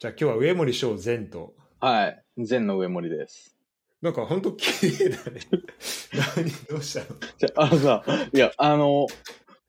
[0.00, 1.54] じゃあ今日は上森翔善と。
[1.80, 2.22] はい。
[2.38, 3.56] 善の上森です。
[4.00, 5.40] なんか本当綺麗だね。
[6.36, 7.06] 何どうしたの？
[7.36, 9.08] じゃあ、あのさ、いや、あの、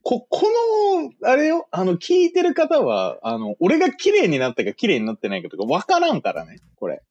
[0.04, 0.44] こ、こ
[1.23, 7.02] の、あれよ、あの、聞いてる方は、あの、俺が綺麗になったか綺麗になってないかとかわからんからね、これ。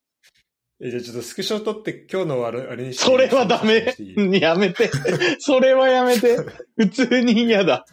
[0.81, 3.97] えじゃあちょっとスクショ撮って今日のあれあれにしてそれはダメ
[4.39, 4.93] やめて。
[5.41, 6.37] それはやめて。
[6.79, 7.85] 普通に嫌だ。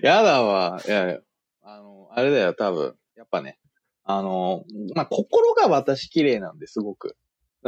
[0.00, 0.80] 嫌だわ。
[0.86, 1.18] いや、
[1.62, 2.94] あの、あれだよ、多分。
[3.16, 3.58] やっぱね。
[4.04, 4.64] あの、
[4.94, 7.16] まあ、心が私綺麗なんですごく。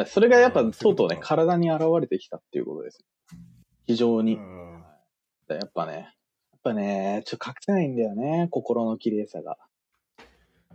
[0.06, 3.04] それがやっぱとうとうね、体に現れてきたっていうことです。
[3.86, 4.34] 非常に。
[4.36, 4.82] うん
[5.48, 5.98] やっぱね、や
[6.58, 9.56] っぱね、ちょっと隠せないんだよね、心の綺麗さが。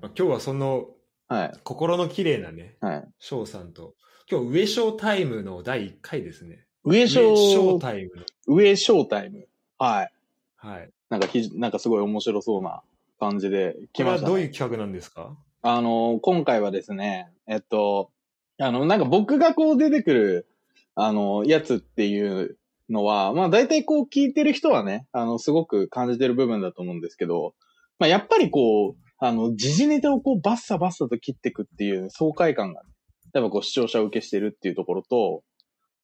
[0.01, 0.91] まあ今日はその
[1.27, 1.51] はい。
[1.63, 3.07] 心の綺麗なね、はい。
[3.19, 3.95] 翔さんと、
[4.29, 6.65] 今日上翔タイムの第1回ですね。
[6.83, 8.23] 上上翔昇、タイムの。
[8.47, 9.47] 上昇タイム。
[9.77, 10.13] はい。
[10.55, 10.89] はい。
[11.09, 12.81] なんかひ、なんかすごい面白そうな
[13.19, 14.27] 感じでこれは来ました、ね。
[14.27, 15.37] どういう企画なんですか？
[15.63, 18.11] あの、今回はですね、えっと、
[18.59, 20.47] あの、なんか僕がこう出てくる、
[20.95, 22.57] あの、やつっていう
[22.89, 27.53] のは、まあ大体こう聞いてる人はね、あの、すごく感じてる部分だと思うんですけど、
[27.99, 32.89] まあやっぱりこう、あの、時事ネタをこうバッサバッサと切っていくっていう爽快感が、ね
[33.33, 35.43] やっぱこう視聴者受けしてるっていうところと、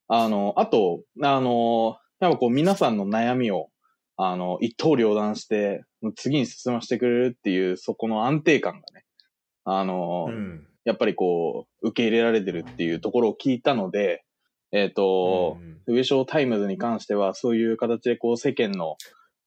[0.08, 3.70] あの、あと、あの、やっぱこう皆さんの悩みを、
[4.16, 5.84] あの、一刀両断して、
[6.16, 8.97] 次に進ませてくれるっていう、そこの安定感がね、
[9.70, 10.66] あの、うん。
[10.86, 14.24] やっぱりこう、受け入れられてるっていうところを聞いたので、
[14.72, 18.98] えっ、と、うん上昇タイムズに関しては、そういう形でこう世間の、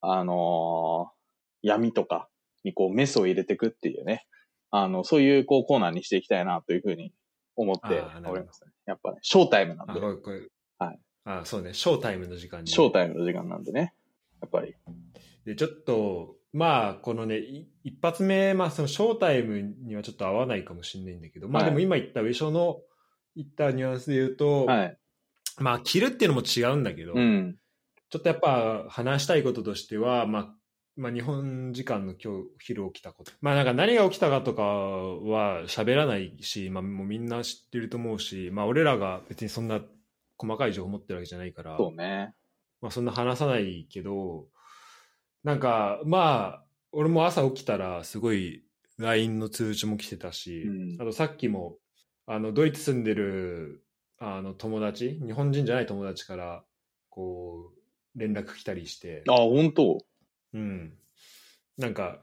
[0.01, 1.21] あのー
[1.63, 2.31] 闇とか
[2.65, 4.27] にこうメスを入れていくっていうね、
[4.71, 7.13] あの、そういうこうコーナーにしていきたいなというふうに
[7.55, 8.73] 思っておりますね。
[8.87, 10.01] やっぱね、ショータイムなんあ、で。
[10.01, 10.99] はい。
[11.25, 11.75] あ、そうね。
[11.75, 12.71] ショータイムの時間に。
[12.71, 13.93] ショータイムの時間なんでね、
[14.41, 14.75] やっぱり。
[15.45, 22.81] で、ちょっと、まあ、このね、い一発目、まあ、そのショータイムにはちょっと合わないかもしれないんだけど、まあはいでも今言った上昇の
[23.37, 24.99] 言ったニュアンスで言うと、はい。
[25.59, 27.57] まあ、着るっていうのも違うんだけど、うん。
[28.09, 30.55] ちょっとやっぱ話したいこととしては、まあ、
[30.97, 33.33] まあ、日本時間の今日昼起きたこと。
[33.41, 39.81] まあなんか何が起きたかとかは喋らないし、まあもうみんな知ってると思うし、まあ俺らが別にそんな
[40.37, 42.35] 細かい情報持ってるわけじゃないから、そうね。
[42.83, 44.47] まあそんな話さないけど、
[45.45, 48.63] なんかまあ、俺も朝起きたらすごい
[48.99, 51.79] LINE の通知も来てたし、うんあとさっきも、
[52.27, 53.83] あの、ドイツ住んでる、
[54.19, 56.65] あの、友達、日本人じゃない友達から、
[57.09, 59.99] こう、連絡来たりして、あ、本当？
[60.53, 60.93] うん。
[61.79, 62.21] なんか、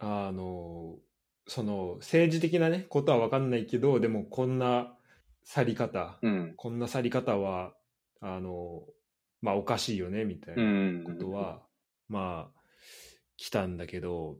[0.00, 0.96] あの、
[1.46, 4.94] その、政治的なね、ことは分かんないけど、でもこんな
[5.44, 6.54] 去り方、うん。
[6.56, 7.72] こんな去り方は、
[8.20, 8.82] あの、
[9.40, 11.62] まあおかしいよね、みたいうなんことは、
[12.08, 12.57] まあ、
[13.38, 14.36] 来たんだけど、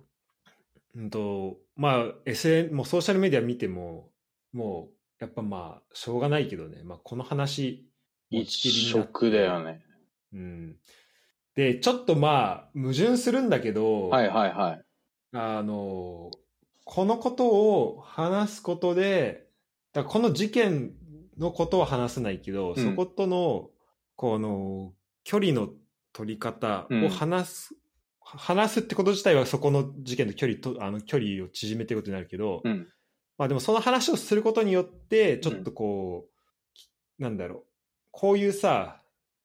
[0.94, 4.10] うんと、まあ、SN、もうソーシャルメディア見ても、
[4.52, 7.88] もう、やっぱまあ、しょうがないけどね、まあこの話、
[8.30, 9.82] 持一色だよね。
[10.34, 10.76] うん。
[11.54, 14.82] で、ちょっとまあ、矛盾するんだけど、はいはいはい。
[15.32, 16.30] あの、
[16.84, 19.46] このことを話すことで、
[19.92, 20.92] だこの事件
[21.38, 23.70] のことは話せないけど、うんそことの、
[24.16, 24.92] この、
[25.24, 25.68] 距離の
[26.12, 27.74] 取り方を話す、
[28.36, 32.88] 話すってこと自体はそこの事件と距離と、あの、距離を縮めていくことになるけど、うん。
[33.38, 36.30] まあでもその話をすることによって、ちょっとこう、
[36.74, 37.62] きなんだろう、
[38.10, 39.00] こういうさ、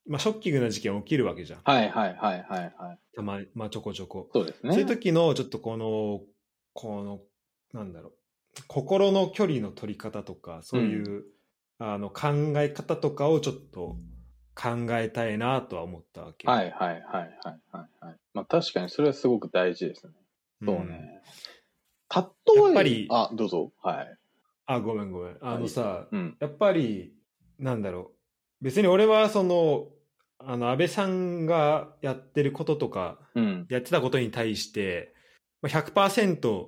[0.05, 1.61] まあショッキングな事件起きるわけじゃん。
[1.63, 2.99] はいはいはいはいはい。
[3.15, 4.29] たまに、まあちょこちょこ。
[4.33, 4.71] そうですね。
[4.73, 6.21] そういう時のちょっとこの、
[6.73, 7.21] この、
[7.71, 8.13] なんだろう、
[8.67, 11.23] 心の距離の取り方とか、そういう、
[11.79, 13.97] あの考え方とかをちょっと
[14.55, 16.47] 考えたいなとは思ったわけ。
[16.47, 17.31] はいはいはいはい
[17.71, 18.17] はいはい。
[18.33, 20.13] まあ確かにそれはすごく大事ですね。
[20.61, 21.21] うんそうね。
[22.09, 23.71] たとえやっぱりあ、どうぞ。
[23.81, 24.17] はい。
[24.65, 25.37] あ、ごめんごめん。
[25.41, 26.37] あのさ、うん。
[26.39, 27.13] やっぱり、
[27.59, 28.11] なんだろ
[28.61, 29.87] う、別に俺はその、
[30.39, 33.65] あの、安倍さんがやってることとか、うん。
[33.69, 35.13] やってたことに対して、
[35.61, 36.67] まあ100%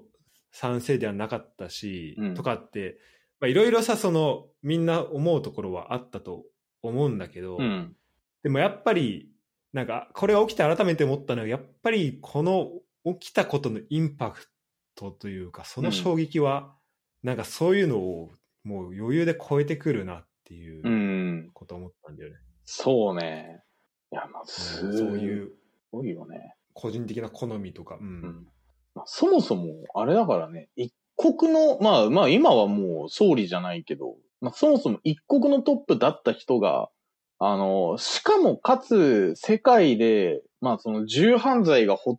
[0.51, 2.97] 賛成ではなかったし、うんとかって、
[3.39, 6.43] まあいろいろさ、その、みんな思うところはあったと
[6.81, 7.95] 思うんだけど、うん。
[8.43, 9.29] でもやっぱり、
[9.75, 12.71] なんか、これが起きて改めて思ったのは、やっぱりこの
[13.19, 14.47] 起きたことのインパク
[14.95, 16.73] トというか、その衝撃は、
[17.23, 18.31] なんかそういうのを
[18.63, 22.37] もう余裕で超えてくるなっていううんことを思ったんだよね。
[22.63, 23.63] そうね。
[24.13, 25.51] いや、まあ、そういう
[25.91, 26.55] ごいよね。
[26.71, 27.97] 個人的な好みとか。
[27.99, 28.47] うんうん。
[28.93, 36.89] まあ、そもそも、あれだからね、一国の、まあまあ今はもう総理じゃないけど、まあそもそも一国のトップだった人が、
[37.39, 42.17] あの、しかもかつ世界で、まあその銃犯罪がほ、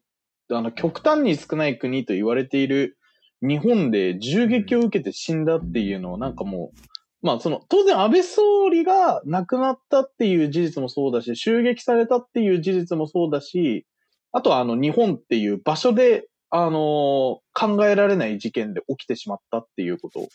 [0.51, 2.99] あの、極端に少ない国と言われている
[3.41, 13.87] 日本で銃撃を受けて死んだっていうのをなんかもう、まあその、当然安倍総理が亡くなったっていう事実もそうだし、襲撃されたっていう事実もそうだし、
[14.33, 20.29] あとはあの日本っていう場所で、あの、考えられない事件で起きてしまったっていうこと。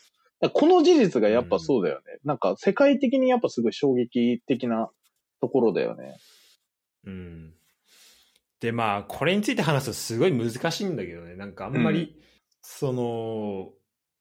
[0.49, 2.03] この事実がやっぱそうだよね。
[2.23, 4.89] うん、なんか世界的にやっぱすごい衝撃的な
[5.39, 6.17] ところだよね。
[7.05, 7.53] うん。
[8.59, 11.35] で、まあ、これについて話すとすごい難しいんだけどね。
[11.35, 12.15] なんかあんまり、うん、
[12.61, 13.69] その、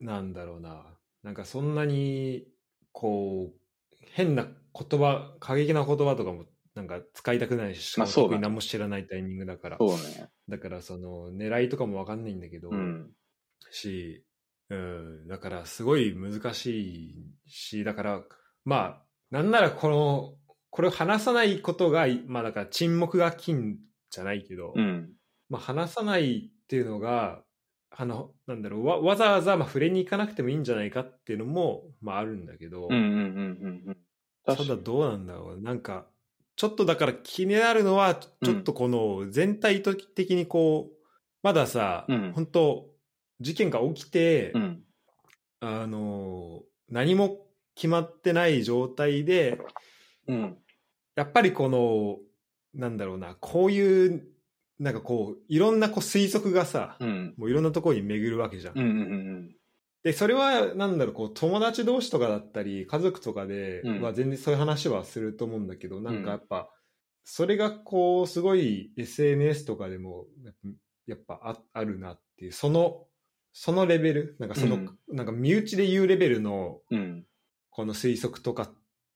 [0.00, 0.86] なんだろうな。
[1.22, 2.46] なんかそんなに、
[2.92, 9.76] こう、変な言葉、過激な言葉とかもなんか使いたくないし、まあ、特に何も知らないタイミングだから。
[9.78, 10.28] そうね。
[10.48, 13.10] だからその狙いとかもわかんないんだけど、うん、
[13.70, 14.24] し、
[14.70, 17.14] うん、だからすごい難しい
[17.46, 18.22] し、だから、
[18.64, 20.34] まあ、なんならこの、
[20.70, 23.76] これを話さないことが、まあだから沈黙が金
[24.10, 25.10] じゃないけど、うん、
[25.48, 27.42] まあ話さないっていうのが、
[27.90, 33.96] あの、なんだろう、わわざわざまあ触れに行かなくてもいいんじゃないかっていうのも、まああるんだけど、うんうんうんうんうん。
[34.46, 35.60] ただどうなんだろう。
[35.60, 36.06] なんか、
[36.54, 40.96] ちょっとだから気になるのは、ちょっとこの全体的にこう、
[41.42, 42.89] まださ、うん、本当
[43.40, 44.82] 事件が起きて、うん、
[45.60, 47.38] あの、何も
[47.74, 49.60] 決まってない状態で、
[50.26, 50.56] うん、
[51.16, 52.18] やっぱりこの、
[52.74, 54.26] なんだろうな、こういう、
[54.78, 58.78] なんかこう、いろんなこう推測がさ、うん、もういろんなところに巡るわけじゃん。
[58.78, 59.56] うんうんうん
[60.02, 66.70] で、それは、なんだろう、こう、友達同士とかだったり、家族とかで、うん、まあ全然そういう話はすると思うんだけど、なんかやっぱ、
[67.22, 70.24] それがこう、すごい SNS とかでも、
[71.06, 73.08] やっぱああるなっていう、その、
[73.52, 76.80] そのレベル、なんかその、うん、なんか身内で言うレベルの、
[77.70, 78.70] この推測とかっ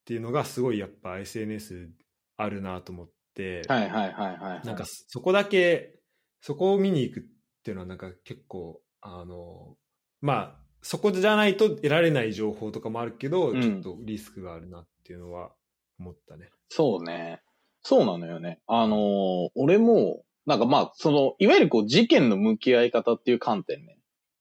[0.05, 1.91] ていうのがすごいやっぱ SNS
[2.37, 5.99] あるなと思って、はいはいはいはい、なんかそこだけ、
[6.41, 7.23] そこを見に行くっ
[7.63, 9.77] ていうのはなんか結構、あの、
[10.21, 15.53] まあ、そこじゃないと得られない情報とかもあるけど、うん、ちょっとリスクがあるなっていうのは
[15.99, 16.51] 思ったね。
[16.69, 17.41] そうね。
[17.83, 18.61] そうなのよね。
[18.67, 23.94] あのー、俺も、なんかまあ、その、いわゆるこう事件の向き合い方っていう観点ね。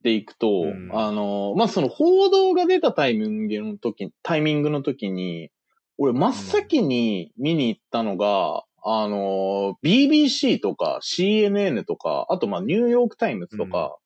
[0.03, 5.49] でいくと、うん、あの、まあ、その報道が出たタイミングの時、タイミングの時に、
[5.97, 13.97] 俺真っ先に見に行ったのが、うん、あの、BBC とか CNN とか、あとま、ニューヨークタイムズとか、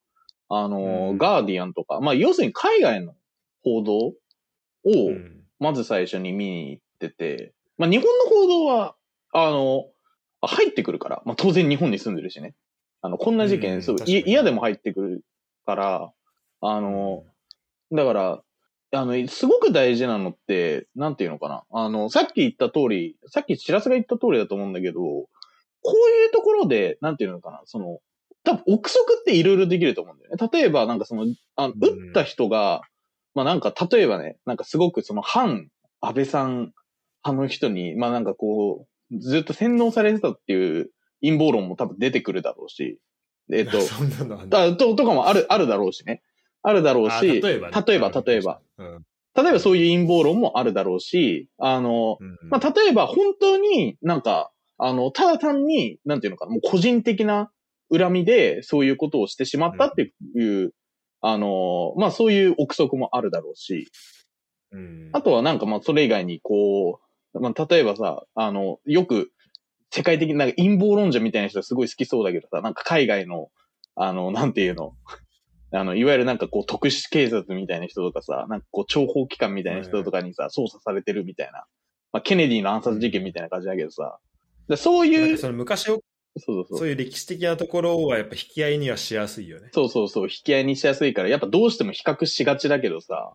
[0.48, 3.14] うん、あの、ガーディアンとか、まあ、要するに海外の
[3.64, 4.14] 報道を、
[5.58, 8.94] まず最初に見に行ってて、まあ、日本の報道は、
[9.32, 9.86] あの、
[10.42, 12.54] 入ってくるから、まあ、当然日本に住んでるしね。
[13.02, 15.24] あの、こんな事件、そう、嫌でも入ってくる
[15.68, 16.12] から、
[16.62, 17.24] あの、
[17.92, 18.42] だから、
[18.90, 21.64] あの、すごく大事なのって、なんていうのかな。
[21.70, 25.28] あの、さっき言った通り、さっき知らせが言った通りだと思うんだけど、こ
[25.84, 25.94] う
[26.24, 27.98] いうところで、なんていうのかな、その、
[28.44, 30.48] 多分憶測っていろいろできると思うんだよね。
[30.50, 31.26] 例えば、なんかその、
[31.56, 32.80] あの撃った人が、
[33.34, 35.68] まあなんか、例えばね、なんかすごくその反
[36.00, 36.72] 安倍さん
[37.26, 40.90] 派の人に、まあなんかこう、ずっと洗脳されてたっていう
[41.20, 42.98] 陰謀論も多分出てくるだろうし、
[43.52, 46.22] えっ、ー、と、そんなのだと、とかもある、あるだろうしね。
[46.62, 49.04] あるだろうし、例えば、ね、例えば、例えば、うん、
[49.34, 52.38] 例えばそういう陰謀論もあるだろうし、あの、うん。
[52.50, 57.50] まあ、例えば本当になんか、あの、ただ単に、なんていうのかな、もう個人的な
[57.96, 60.70] 恨みでそういうことをしてしまったっていう、うん、
[61.20, 63.88] あの、まあそういう憶測もあるだろうし、
[64.72, 67.00] うん、あとはなんかまあそれ以外にこ
[67.34, 69.30] う、まあ例えばさ、あの、よく
[69.90, 73.48] 世界的になんか陰謀論者みたいな人すごい好きそうだけどさ、なんか海外の、
[73.96, 74.94] あの、なんていうの、
[75.70, 81.64] あの、いわゆるなんかこう特殊警察みたいな人とかさ、なんかこう諜報機関みたいな人とかにさ、捜査されてるみたいな。
[82.12, 84.18] まあ、ケネディの暗殺事件みたいな感じだけどさ、
[84.76, 85.36] そういう。
[85.38, 86.00] その昔を、
[86.36, 89.70] そうそうそういう歴史的なところはやっぱ引き合いにはしやすいよね。
[89.72, 93.34] そうそうそう、引き合いにしやすいから、やっぱどうしても比較しがちだけどさ、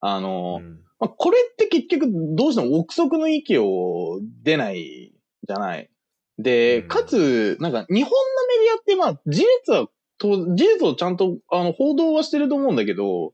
[0.00, 5.13] あの、うん、まあ、これって結局どうしても憶測の域を出ない
[5.46, 5.90] じゃない。
[6.38, 13.32] で、かつ、なんか日本のメディアってまあ事実は、事実をちゃんとあの報道はしてると思うんだけど、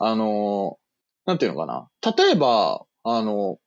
[0.00, 0.78] あの、
[1.24, 1.88] なんていうのかな。
[2.16, 3.58] 例えば、あの、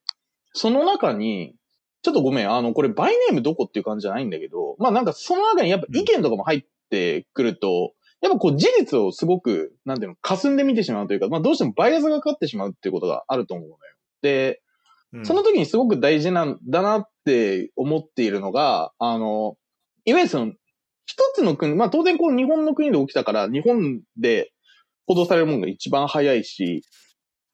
[0.54, 1.56] その中に、
[2.02, 13.80] ちょっとごめん、あの、これバイネームどこっていう感じじゃないんだけど、まあなんかその中にやっぱ意見とかも入ってくると、やっぱこう事実をすごく、なんていうの、霞んで見てしまうというか、まあどうしてもバイアスがかかってしまうっていうことがあると思うのよ。
[14.22, 14.62] で、
[15.24, 19.56] その時にすごく大事なんだなって思っているのが、あの、
[20.06, 20.54] いわゆるその、
[21.06, 24.52] 一つの国、まあ当然こう日本の国で起きたから、日本で
[25.08, 26.84] 報道されるものが一番早いし、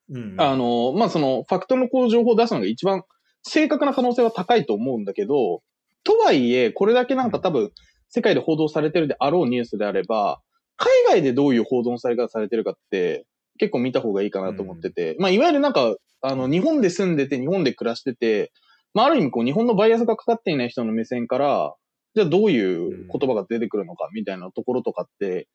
[0.09, 3.03] うん、あの、まあその、ファクトのこう情報を出すのが一番
[3.43, 5.61] 正確な可能性は高いと思うんだけど、
[6.03, 7.71] とはいえ、これだけなんか多分、
[8.09, 10.41] 世界で報道されてるであろうニュースであれば、
[10.77, 13.25] 海外でどういう報道のされ方されてるかって、
[13.57, 18.51] 結構見た方がいいかなと思ってて、うん、まあ、いわゆるなんか、あの、日本で住んでて、日本で暮らしてて、
[18.93, 21.75] まあ、ある意味こう、日本のバイアスがかかっていない人の目線から、
[22.15, 25.49] じゃあどういう言葉が出てくるのかみたいなところとかって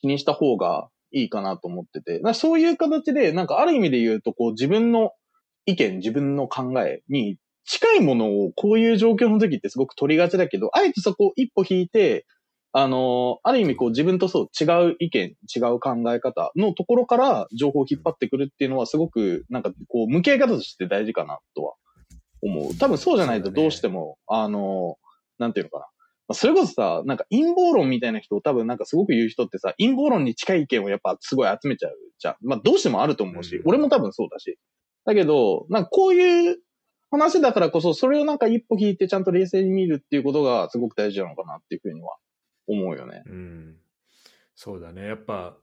[0.00, 5.10] 気にした方がいいかなと思ってて、そういう形で、なんかある意味で言うと、こう自分の
[5.66, 12.26] 意見、自分の考えに近いものをこういう状況の時ってすごく取りがちだけど、あえてそこを一歩引いて、
[12.76, 21.74] あの、ある意味こう自分とそう違う意見、違う考え方のところから情報を引っ張ってくるっていうのはすごくなんかこう向き合い方として大事かなとは
[22.42, 22.74] 思う。
[22.74, 24.96] 多分そうじゃないとどうしても、ね、あの、
[25.38, 25.86] なんていうのか
[26.28, 26.34] な。
[26.34, 32.36] それこそさ、なんか陰謀論みたいな人を多分なんかすごく言う人ってさ、陰謀論に近い意見をやっぱすごい集めちゃうじゃん。
[32.42, 34.58] まあどうしてもあると思うし、うん、俺も多分そうだし。
[35.04, 36.58] だけど、なんかこういう
[37.12, 42.16] 話だからこそ、それをなんか一歩引いてちゃんと冷静に見るっていうことがすごく大事なのかなっていうふうには
[42.66, 43.22] 思うよね。
[43.26, 43.76] うん。
[44.54, 45.06] そうだね。
[45.06, 45.56] やっぱ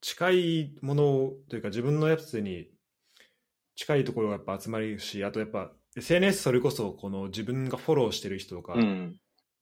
[0.00, 2.68] 近いものというか自分のやつに
[3.74, 8.74] 近いところがやっぱ集まるし、あとやっぱ SNS それこそこの自分がフォローしてる人とか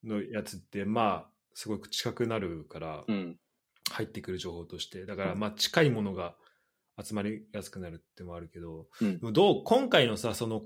[0.04, 3.04] のやつって、まあすごく近くなるから、
[3.90, 6.34] 入ってくる情報として、だからまあ近いものが
[7.02, 10.62] 集まりやすくなるってもあるけど、うん、どう今回のさその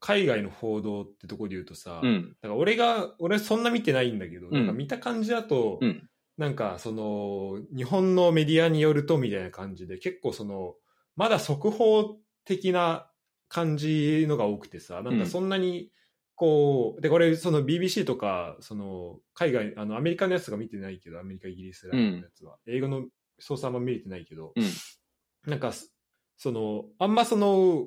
[0.00, 10.74] 海外の報道ってとこで言うとさ、うん、だから俺が俺そんな見てないんだけど、うん、なんか見た感じだと、うん、なんかその日本のメディアによるとみたいな感じで結構その
[11.16, 12.16] まだ速報
[12.46, 13.10] 的な
[13.48, 15.90] 感じのが多くてさなんかそんなに
[16.34, 23.04] こう、でこれその BBC とかその海外あのアメリカのやつが見てないけどアメリカイギリスのやつは、英語の
[23.38, 24.54] 操作も見れてないけど、
[25.46, 25.74] なんか
[26.38, 27.84] そのあんまその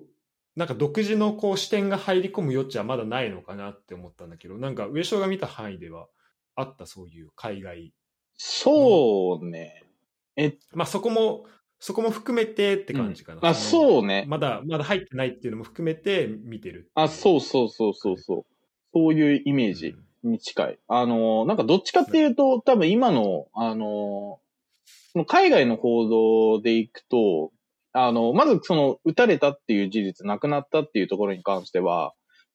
[0.55, 6.07] なんか独自のこう視点が入り込む余地はまだないのかなって思ったんだけど、なんか上昇が見た範囲では
[6.55, 7.93] あったそういう海外。
[8.35, 9.83] そうね。
[10.35, 11.45] え、まあそこも、
[11.79, 13.39] そこも含めてって感じかな。
[13.41, 14.25] うん、あ、そうね。
[14.27, 18.45] まだ、まだ入ってないっていうのも含めて見てるあ、そうそうそうそうそう。
[18.93, 20.73] そういうイメージに近い。
[20.73, 24.39] うん、あの、なんかどっちかっていうと、多分今の、あの
[25.27, 27.51] 海外の報道でいくと、
[27.93, 32.13] あの、まずその、撃たれたっていう事実、亡くなったっていうところに関しては、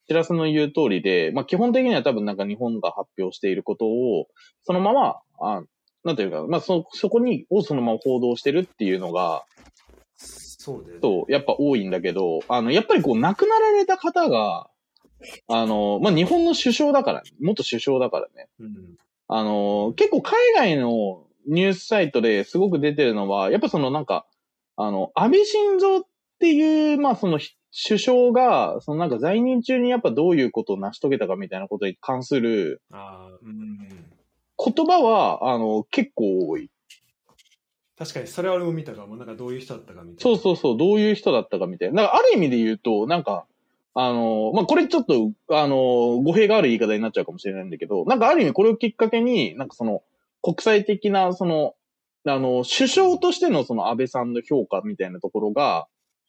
[0.08, 4.26] 知らせの言う通りで、まあ基本的には多分なんか日本が発表していることを、
[4.64, 5.62] そのまま、あ
[6.04, 9.44] なんていうか、まあそ、そこに、をそのまま報道してるっていうのが、
[10.16, 14.68] そうで、そう、やっぱ多いんだけど、あの、やっぱりこう、亡くなられた方が、
[15.48, 18.48] あの、まあ、日本の首相だから、元首相だからね。
[18.60, 18.96] うん、
[19.28, 24.26] あの、結構海外のニュースサイトですごく出てるのは、やっぱそのなんか、
[24.80, 26.02] あの、安倍晋三っ
[26.38, 27.40] ていう、まあその
[27.86, 33.78] 首相が、そのなんか在任中にやっぱどういうことを成し遂げたかみたいなことに関する、あうん、
[34.56, 36.70] 言葉は、あの、結構多い。
[37.98, 39.16] 確かに、それは俺も見たかも。
[39.16, 40.20] なんかどういう人だったかみたいな。
[40.20, 42.02] そうそうそう、どういう人だったかみたいな。
[42.02, 43.46] だからある意味で言うと、なんか、
[43.94, 50.02] あの、まあ、これちょっと、あの、語弊がある言い方になっちゃうかもしれないんだけど、なんかある意味これをきっかけに、なんかその、
[50.42, 51.74] 国際的な、その、
[52.30, 55.86] あの、首相としてのその安倍さんの評価みたいなところが、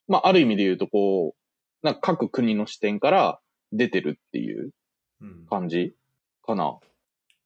[0.07, 3.39] まあ、ある意味で言うとこう、なんか各国の視点から
[3.71, 4.71] 出てるっていう
[5.49, 5.95] 感じ
[6.45, 6.77] かな。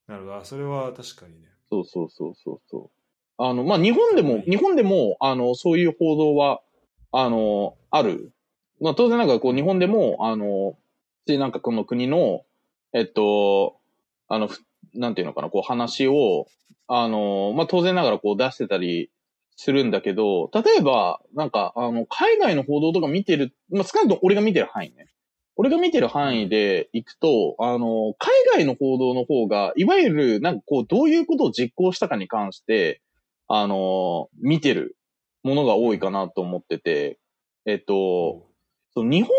[0.08, 0.46] うん、なるほど。
[0.46, 1.48] それは確かにね。
[1.70, 3.04] そうそうそうそうそう。
[3.38, 6.62] あの、まあ、日本でも、日本でも、あの、そういう報道は、
[7.12, 8.32] あの、ある。
[8.80, 10.78] まあ、当然なんかこう、日本でも、あの、
[11.28, 12.44] なんかこの国の、
[12.94, 13.78] えっと、
[14.28, 14.50] あの、
[14.94, 16.48] なんていうのかな、こう話を、
[16.88, 19.10] あの、まあ、当然ながらこう出してたり
[19.56, 25.08] するんだけど、例えば、なんか、あの、海外の報道とか見てる、まあ、少なくとも俺が見てる範囲ね。
[25.56, 33.02] 俺が見てる範囲で行くと、あの、海外の報道の方が、いわゆる、なんかこう、どういうことを実行したかに関して、
[33.48, 34.98] あの、見てる
[35.44, 37.20] ものが多いかなと思ってて、
[37.66, 38.48] えっと、
[38.96, 39.30] 日本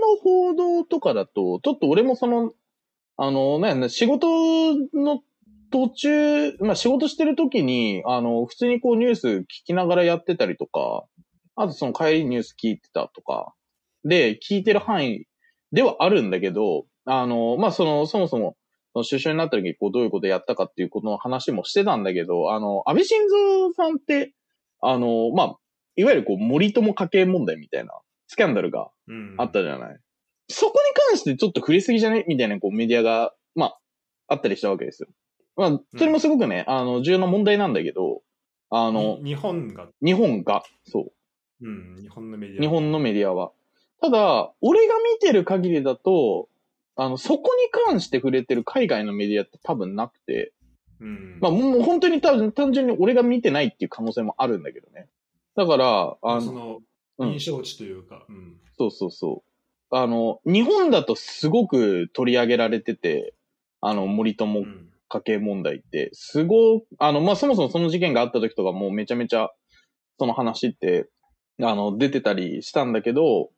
[0.00, 2.52] の報道とかだと、ちょっと俺もその、
[3.16, 4.26] あの、ね、仕事
[4.94, 5.22] の
[5.70, 11.04] 途中、まあ仕事してる時に、あの、普通にこうニュース聞きながらやってたりとか、
[11.56, 13.54] あとその帰りニュース聞いてたとか、
[14.04, 15.26] で、聞いてる範囲
[15.72, 18.56] ではあるんだけど、あの、まあその、そもそも、
[18.94, 24.34] 首相になった時にこうどういうことやったかっていうことの話もしてたんだけど、あの、安倍晋三さんって、
[24.82, 25.56] あの、まあ、
[25.96, 27.92] いわゆるこう森友家計問題みたいな
[28.26, 28.90] スキャンダルが
[29.38, 29.90] あったじゃない。
[29.90, 30.00] うん、
[30.52, 30.78] そこに
[31.10, 32.24] 関してちょっと触れすぎじゃね？
[32.28, 33.78] みたいなこうメディアが、まあ、
[34.28, 35.08] あったりしたわけですよ。
[35.56, 38.22] まあ、それもすごくね、うん、あの、重要な問題なんだけど、
[38.70, 39.88] あの、日本が。
[40.02, 41.12] 日本が、そ
[41.60, 41.66] う。
[41.66, 42.60] うん、日本のメディア。
[42.62, 43.52] 日本のメディアは。
[44.00, 46.48] ただ、俺が見てる限りだと、
[46.96, 50.52] あの、そこに関して触れてる海外のメディアって多分なくて、
[51.00, 51.38] うん。
[51.40, 55.08] まあもう本当に単純に俺が見てないっていう可能性もあるんだけどね。
[55.54, 56.80] だから、あの、その、
[57.18, 58.56] 印象値というか、うん。
[58.78, 59.51] そうそうそう。
[59.92, 63.34] あの、日本だとすごく取り上げられてて、
[63.82, 64.64] あの、森友
[65.08, 69.50] 家計問題って、すごく、あの、まあ、そもそもその事件があった時とかもうめちゃめちゃ、
[70.18, 71.10] その話って、
[71.60, 73.50] あの、出てたりしたんだけど、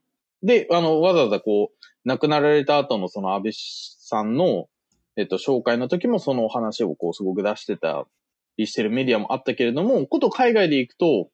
[0.43, 4.67] で、あの、わざわざこう、亡くなられた後のその安倍さんの、
[5.17, 8.07] えっと、紹介の時もその話をこう、すごく出してた
[8.57, 11.31] りしてるメディアもあったけれども、こと海外で行くと、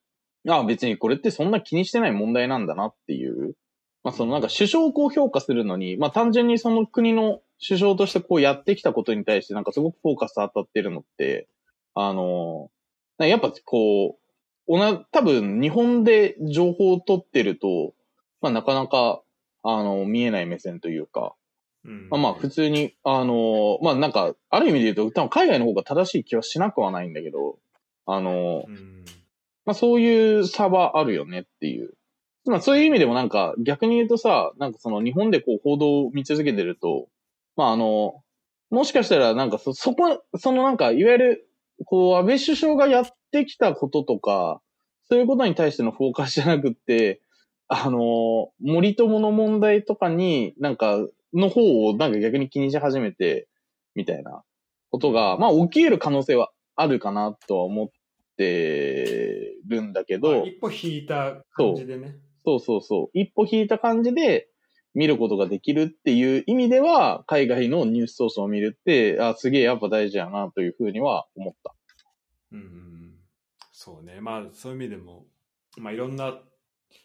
[0.48, 3.54] ああ、別にこれってそんな気にしてない問題なんだなっていう。
[4.02, 11.48] まあ、そのなんか首相をこう評価するのに、まあ、単純にその国の首相としてこうやってきたことに対してなんかすごくフォーカス当たってるのって、
[11.94, 12.70] あの、
[13.18, 14.20] やっぱこう、
[14.66, 17.92] おな、多分日本で情報を取ってると、
[18.40, 19.20] まあなかなか、
[19.62, 21.34] あの、見えない目線というか、
[21.84, 27.58] うん、まあまあ普通に、あの、まあなんか、ある意味で言うと多分海外の方が正しい気はしなくはないんだけど、
[28.06, 29.04] あの、うん、
[29.66, 31.94] まあそういう差はあるよねっていう。
[32.50, 37.08] まあそういう意味でもなんか逆に言うとさ、なんかその日本でこう報道を見続けてると、
[37.56, 38.22] まああの、
[38.70, 41.48] もしかしたらなんかそ、そこ、そのなんか、いわゆる、
[41.86, 44.60] こう、安倍首相がやってきたこととか、
[45.08, 47.20] そういうことに対してのフォーカスじゃなくって、
[47.66, 50.98] あの、森友の問題とかに、なんか、
[51.34, 53.48] の方をなんか逆に気にし始めて、
[53.94, 54.42] みたいな
[54.90, 57.88] ことが、まあ起きる可能性はあるかなとは思っ
[58.36, 60.44] てるんだけど。
[60.46, 62.16] 一歩引いた感じでね。
[62.44, 63.18] そうそうそう。
[63.18, 64.48] 一歩引いた感じで
[64.94, 71.74] 見ることができるっていう意味では、海外のニュースソースを見るって、あ、すげえやっぱ大事やなというふうには思った。
[72.52, 73.14] うん。
[73.72, 74.20] そうね。
[74.20, 75.26] まあ、そういう意味でも、
[75.76, 76.40] まあいろんな、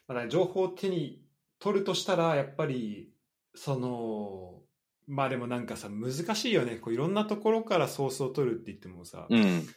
[0.07, 1.23] まあ、情報を手に
[1.59, 3.11] 取るとしたら、やっぱり、
[3.53, 4.61] その、
[5.07, 6.77] まあでもなんかさ、難しいよね。
[6.77, 9.67] こういろんなところからソースを取るって言ってもさ、うん、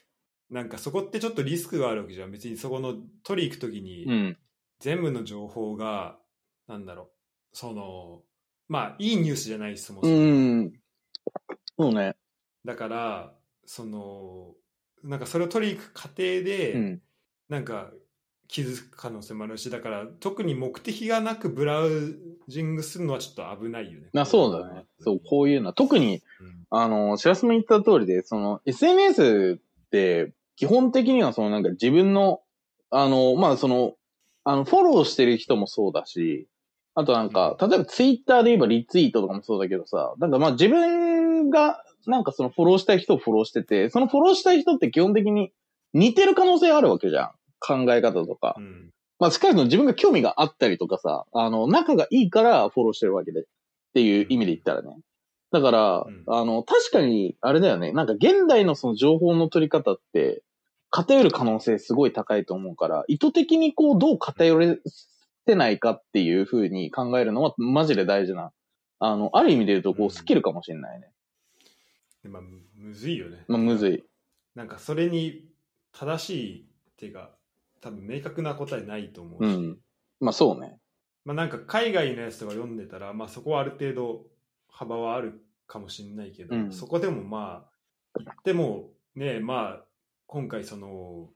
[0.51, 2.31] なんかそこってちょっとリスクがあるわけじゃん。
[2.31, 4.37] 別にそこの取り行くときに、
[4.81, 6.19] 全部の情報が、
[6.67, 7.09] なんだろう、
[7.53, 8.23] その、
[8.69, 10.15] まあいいニュースじゃないそもそも。
[10.15, 10.73] うん。
[11.79, 12.17] そうね。
[12.65, 14.55] だから、その、
[15.03, 17.03] なんかそれを取り行く過程で、うん、
[17.49, 17.91] なんか
[18.49, 22.17] 気づく可能性もあるし、だから特に目的がなくブラウ
[22.49, 24.09] ジングするのはちょっと危ないよね。
[24.17, 24.87] あそうだね。
[25.01, 25.73] そう、こういうのは。
[25.75, 32.41] 特に、うん、あの、しらすも言った通りで、その、SNS って、基本的にはそのなんか自分の、
[32.91, 33.95] あの、まあその、
[34.49, 36.49] あの、フォローしてる人もそうだし、
[36.95, 45.53] あとなんか、例えばツイッターで言えばリツイートとかもそうだけどさ、なんかまあ自分がなんかそのフォローしたい人をフォローしてて、そのフォローしたい人って基本的に
[45.93, 47.31] 似てる可能性あるわけじゃん。
[47.61, 48.55] 考え方とか。
[48.57, 53.43] うん、まあ、しかし自分が興味があったりとかさ、あの、仲がいいからフォローしてるわけで。
[53.43, 53.45] っ
[53.95, 54.97] ていう意味で言ったらね。
[55.51, 57.93] だから、うん、あの、確かに、あれだよね。
[57.93, 60.43] なんか現代のその情報の取り方って、
[60.91, 64.79] 偏る可能性すごい高いと思うから、意図的にこう、どう偏れ
[65.47, 68.53] てないかっていうふうに考えるのは、マジで大事な。
[68.99, 71.13] あの、ある意味で言うと、こう、スキルかもしれないね。
[72.25, 72.43] うん、まあ、
[72.77, 73.45] むずいよね。
[73.49, 74.05] まあ、むずい。
[74.55, 75.49] なんか、それに
[75.93, 76.65] 正しいっ
[76.97, 77.31] ていうか、
[77.81, 79.79] 多分明確な答えないと思うし、うん、
[80.21, 80.79] まあそうね。
[81.25, 84.27] まあなんか海外のやつとか読んでたら、まあそこはある程度
[84.69, 89.85] 幅はあるかもしれないけど、うん、そこでもまあ、言ってもね、まあ
[90.29, 91.31] 今回その、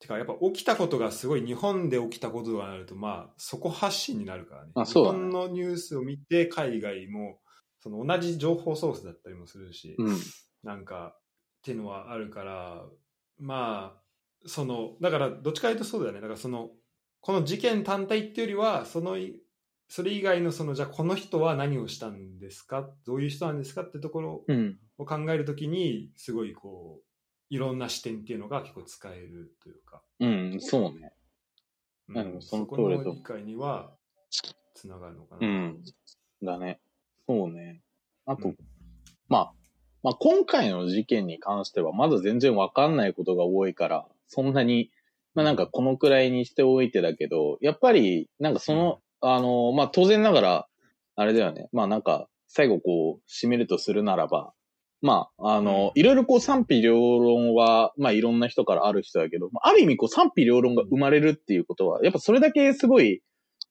[0.00, 4.72] てかやっぱ起きたことがすごい日本で起きたことがなると、まあそこ発信になるからね。
[4.74, 5.10] あそうね。
[5.10, 7.38] 日本のニュースを見て海外も
[7.80, 10.16] その同じ情報ソースだったりもするし、うん、
[10.64, 11.20] なんかっ
[11.62, 12.82] ていうのはあるから、
[13.38, 14.02] まあ
[14.46, 16.20] そのだからどっちかというとそうだよね。
[16.20, 16.70] だからその
[17.20, 19.16] この事件単体っていうよりはその
[19.88, 22.88] それ以外のそのじゃあこの人は何をしたんですか？
[23.06, 23.82] どういう人なんですか？
[23.82, 24.44] ってところ
[24.98, 27.04] を考えるときに、すごいこう
[27.52, 30.02] いろんな視点っていうのが結構使えるというか。
[30.20, 31.12] うんそうね、
[32.08, 33.12] うん、その通りと。
[33.12, 33.92] 理解には
[34.74, 35.46] つながるのかな。
[35.46, 35.82] うん。
[36.42, 36.80] だね。
[37.28, 37.82] そうね。
[38.24, 38.56] あと、うん、
[39.28, 39.52] まあ
[40.02, 44.90] まあ、今回の事件に関してはまだ全然わかんないことが多いから、そんなに、
[45.34, 50.68] まあなんかこのくらいにしておいてだけど、やっぱり、なんかその、あの、まあ当然ながら、
[51.16, 51.68] あれだよね。
[51.72, 54.54] まあなんか、最後こう、締めるとするならば、
[55.02, 63.20] まあ、あの、いろいろこう賛否両論は、まあいろんな人からある人だけど、ある意味こう賛否両論が生まれるっていうことは、やっぱそれだけすごい、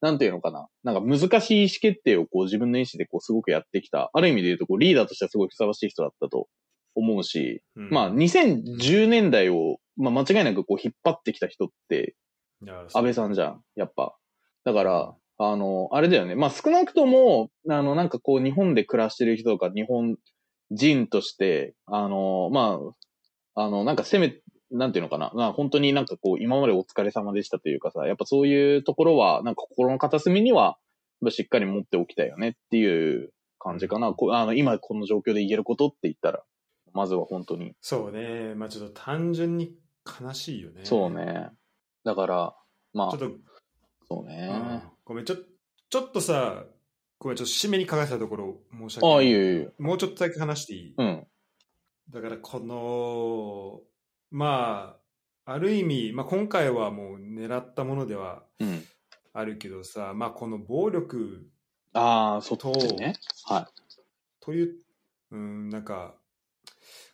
[0.02, 0.68] なんていうのかな。
[0.84, 4.10] なんか難しい意思決定をこう自分の意思でこうすごくやってきた。
[4.14, 6.48] ある意味で言うとこうリーダーとしてはすごいふさわしい人だったと
[6.96, 12.16] 思うし、うん、まあ2010年代を、まあ間違いなくこう引っ張ってきた人って、
[12.94, 14.18] 安倍さんじゃん、やっぱ。
[14.66, 16.36] だから、あの、あれだよね。
[16.36, 20.18] まあ少なくとも、あの、なんかこう日本で暮らしてる人とか日本
[20.72, 22.80] 人として、あの、ま
[23.56, 24.36] あ、あの、なんか攻め、
[24.72, 25.32] なんていうのかな。
[25.36, 30.78] まあ、本当になんかこう、今までお疲れ様でしたというかさ、やっぱそういうところは、なんか心の片隅には、
[31.30, 34.12] しっかり持っておきたいよねっていう感じかな。
[34.14, 36.44] こあの今この状況で言えることって言ったら、
[36.94, 37.76] まずは本当に。
[37.80, 38.56] そうね。
[38.56, 39.76] まあちょっと単純に
[40.20, 40.82] 悲しいよね。
[40.84, 41.50] そうね。
[42.04, 42.56] だから、
[42.94, 43.12] まあ。
[43.12, 43.38] ちょっと、
[44.08, 44.82] そうね、うん。
[45.06, 45.36] ごめん、ちょ
[45.90, 46.64] ちょっとさ、
[47.22, 49.16] ごめん、ちょっと締めにかかったところ申し訳ない。
[49.16, 49.72] ああ、いいよいいよ。
[49.78, 50.96] もうちょっとだけ話していい？
[50.98, 51.28] うん。
[52.10, 53.82] だからこの、
[54.32, 54.98] ま
[55.46, 58.44] あ、ある意味、まあ、今回はもう狙ったものでは
[59.34, 61.48] あるけどさ、うん、まあこの暴力
[61.94, 63.14] ああ、そっちね。
[63.46, 63.66] はい。
[64.40, 64.76] という、
[65.30, 66.16] うん、なんか、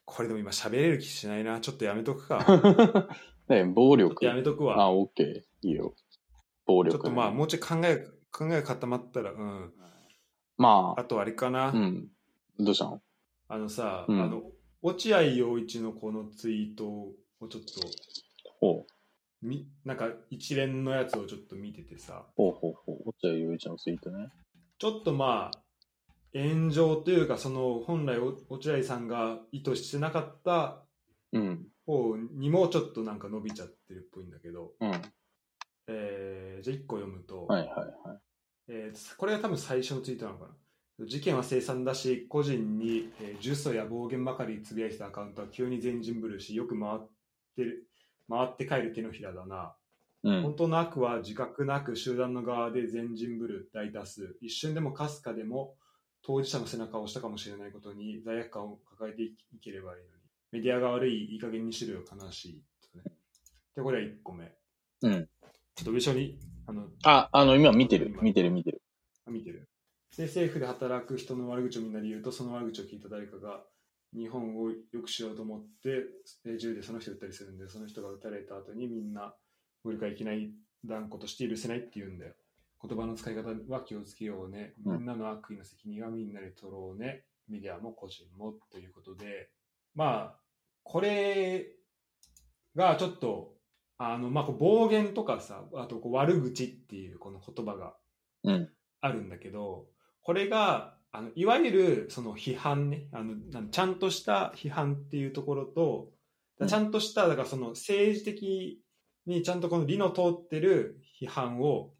[0.05, 1.59] これでも今喋れる気しないな。
[1.59, 2.45] ちょっとやめとくか。
[3.49, 4.23] ね暴力。
[4.23, 4.81] やめとくわ。
[4.81, 5.67] あ、オッケー。
[5.67, 5.93] いいよ。
[6.65, 9.73] 暴力、ね、ちょっとまあ、もうちょい考え、考え固まったら、うん。
[10.57, 11.01] まあ。
[11.01, 11.69] あとあれかな。
[11.69, 12.07] うん。
[12.59, 13.01] どうしたの？
[13.49, 14.43] あのさ、うん、あの、
[14.81, 17.15] 落合陽一のこのツイートを
[17.49, 17.61] ちょっ
[18.59, 18.85] と。
[19.41, 22.25] みなんか一連のやつをちょっと見ててさ。
[22.35, 23.09] ほうほうほう。
[23.09, 24.29] 落合陽一のツイートね。
[24.79, 25.59] ちょっとまあ、
[26.33, 30.83] 炎上というか、その本来落合さんが意図してなかった
[31.85, 34.91] 方にもちょっとなんか伸びちゃってるっぽいんだけど、うん、
[35.87, 37.87] えー、じゃあ1個読むと、はいはいはい
[38.69, 40.45] えー、これが多分最初のツイートなのか
[40.99, 41.05] な。
[41.05, 46.99] 事件は凄惨だし、個人に、えー、呪詛や暴言ばかりつぶやいてたアカウントは急に全人ぶるし、よく回っ
[47.55, 47.87] てる、
[48.29, 49.75] 回って帰る手のひらだな。
[50.23, 54.37] うん、本当の悪は自覚なく集団の側で全人ぶる大多数。
[54.41, 55.75] 一瞬でもかすかでも
[56.23, 62.63] 当事者の背中を押したかもしれないことに罪悪感を抱えていければいいのに、メディアが悪い、いい加減にしろよ、悲しい。
[63.75, 64.51] で、これは1個目。
[65.03, 65.29] うん。
[65.75, 68.81] ちょっと後ろに、あの、あ、あの、今見てる、見てる、見てる。
[69.27, 69.69] 見てる。
[70.17, 73.63] で、政府で働く人の悪口をみんなで言うと、その悪口を聞いた誰かが、
[74.13, 79.33] 日本を良くしようと思って、銃でその人を撃ったりするんで、その人が撃たれた後にみんな、
[79.83, 80.51] 俺がいけない
[80.85, 82.33] 断固として許せないって言うんだよ。
[82.81, 84.73] 言葉の使い方は気をつけようね。
[84.85, 87.23] みんなの悪意の責任はみんなで取ろうね。
[87.47, 89.49] メディアも個人もということで、
[89.95, 90.39] まあ、
[90.83, 91.67] これ
[92.75, 93.56] がちょっと、
[93.97, 97.93] あの、まあ、暴言とかさ、あとこう悪口っていうこの言葉が
[99.01, 99.85] あるんだけど、うん、
[100.21, 106.09] これが、あのいわゆるその批判ねあのちゃんとした批判っていうところと、
[106.67, 108.81] ちゃんとしただからその政治的
[109.25, 111.91] にちゃんとこの理の通ってる批判を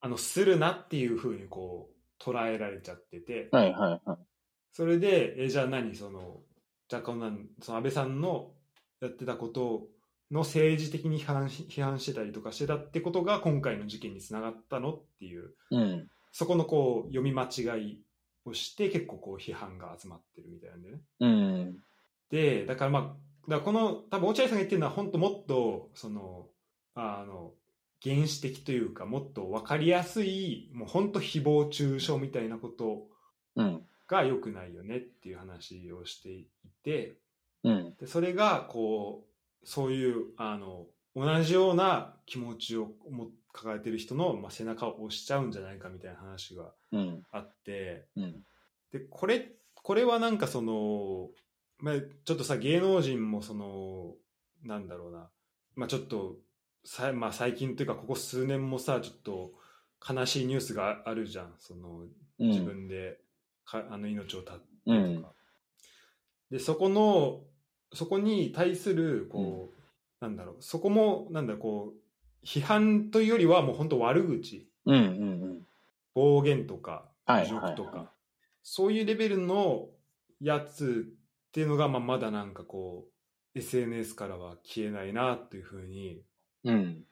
[0.00, 4.18] あの、するなっていうふうにこう、捉えられちゃってて、はいはいはい。
[4.72, 6.40] それで、えじゃあ何、その、
[6.88, 8.52] じゃあこんなん、その安倍さんの
[9.00, 9.88] やってたこと
[10.30, 18.02] の政治的に批判批判してたりとかしてたってことが今回の事件につながったのっていう、うん、そこのこう、読み間違い
[18.44, 21.00] をして結構こう批判が集まってるみたいなんでね。
[21.20, 21.76] うん、
[22.30, 23.14] で、だからまあ、だか
[23.48, 26.46] らこの、多分落合さんが言ってるのは本当もっと、その、
[26.94, 27.52] あの、
[28.02, 33.06] 原始的というかもっと分かりやすいもう本当誹謗中傷みたいなこと
[34.06, 36.46] が良くないよねっていう話をしてい
[36.82, 37.16] て、
[37.62, 39.29] うん、でそれがこう
[39.64, 42.92] そういうあの同じような気持ちを
[43.52, 46.72] 抱えてる人の、まあ、背中を押しちゃうんじゃないかみたいな話が
[47.32, 48.44] あって、うん、
[48.92, 51.28] でこれこれはなんかその、
[51.78, 51.94] まあ、
[52.24, 54.14] ちょっとさ芸能人もその
[54.64, 55.30] なんだろうな、
[55.74, 56.36] まあ、ちょっと
[56.84, 59.52] さ、まあ、最近というかここ数年もさちょっと
[60.08, 61.52] 悲しいニュースがあるじゃん。
[61.58, 62.06] その
[62.38, 63.18] 自分で
[63.66, 65.26] か、うん、あの命を絶ってとか、うん、
[66.50, 67.42] でそこの
[67.92, 69.70] そこに対するこ
[70.20, 75.04] う、うん、なんだろうそこもなんだこう批判というよりはもう本当悪口、うんうんう
[75.46, 75.66] ん、
[76.14, 77.94] 暴言とか侮辱とか、はい。
[77.94, 78.06] はいはい、
[78.62, 79.88] そういうレベルの
[80.40, 81.14] やつ
[81.48, 83.06] っていうのが、まあ、まだなんかこ
[83.54, 86.22] う SNS からは消えないなっていうふうに
[86.64, 87.04] うん、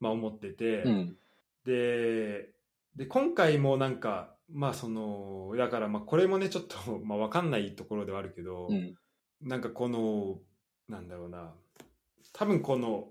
[0.00, 1.16] まあ、思ってて、うん、
[1.64, 2.50] で
[2.96, 8.94] で今回もなんかまあそのだからまあこれもねちょっと、まあ、分かんないところではあるけど、うん、
[9.42, 10.38] なんかこの
[10.88, 11.52] なんだろうな。
[12.32, 13.08] 多分この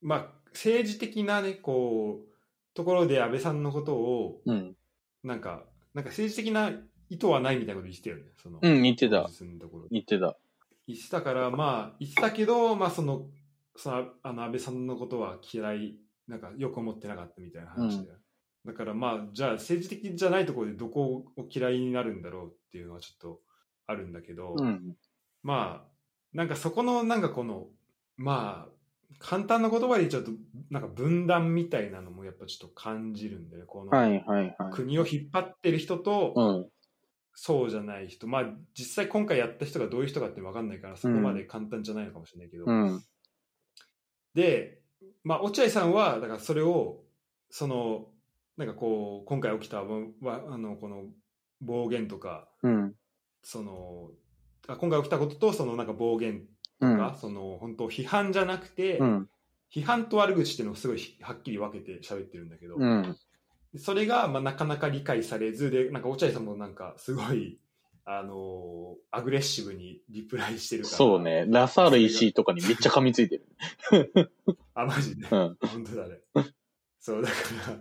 [0.00, 2.28] まあ政治的なねこう
[2.74, 4.76] ところで安倍さんのことを、うん、
[5.22, 5.64] なんか
[5.94, 6.72] なんか政治的な
[7.08, 9.28] 意図はないみたいなこと言ってたよねそのうん言ってた。
[9.90, 10.36] 言ってた。
[10.86, 13.26] 言ってたからまあ言ってたけどまあその
[13.76, 15.96] そのあの安倍さんのことは嫌い
[16.28, 23.40] なんかよく思ってなかったみたいな話で、うん、だからまあじゃあ政治的じゃないところでどこを嫌いになるんだろうっていうのはちょっと
[23.86, 24.96] あるんだけど、うん、
[25.42, 25.88] まあ
[26.32, 27.68] なんかそこのなんかこの
[28.16, 28.72] まあ
[29.18, 30.30] 簡単な言葉で言っちゃうと
[30.70, 33.90] なんか分断みたいなのもやっぱちょっと感じるんでこの、
[34.72, 36.66] 国を引っ張ってる人と、うん、
[37.34, 38.44] そうじゃない人、まあ
[38.78, 42.64] 実際今回やった人がどういう人かって分かんないから、そこまで簡単じゃないのかもしれないけど。
[42.66, 43.02] うん。
[44.34, 44.80] で、
[45.24, 47.02] まあ、落合さんは、だからそれを、
[47.50, 48.06] その、
[48.56, 51.04] なんかこう、今回起きたあのこの
[51.60, 52.94] 暴言とか、うん。
[53.42, 54.29] その、あ
[54.66, 56.40] 今回起きたことと、そのなんか暴言
[56.80, 56.96] とうん。
[56.98, 59.28] か、その本当批判じゃなくて、うん。
[59.72, 63.16] 批判と悪口っていうのをすごいはっきり分けて喋ってるんだけど、うん。
[63.76, 67.60] それがまあなかなか理解されずでなんか落合さんもなんかすごい
[68.04, 71.46] あのーアグレッシブにリプライしてるからそうね。
[71.48, 74.32] ラサール石井とかにめっちゃ噛みついてる。
[74.74, 75.56] あマジで、うん。
[75.60, 76.18] 本当だね
[76.98, 77.34] そうだか
[77.68, 77.76] ら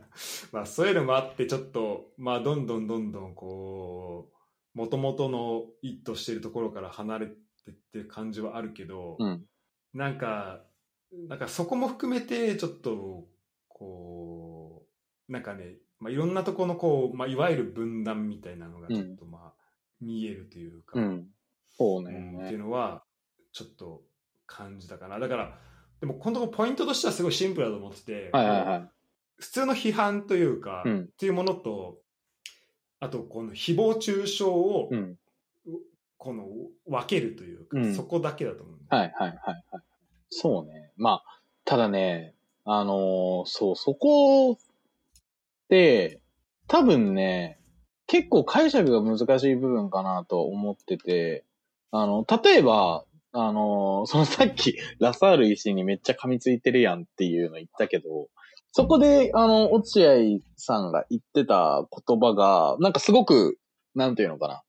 [0.51, 4.38] まあそういうのもあってちょっとまあどんどんどんどんこう
[4.79, 7.33] もともとの意図してるところから離れて
[7.71, 9.43] ってる感じはあるけど、うん。
[9.93, 10.61] なんか、
[11.27, 13.25] なんかそこも含めて、ちょっと、
[13.67, 14.85] こ
[15.27, 19.53] う、なんかね、まあ、いろんなところのこう、まあ、いわゆる分断みたいなのがちょっとまあ、
[19.99, 21.27] 見えるというか、うん。
[21.77, 22.07] そううんっ
[22.47, 22.57] ていうね。
[22.59, 23.03] のは、
[23.51, 24.03] ちょっと
[24.45, 25.19] 感じたかな。
[25.19, 25.59] だから、
[25.99, 28.89] でもこのとこポイントとしてはすごいシンプルだと思ってて、はいはいはい。
[29.35, 31.97] 普通の批判というか、うんっていうものと、
[32.99, 35.17] あとこの誹謗中傷を、うん。
[36.17, 36.47] この
[36.85, 39.83] 分けるというか、うんそこだけだと思うんだよはいはいはいはい。
[40.29, 40.91] そうね。
[40.97, 42.35] まあ、ただね、
[42.65, 44.57] あのーそう、そこっ
[45.69, 46.19] て、
[46.67, 47.57] 多分ね、
[48.05, 51.45] 結構解釈が難しい部分かなと思ってて、
[51.91, 58.27] あの、例えば、あのーそのさっき、ラサール石にめっちゃ噛みついてるやんっていうの言ったけど、
[58.71, 63.57] そこで、あの、落合さんが言ってた言葉が、なんかすごく、
[63.95, 64.61] なんていうのかな。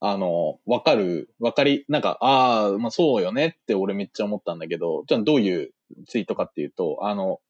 [0.00, 5.70] あの、わかる、わかり、なんか、ああ、まあそうよねって俺めっちゃ思ったんだけど、じゃあどういう
[6.06, 7.40] ツイートかっていうと、あの、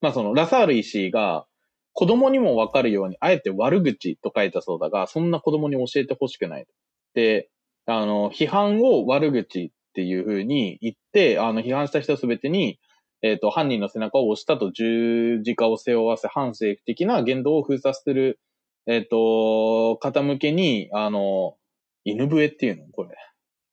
[0.00, 1.46] まあその、ラサール石井が、
[1.92, 6.66] 子供にもわかるように、あえて悪口と書いたそうだが、そんな子供に教えてほしくない。
[7.14, 7.50] で、
[7.86, 12.80] あの、批判を悪口っていう風に言って、あの、批判した人すべてに、
[13.24, 18.38] えっ、と、犯人の背中を押したと十字架を背負わせ、反政府的な言動を封鎖する、
[18.86, 21.56] えっ、と、方向けに、あの、
[22.04, 22.84] 犬笛っていうの？
[22.92, 23.16] これ。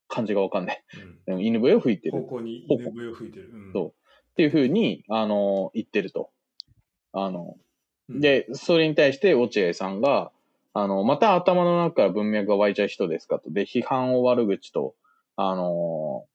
[0.08, 0.84] 漢字がわかんない。
[1.28, 2.22] うん犬笛を吹いてる。
[2.22, 3.50] 方向に犬笛を吹いてる。
[3.54, 3.92] うんそうっ
[4.36, 6.30] ていう風に、あの、言ってると。
[7.12, 7.58] あの、
[8.08, 10.32] うんで、それに対して落合さんが、
[10.74, 13.52] あの、また頭の中から文脈が湧いちゃう人ですかと。
[13.52, 14.96] で、批判を悪口と、
[15.36, 16.26] あの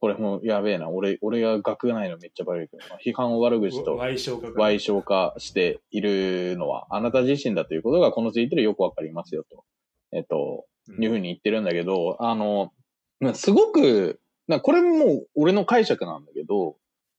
[0.00, 0.88] これもやべえな。
[0.88, 9.64] 俺、俺が学がないのめっちゃ悪いけどな、批判を悪口と、歪償化賠償化しているのは、あなた自身だということが、このツイートでよくわかりますよと。
[10.12, 10.66] えっと、
[11.00, 12.72] いうふうに言ってるんだけど、あの、
[13.20, 16.76] まあすごく、なこれもう俺の解釈なんだけど、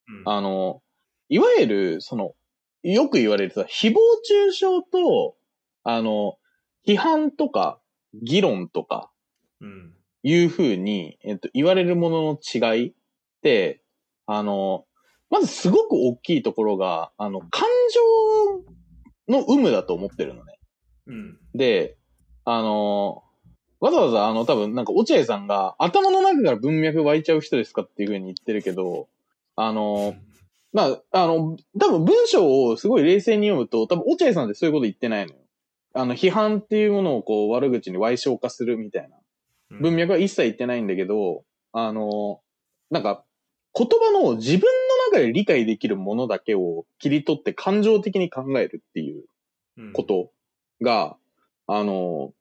[0.07, 0.23] うん。
[0.25, 0.81] あの、
[1.29, 2.33] いわゆる、その、
[2.83, 5.35] よく言われるさ、誹謗中傷と、
[5.83, 6.37] あの、
[6.87, 7.79] 批判とか、
[8.13, 9.11] 議論とか、
[9.59, 9.96] うん
[10.29, 12.93] いうふうに、えっと、言われるものの違いっ
[13.41, 13.81] て、
[14.25, 14.83] あの、
[15.29, 17.65] まずすごく大きいところが、あの、感
[19.29, 20.59] 情の有無だと思ってるのね。
[21.07, 21.95] うんで、
[22.43, 23.23] あの、
[23.79, 29.07] わざわざあの多分なんか落合さんが頭の中から文脈湧いちゃう人ですかっていうふうに言ってるけど、
[29.55, 30.15] あの、
[30.73, 35.39] まあ、あの、多分文章をすごい冷静に読むと、多分落合さんってそういうこと言ってないのよ。
[35.93, 39.16] あの、批判っていうものをこう悪口に歪償化するみたいな。
[39.71, 39.81] うん。
[39.81, 42.41] 文脈は一切言ってないんだけど、あの、
[42.89, 43.23] なんか、
[43.73, 44.61] 言葉の自分
[45.11, 49.25] の中で理解できるものだけを切り取って感情的に考えるっていう
[49.77, 49.93] うん。
[49.93, 50.31] こと
[50.81, 51.17] が、
[51.67, 52.33] あの、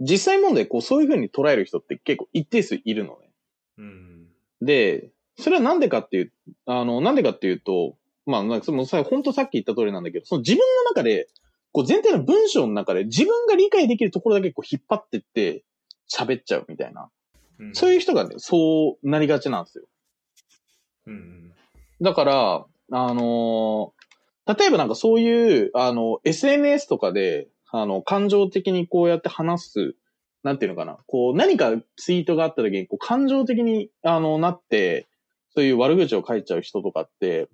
[0.00, 3.30] 実際問題、こう、そういう風に捉える人って結構一定数いるのね。
[3.78, 4.26] うん。
[4.60, 6.32] で、それはなんでかっていう、
[6.66, 11.28] あの、なんでかっていうと、まあ、なんかそのさ、本当さっき言った通りなんだけど、その自分の中で、
[11.72, 15.64] こう全体の文章の中で自分が理解できるところだけこう引っ張ってって
[16.12, 17.10] 喋っちゃうみたいな。
[17.58, 19.84] うんそういう人がね、そうなりがちなんですよ。
[21.06, 21.52] うん
[22.00, 24.04] だから、あのー
[24.46, 29.94] 例えばなんかそういう、あの、SNS とかで、あの、感情的にこうやって話す、
[30.42, 35.08] なんていうのかな、こう、何かツイートがあった時に、こう、感情的に、あの、なって、
[35.54, 37.48] そういう悪口を書いちゃう人とかって、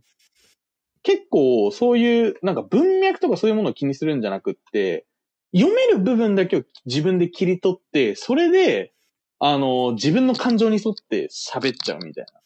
[1.02, 5.06] 結構そういう、なんか文脈とかそういうものを気にするんじゃなくって、
[5.52, 8.92] 読める部分だけを自分で切り取って、それで、
[9.38, 12.40] あの、自分の感情に沿って喋っちゃうみたいな。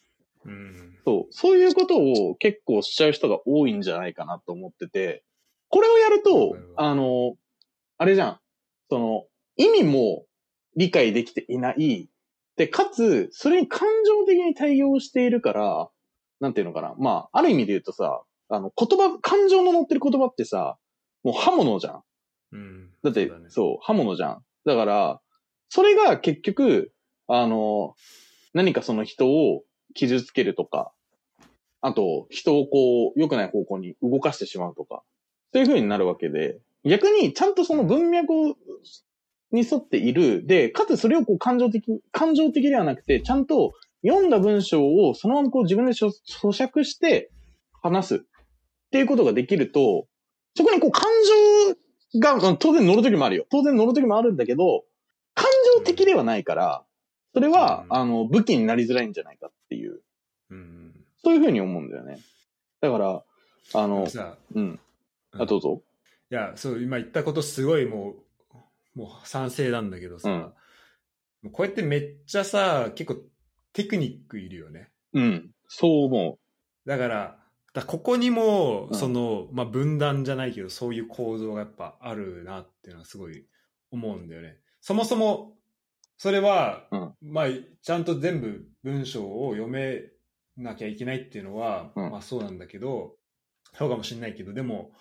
[0.46, 5.22] うんそう、そういうことを結構しちゃう人が多いんじゃないかなと思ってて、
[5.68, 7.34] これをやるとあの、
[7.98, 8.38] あれじゃん。
[8.88, 9.24] その、
[9.56, 10.24] 意味も
[10.76, 12.08] 理解できていない。
[12.56, 15.90] で、かつ、それに感情的に対応しているから、
[16.40, 16.94] なんていうのかな。
[16.98, 20.78] まあ、ある意味で言うとさ、あの、言葉、感情の乗ってる言葉ってさ、
[21.22, 22.02] もう刃物じゃん。
[22.54, 22.90] うん。
[23.02, 23.50] だって、そうだね。
[23.50, 24.44] そう刃物じゃん。
[24.64, 25.20] だから、
[25.68, 26.92] それが結局、
[27.26, 27.94] あの、
[28.54, 29.64] 何かその人を
[29.94, 30.92] 傷つけるとか、
[31.80, 35.02] あと、人をこう、良くない方向に動かしてしまうとか、
[35.52, 38.32] そういう風になるわけで、逆にちゃんとその文脈
[39.52, 43.74] に沿っている、で、かつそれをこう感情的、感情的ではなくて、ちゃんと
[44.06, 47.30] 読んだ文章をそのままこう自分で咀嚼して
[47.82, 48.18] 話すっ
[48.90, 50.06] ていうことができると、
[50.56, 51.04] そこにこう感
[51.68, 51.76] 情
[52.18, 53.46] が、当然乗るときもあるよ。
[53.50, 54.84] 当然乗るときもあるんだけど、
[55.34, 55.46] 感
[55.76, 56.84] 情的ではないから、
[57.32, 60.00] それは、あの、武器になりづらいんじゃないかっていう。
[60.50, 62.20] うん、そういうふうに思うんだよね。
[62.80, 63.24] だから、
[63.72, 64.06] あの、
[64.54, 64.80] うん。
[65.32, 65.82] あ、どうぞ。
[66.30, 68.14] いや、そう、今言ったことすごいも
[68.94, 70.52] う、もう賛成なんだけどさ、
[71.42, 73.20] うん、こうやってめっちゃさ、結構
[73.72, 74.90] テクニックいるよね。
[75.12, 75.50] うん。
[75.66, 76.38] そう思
[76.84, 76.88] う。
[76.88, 77.43] だから、
[77.74, 83.46] だここにも、その、まあ、分断じゃないけど、そういう構造がやっぱあるなっていうのはすごい
[83.90, 84.58] 思うんだよね。
[84.80, 85.56] そもそも、
[86.16, 87.46] それは、うん、まあ、
[87.82, 90.02] ちゃんと全部文章を読め
[90.56, 93.16] なきゃいけないっていうのは、うん、まあそうなんだけど、
[93.76, 94.92] そうかもしれないけど、でも、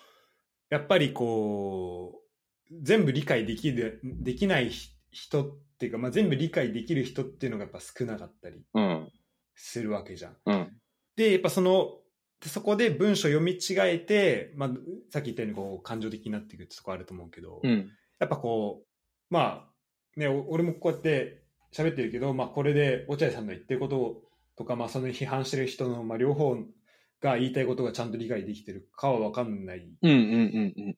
[0.68, 2.22] やっぱりこ
[2.70, 4.70] う、全部理解できる、できない
[5.12, 8.64] 人っていうか、まあ全部理解できる人っていうのがやっぱ少なかったり
[9.54, 10.36] するわけじゃん。
[10.46, 10.80] うん、
[11.14, 12.00] で、やっぱその、
[12.44, 14.68] でそこで文章読み違えて、まあ、
[15.10, 18.86] さっき言ったようにこう感情的になっていくってとこあると思うけど、うん、やっぱこう、
[19.34, 21.42] まあ、ね、俺もこうやって
[21.74, 24.20] 喋ってるけど、まあ、これで落合さんの言ってること
[24.58, 26.54] とか、まあ、その批判してる人の、まあ、両方
[27.22, 29.88] が言いたいことがちゃんと理解できてるかは分かんない。
[30.02, 30.96] うんうんうんうん。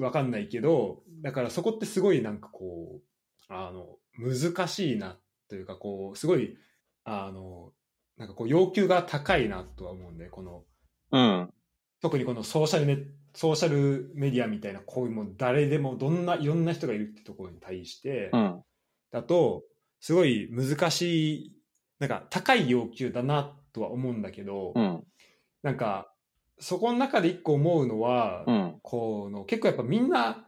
[0.00, 3.02] 分かんないけど、だからそこってすごいなんかこう、
[3.48, 6.56] あの、難しいなというか、こう、すごい、
[7.04, 7.72] あの、
[8.16, 10.64] なんかこう要求が高いなとは思うんで、この、
[11.12, 11.52] うん。
[12.00, 12.98] 特にこのソーシャルメ、
[13.34, 18.62] ソーシャルメディアみたいな、こういうもう誰でもどんないろんな人がいるってところに対して、うん、
[19.12, 19.62] だと、
[20.00, 21.56] すごい難しい、
[22.00, 25.04] なんか高い要求だなとは思うんだけど、うん、
[25.62, 26.12] なんか、
[26.58, 30.44] そこの中で一個思うのは、うん、この結構やっぱみんな、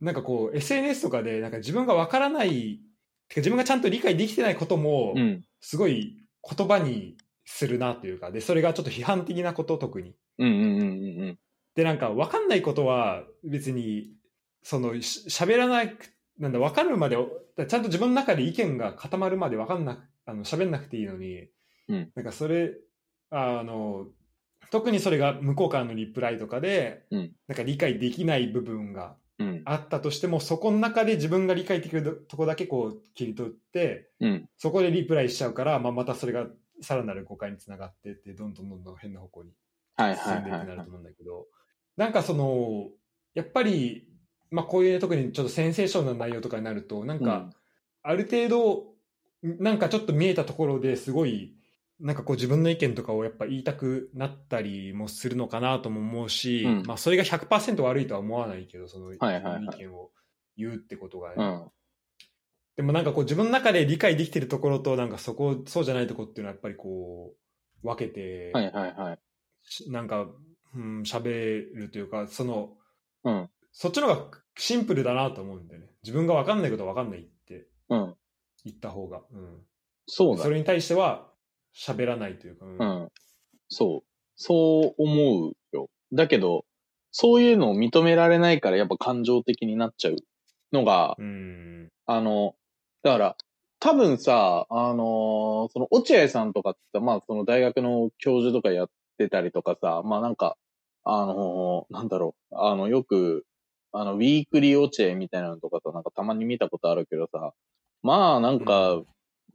[0.00, 2.80] なんかこう SNS とかでなんか自分がわからない、
[3.28, 5.14] てか自分がちゃんと理解できてないことも、
[5.60, 10.14] すごい言葉にするなというか、で、それがちょっと批判的なこと、特に。
[10.38, 11.38] うんうんうんうん。
[11.74, 14.12] で、なんか、わかんないことは、別に、
[14.62, 21.48] その、喋らなく、なんだ、わかるまで、ちゃんと自分の中で意見が固まるまでわかんなく、あの、喋んなくていいのに、
[21.88, 22.74] うん、なんか、それ、
[23.30, 24.06] あの、
[24.70, 29.16] 特にそれが向こうからのリプライとかで、うん、なんか理解できない部分が
[29.64, 36.46] あったとしても、うん、そこの中で自分が理解できるとこだけこう切り取って、うん、そこでリプライしちゃうから、まあ、またそれが
[36.80, 39.50] さらなる誤解につながってって、どんどんどんどん変な方向に
[39.98, 41.46] 進んでいくなると思うんだけど、
[41.96, 42.88] なんかその、
[43.34, 44.08] やっぱり、
[44.50, 47.50] まあこういう、ね、特にちょっとセンセーションな内容とかになると、なんか、
[48.02, 48.94] ある程度、
[49.42, 51.55] なんかちょっと見えたところですごい、
[51.98, 60.10] なんかこう自分の意見とかをやっぱ言いたくなったりもするのかなとも思うし、うん、まあそれが100%悪いとは思わないけど、その意見を
[60.56, 61.34] 言うってことがね。
[61.38, 61.70] うん
[62.76, 67.32] でもなんかこう自分の中で理解できてるところとなんかそこ、そうじゃないところっていうのはやっぱりこ
[67.82, 69.90] う、分けて、はいはいはい。
[69.90, 70.26] なんか、
[70.74, 71.24] うん、喋
[71.74, 72.76] るというか、その、
[73.24, 73.50] うん。
[73.72, 75.88] そっちの方がシンプルだなと思うんだよね。
[76.02, 78.14] 自分が分かんないことは分かんないって、うん。
[78.64, 79.22] 言った方が。
[79.32, 79.62] うん。
[80.06, 80.42] そうだ。
[80.42, 81.30] それに対しては
[81.76, 82.78] 喋らないというか、うん。
[82.78, 83.08] うん、
[83.68, 84.08] そう。
[84.36, 85.88] そう思うよ。
[86.12, 86.64] だけど、
[87.10, 90.16] そういうのを認められないからやっぱ感情的になっちゃう
[90.72, 92.54] のが、うん、あの、
[93.02, 93.36] だから、
[93.78, 100.56] 多分さ、あのー、その落合さんとかって、まあその大学の教授とかやってたりとかさ、まあなんか、
[101.04, 103.44] あのー、なんだろう、あの、よく、
[103.92, 107.52] あの、ウィークリー落合みたいなのとかさ、なんかたまに見たことあるけどさ、
[108.02, 109.06] まあなんか、うん、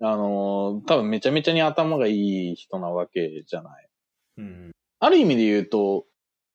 [0.04, 3.90] あのー、多分めちゃめちゃに頭がいい人なわけじゃない。
[4.38, 4.72] うん。
[5.00, 6.06] ある意味で言うと、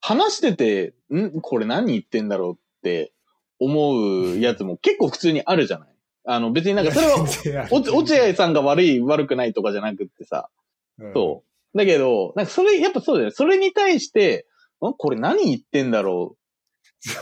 [0.01, 1.41] 話してて、ん？
[1.41, 3.13] これ何言ってんだろうって
[3.59, 5.89] 思うやつも結構普通にあるじゃない？
[6.27, 10.51] あの、別になんかそれは、 落合さんが悪い、悪くないとかじゃなくってさ、
[10.99, 11.45] うん、そ
[11.75, 11.79] う。
[11.79, 13.31] だけど、なんかそれ、やっぱそうだよね。
[13.31, 14.47] それに対して、
[14.85, 14.93] ん？
[14.95, 16.37] これ何言ってんだろ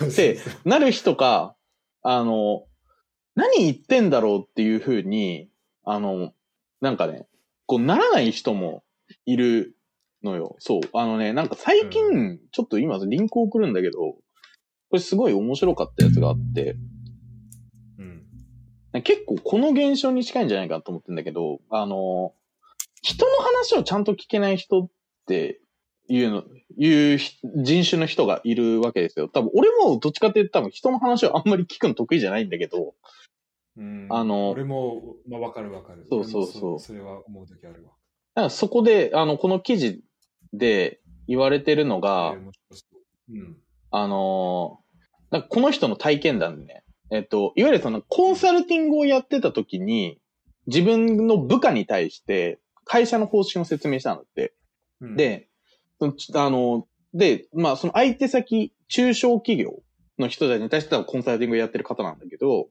[0.01, 1.55] うってなる人か、
[2.03, 2.64] あの、
[3.35, 5.51] 何言ってんだろうっていうふうに、
[5.85, 6.32] あの、
[6.80, 7.26] なんかね、
[7.66, 8.85] こうならない人も
[9.26, 9.76] いる
[10.22, 10.57] のよ。
[10.59, 10.80] そう。
[10.93, 14.18] あのね、なんか最近、ちょっと今リンク送るんだけど、こ
[14.93, 16.76] れすごい面白かったやつがあって、
[19.03, 22.32] 結構この現象に近いんじゃないかと思ってんだけど、あの、
[23.03, 24.89] 人の話をちゃんと聞けない人っ
[25.26, 25.61] て
[26.09, 26.45] いうの、
[26.76, 29.28] いう人種の人がいるわけですよ。
[29.28, 32.95] 多分俺もどっちかって言うと多分人の話をあんまり聞くの得意じゃないんだけど、
[33.77, 36.07] うん、あの、俺も、まあ、わかるわかる。
[36.09, 36.81] そうそうそう。
[36.81, 37.91] それは思うときあるわ。
[38.35, 40.03] だからそこで、あの、この記事
[40.53, 42.37] で言われてるのが、
[43.29, 43.57] うん、
[43.91, 44.81] あの、
[45.49, 50.20] この人の体験談でね、えっと、いわゆるそのコンサルティングをやってた時に、
[50.66, 54.55] 自分の部下に対して会社の方針を説明したんだって。
[55.01, 55.49] うん、で、
[56.01, 59.83] あの、で、まあその相手先、中小企業
[60.18, 62.68] の人たちに対してはコンサルティングをやってる方なんだけど、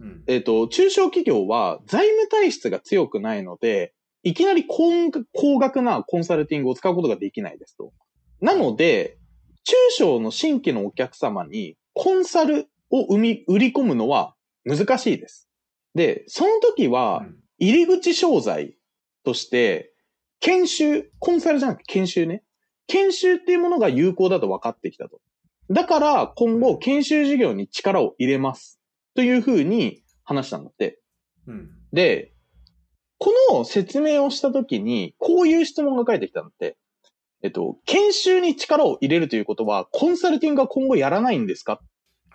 [0.00, 4.90] うん、えっ、と、中小企業は財務体質が強くないので、いきなり高
[5.32, 7.92] 高額なコンサルティングを使うことができないですと。
[8.40, 9.18] なので、
[9.64, 14.34] 中小の新規のお客様にコンサルを生み、売り込むのは
[14.64, 15.48] 難しいです。
[15.94, 17.26] で、その時は、
[17.58, 18.76] 入り口商材
[19.24, 19.92] として、
[20.40, 22.42] 研修、コンサルじゃなくて研修ね。
[22.86, 25.20] 研修っていうものが有効だと分かってきたと。
[25.70, 28.79] だから今後研修事業に力を入れます。
[29.14, 31.00] というふうに話したんだって。
[31.46, 32.32] うん、で、
[33.18, 36.76] この説明をしたときに、こういう質問が返ってきたんだって。
[37.42, 41.80] えっと、研修に力を入れるということは、コンサルティングは今後やらないんですか？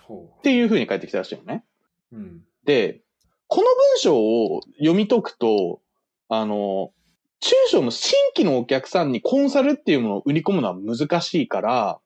[0.07, 1.63] っていうふうに返ってきたらしいよね。
[2.11, 3.01] うん、で、
[3.47, 5.81] この文章を読み解くと、
[6.27, 6.91] あの、
[7.39, 11.99] 中小の新規のお客さんにコンサルっていうものを売り込むのは難しいから、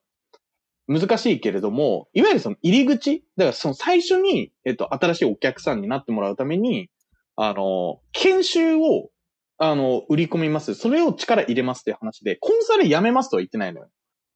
[0.90, 6.90] 難しいけれども、いわゆるその入り口だからその最初に、えっと、新しいお客さんになってもらうために、
[7.36, 9.10] あの、研修を、
[9.58, 10.74] あの、売り込みます。
[10.74, 13.88] それを力入れますっていう話で、コンサルやめますとは言ってないのよ。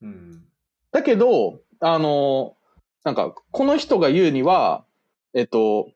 [0.02, 0.44] うん。
[0.92, 2.56] だけど、あの、
[3.02, 4.84] なんか、この人が言うには、
[5.34, 5.90] えっと、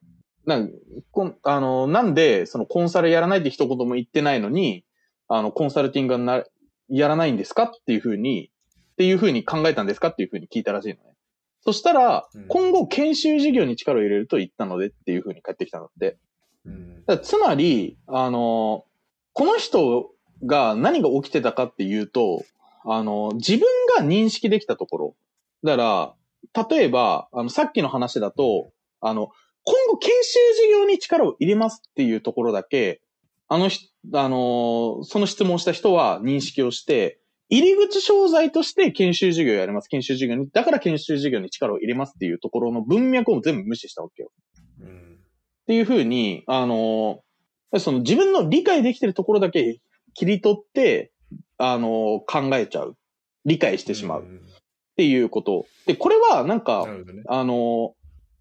[0.45, 0.73] なん
[1.13, 4.85] こあの、なんで、そのコンサルやらないって一言も言ってないのに、
[5.29, 6.43] あの、コンサルティングな、
[6.89, 8.51] やらないんですかっていうふうに、
[8.99, 11.15] っていうふうに考えたんですかっていうふうに聞いたらしいのね。
[11.61, 16.17] そしたら、今後研修事業に力を入れると言ったのでっていうふうに帰ってきたので。
[16.65, 18.87] うん、つまり、あの、
[19.35, 20.11] この人
[20.45, 22.43] が何が起きてたかっていうと、
[22.85, 23.61] あの、自分
[23.97, 25.17] が認識できたところ。
[25.63, 26.17] だか
[26.57, 29.29] ら、例えば、あの、さっきの話だと、あの、
[29.63, 33.01] 今後研修事業に力を入れますっていうところだけ、
[33.47, 37.21] あのひ、あの、その質問した人は認識をして、
[37.51, 39.89] 入り口商材として研修事業やります。
[39.89, 44.31] 研修事業に、だから研修事業に力を入れますっていうところの文脈を全部無視したわけよ。
[44.81, 44.93] うん、っ
[45.67, 47.23] ていうふうに、あの、
[47.79, 49.81] その自分の理解できてるところだけ
[50.15, 51.13] 切り取って、
[51.57, 52.97] あの、考えちゃう。
[53.45, 54.23] 理解してしまう。
[54.23, 54.27] っ
[54.97, 55.67] ていうこと。
[55.87, 57.95] で、これはなんか、ね、あの、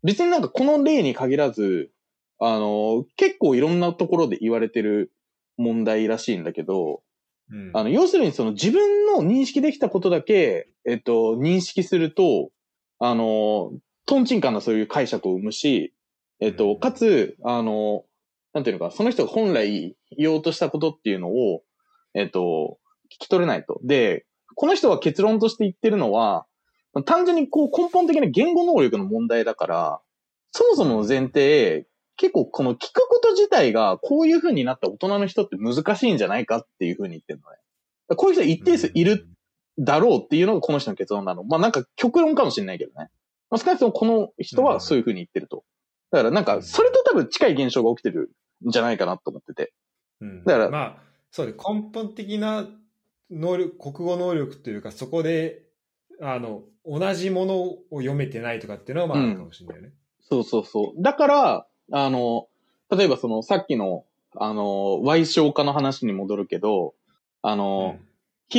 [0.03, 1.91] 別になんかこの例に限らず、
[2.39, 5.11] あの、結構いろんなところで言われてる
[5.57, 7.01] 問題らしいんだけど、
[7.51, 12.49] うん、あの、要するにその自分の認識できたことだけ、えっと、認識すると、
[12.99, 13.71] あの、
[14.05, 15.93] トンチンカンなそういう解釈を生むし、
[16.39, 18.03] えっと、かつ、あの、
[18.53, 21.63] なんていうのか、その人が本来言おうとしたことっていうのを、
[22.13, 22.79] えっと、
[23.13, 23.79] 聞き取れないと。
[23.83, 24.25] で、
[24.55, 26.45] この人は結論として言ってるのは、
[27.05, 30.01] 単純にこう根本的な言語能力の問題だから、
[30.51, 31.86] そもそもの前提、
[32.17, 37.57] 結構この聞くこと自体がこういう風になった大人の人って難しいんじゃないかっていう風に言ってるのね。
[38.15, 39.29] こういう人一定数いる
[39.79, 41.43] だろうっていうのがこの人の結論なの。
[41.43, 43.09] まあなんか極論かもしれないけどね。
[43.49, 45.63] まあ、少なくともこの人はそういう風に言ってると。
[46.11, 48.31] だからなんか、それと多分近い現象が起きてる
[48.65, 49.73] んじゃないかなと思ってて。
[50.21, 50.97] うん、だから、まあ、
[51.31, 52.67] そうで、根本的な
[53.29, 55.63] 能力、国語能力というか、そこで、
[56.21, 59.93] あの、同じものを読めてないとかっていうのはまああるかもしれないね、うん。
[60.21, 61.01] そうそうそう。
[61.01, 62.47] だから、あの、
[62.89, 66.93] 例えばその、さっきの、あの、歪小化の話に戻るけど、
[67.41, 68.07] あの、うん、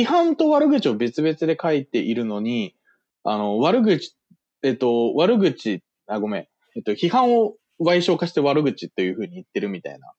[0.01, 2.75] 批判と悪口を別々で書いているのに、
[3.23, 4.15] あの、悪口、
[4.63, 6.47] えっと、悪口、あ、ごめん。
[6.75, 10.11] えっと、批判を歪小化して悪口っていう風に言ってるみたいな。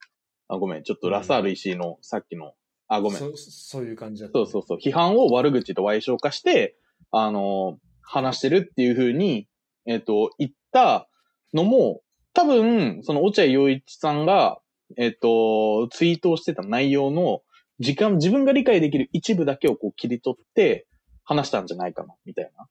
[0.47, 0.83] あ、ごめん。
[0.83, 2.53] ちょっとラサール石井のさっきの、
[2.87, 3.19] あ、ごめん。
[3.19, 4.77] そそういう感じだった、ね、そうそうそう。
[4.79, 6.75] 批判を悪口と歪小化して、
[7.11, 9.47] あの、話してるっていう風に、
[9.85, 11.07] えっと、言った
[11.53, 12.01] のも、
[12.33, 14.59] 多分、その落合陽一さんが、
[14.97, 17.41] えっと、ツイートをしてた内容の
[17.79, 20.87] 時間、自分が理解できる一部だけをこう切り取って
[21.23, 22.67] 話したんじゃないかな、みたいな。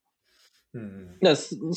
[0.72, 1.72] うん、だそういう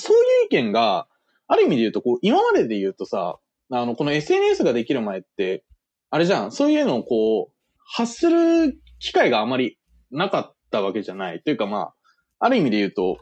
[0.46, 1.08] 意見が、
[1.48, 3.38] ある意味で言うと、こう、今までで言うとさ、
[3.70, 5.64] あの、この SNS ができる前って、
[6.10, 7.54] あれじゃん、そういうのをこう、
[7.86, 9.78] 発する機会があまり
[10.12, 11.42] なかったわけじゃない。
[11.42, 11.94] というかまあ、
[12.40, 13.18] ある意味で言うと、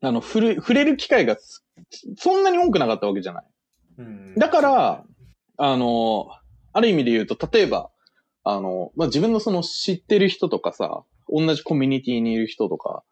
[0.00, 1.36] あの、触れ、触れる機会が
[2.16, 3.44] そんなに多くなかったわけじゃない。
[4.36, 5.04] だから、
[5.56, 6.28] あの、
[6.72, 7.90] ある意味で言うと、例えば、
[8.42, 13.02] あの、まあ、自分のその知ってる人とかさ、同じコミュニティにいる人とか、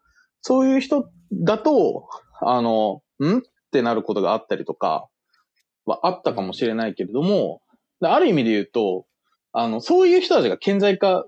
[0.41, 2.07] そういう人だと、
[2.41, 3.37] あの、ん？
[3.39, 5.07] ってなることがあったりとか、
[5.85, 7.61] はあったかもしれないけれども、
[8.01, 9.05] ある意味で言うと、
[9.53, 11.25] あの、そういう人たちが顕在化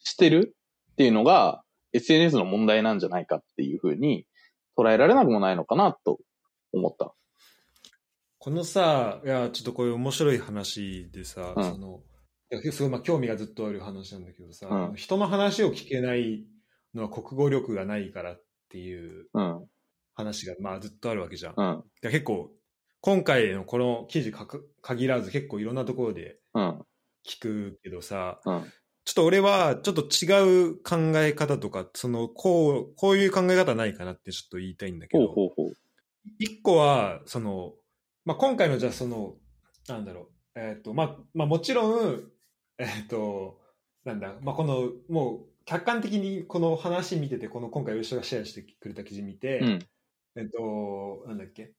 [0.00, 0.54] してる
[0.92, 4.26] っていうのが SNS の問題なんじゃないかっていうふうに
[4.76, 6.18] 捉えられなくもないのかなと
[6.72, 7.12] 思った。
[8.40, 12.00] このさ、いや、ちょっとこういう面白い話でさ、うん、その、
[12.50, 16.46] いやすごいまあ興味がずっとある話なんだけどさ、うん、人の話を聞けない
[16.94, 19.26] のは国語力がないからっていう
[20.14, 21.54] 話がまあずっとあるわけじゃん。
[21.54, 22.50] うん、結構、
[23.02, 24.48] 今回のこの記事か
[24.80, 26.38] 限らず結構いろんなところで
[27.28, 28.62] 聞くけどさ、うん、
[29.04, 35.34] ちょっと俺はちょっと違う考え方とか、そのこう、こういう考え方ないかなってちょっと言いたいんだけど、
[36.38, 37.74] 一個は、その、
[38.24, 39.34] まあ、今回のじゃあその、
[39.88, 42.22] なんだろう、えっ、ー、と、まあ、まあもちろん、
[42.78, 43.58] えっ、ー、と、
[44.04, 49.78] なんだ、まあこの、もう客観的にこの話見てて、この今回吉がシェアしてくれた記事見て、うん、
[50.36, 51.72] えっ、ー、と、なんだっけ、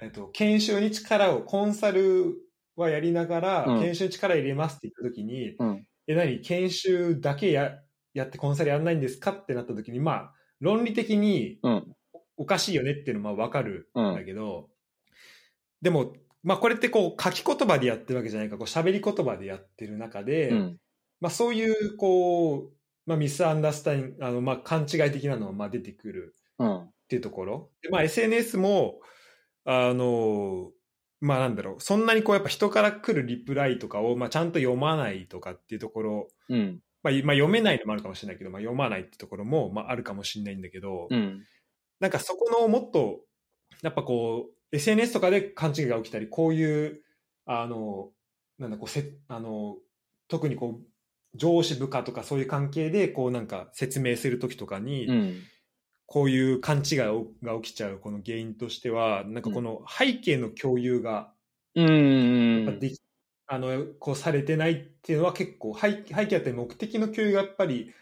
[0.00, 2.36] えっ、と、研修に力を、コンサル
[2.76, 7.78] はやりながら、うん、研修に力入れますって言った時に、うん、え、何、研修だけや
[8.14, 9.32] やってコンサルやらないんですか？
[9.32, 11.58] ってなった時に、まあ、論理的に
[12.36, 14.68] おかしいよねっていうのはわかるんだけど、
[15.82, 20.76] でも、まあこれってこう書き言葉でやってるわけじゃないか、こう喋り言葉でやってる中で、うん、
[21.20, 22.70] まあそういうこう、
[23.06, 27.70] まあミスアンダースタイン、あのまあ勘違い的なのがまあ出てくるっていうところ。
[27.82, 29.00] でまあ SNS も、
[29.64, 30.70] あの、
[31.20, 41.44] まあなんだろう、そんなにこうやっぱ人から来るリプライとかをまあちゃんと読まないとかっていうところ、うん、まあ、まあ読めないのもあるかもしれないけど、まあ読まないってところもまああるかもしれないんだけど、うん、
[42.00, 43.20] なんかそこのもっと、
[43.82, 47.02] やっぱこう、SNS とかで勘違いが起きたり、こういう、
[47.46, 48.10] あの、
[48.58, 49.76] なんだ、こう、せ、あの、
[50.28, 50.86] 特にこう、
[51.34, 55.42] 上司部下とかそういう関係で、こうなんか説明するときとかに、うん、
[56.06, 56.98] こういう勘違い
[57.42, 61.32] が起きちゃうこの原因としては、なんかこの背景の共有が、
[61.74, 62.92] うん、で
[63.46, 67.92] あの、こうされてないっていうのは結構、背背景あって目的の共有がやっぱり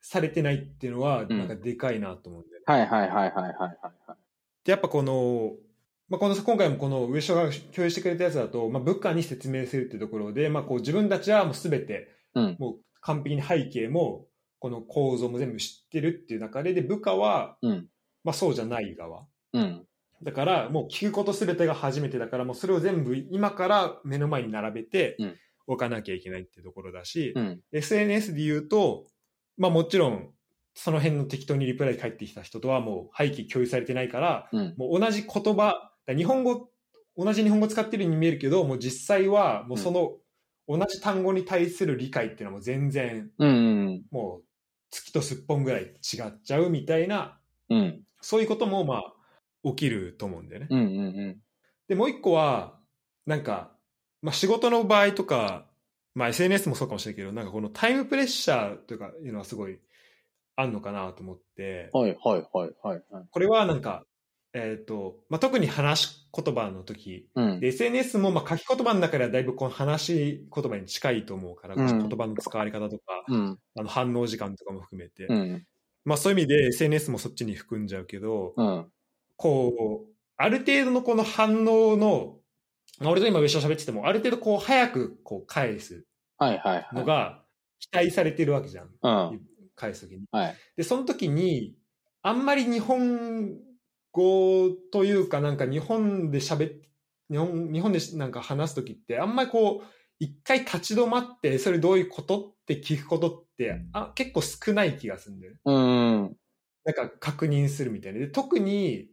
[0.00, 2.64] されてないっていうのは、なんかでかいなと思うんだよね。
[2.66, 4.16] はいはいはいはいはいはい。
[4.64, 5.52] で、やっぱこの、
[6.08, 12.08] まあ、この今回もこの上昇が共有してくれたやつだと、まあ、部下に説明するっていうところで、まあ、こう自分たちはもうすべて、
[12.58, 14.26] もう完璧に背景も、
[14.58, 17.56] この構造も全部知ってるっていう中で、で、部下は、
[18.24, 19.26] まあそうじゃない側。
[19.52, 19.84] うん、
[20.22, 25.16] だから、もう聞くことすべてが初めてだから、もうそれを全部今から目の前に並べて
[25.66, 29.06] 置かなきゃいけないっていうところだし、うん、SNS で言うと、
[29.56, 30.30] まあもちろん、
[30.74, 36.70] その辺の適当にリプライ返ってきた人とはもう背景共有されてないから、うん、もう同じ言葉、日本語、
[37.16, 40.16] 同じ日本語使ってるように見えるけど、もう実際はもうその
[40.68, 43.30] 同じ単語に対する理解っていうのはもう全然、
[44.10, 44.42] もう
[44.90, 47.38] 月とすっぽんぐらい違っちゃうみたいな、
[47.70, 49.12] うん、そういうこともまあ
[49.64, 50.68] 起きると思うんだよね。
[50.70, 50.90] うんうんう
[51.30, 51.38] ん、
[51.88, 52.78] で、もう一個は、
[53.26, 53.72] なんか、
[54.22, 55.66] まあ仕事の場合とか、
[56.14, 59.78] まあ SNS もそうかもしれないけど、なんかこのタイムプレッシャーというかいうのはすごい
[60.56, 61.90] あんのかなと思って。
[61.92, 63.24] はいはいはいはい、はい。
[63.30, 64.04] これはなんか、
[64.54, 75.66] えっ、ー、と、まあ、特に話し言葉の時、うん、SNS もまあ書き言葉の中ではだいぶこの話し言葉に近いと思うから、うん、言葉の使われ方とか、うん、あの反応時間とかも含めて、うん、
[76.04, 78.54] まあそういう意味で SNS もそっちに含んじゃうけど、
[79.36, 82.36] こう、ある程度のこの反応の、
[83.00, 86.04] まあ、俺と今上昇喋ってても、ある程度こう早くこう返す
[86.40, 87.42] のが
[87.78, 89.40] 期待されてるわけじゃん。
[89.76, 90.56] 返すときに、はい。
[90.76, 91.74] で、その時に、
[92.22, 93.58] あんまり日本
[94.18, 96.88] 語というかなんか日本で喋って、
[97.30, 99.86] 日本、日本でなんか話すときって、あんまりこう、
[100.18, 105.58] 一回立ち止まって、それどういうことって聞くことって、あ結構少ない気がするんだよね。
[105.64, 106.36] うん。
[106.84, 108.20] なんか確認するみたいな。
[108.20, 109.10] で特に、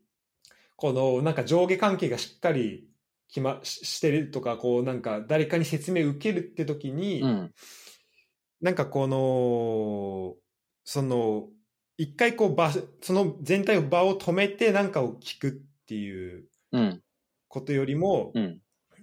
[0.78, 2.88] このなんか上下関係がしっかり
[3.28, 7.54] 決ま、してるとか、こうなんか誰かに説明受けるって時に、うん、
[8.62, 10.36] なんかこの、
[10.84, 11.50] その、
[11.98, 12.72] 一回こう場、
[13.02, 15.52] その全体を場を止めて何かを聞くっ
[15.88, 16.46] ていう
[17.48, 18.62] ことよりも、うん、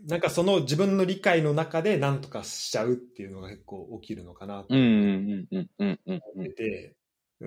[0.09, 6.97] なんかその自分の理解の中で何とかしちゃうっていうのが結構起きるのかなと思ってて、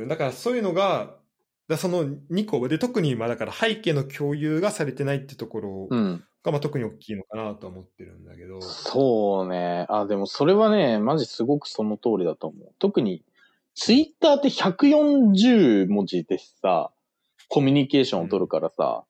[0.07, 1.17] だからそういうのが、
[1.67, 5.87] だその2個で特にまあだから背景の共有がされてないってところ
[6.43, 8.61] がまあ特に大きいのかなと思ってるんだけど。
[8.61, 9.85] そうね。
[9.89, 12.69] あ、でもそれはね、マジすごくその通りだと思う。
[12.79, 13.23] 特に
[13.75, 16.91] ツイッターって140文字でさ、
[17.49, 19.03] コミュニケーションを取るからさ、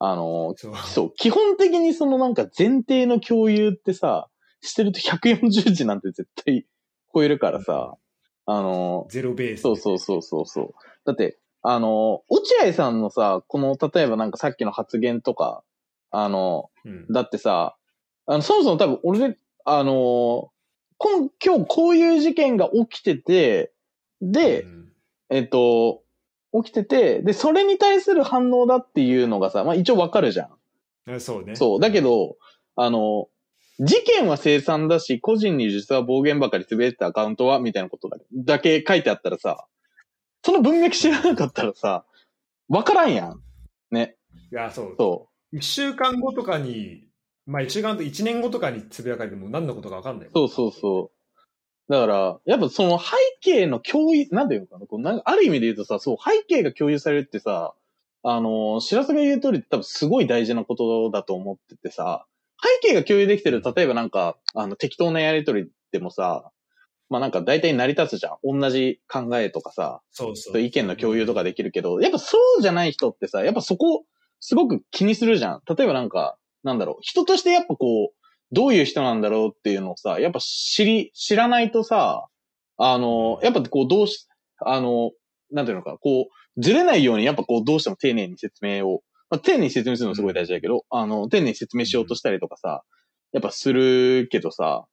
[0.00, 0.54] うん、あの、
[0.86, 4.28] そう、基本的にそのなんか前提の共有ってさ、
[4.60, 6.66] してると140字なんて絶対
[7.12, 7.96] 超えるからさ、
[8.46, 10.74] あの、ゼロベース、そうそうそうそうそう。
[11.04, 15.62] だって、あの、落合さんのさ、この、例えばなんかさっきの発言とか、
[16.10, 17.06] あの、うん。
[17.12, 17.76] だってさ、
[18.26, 20.50] あの、そもそも多分俺で、あの
[20.98, 23.72] 今、今日こういう事件が起きてて、
[24.20, 24.80] で、うん
[25.30, 26.02] えっと、
[26.52, 30.48] 起きてて、で、それに対する反応だっていうのがさ、まあ一応わかるじゃん。
[31.06, 31.54] えそうね。
[31.54, 31.80] そう。
[31.80, 32.36] だけど、
[32.76, 33.28] あの、
[33.78, 39.66] 事件は凄惨だし、個人に実は暴言ばかりつぶやいてたアカウントは、みたいなことだだけ書いてあったらさ、
[40.44, 42.04] その文脈知らなかったらさ、
[42.68, 43.40] わからんやん。
[43.90, 44.16] ね。
[44.52, 44.94] いや、そう。
[44.98, 47.04] そ一週間後とかに、
[47.46, 50.28] まあ一週間と一年後とかにつぶやかれても何のことか分かんない。
[50.28, 50.30] う。
[50.34, 51.19] そうそうそう。
[51.90, 57.74] だから、やっぱその背景の共有、なんていうのかな、こうなんかある意味で言うとさ、そう、背景が共有されるってさ、
[58.22, 62.26] あの、白洲が言う通り多分すごい大事なことだと思っててさ、
[62.62, 66.52] 背景が共有できてる、例えばなんか、あの、適当なやりとりでもさ、
[67.08, 68.60] まあなんか大体成り立つじゃん。
[68.60, 70.60] 同じ考えとかさ、そうそう。
[70.60, 74.04] 意見の共有とかできるけど、やっぱそうじゃない人ってさ、やっぱそこ、
[74.38, 75.62] すごく気にするじゃん。
[75.66, 78.19] 例えばなんか、なんだろう、人としてやっぱこう、
[78.52, 82.26] どういう人なんだろうっていうのをさ、やっぱ知り、知らないとさ、
[82.78, 84.26] あの、やっぱこう、どうし、
[84.58, 85.12] あの、
[85.50, 92.82] なんていうのか、こう、ずれないように、やっぱこう、どうしても丁寧に説明を、まあ、丁寧に説明するのすごい大事だけど、あの、丁寧に説明しようとしたりとかさ、
[93.32, 94.86] やっぱするけどさ、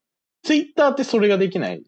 [0.43, 1.83] ツイッターってそれができない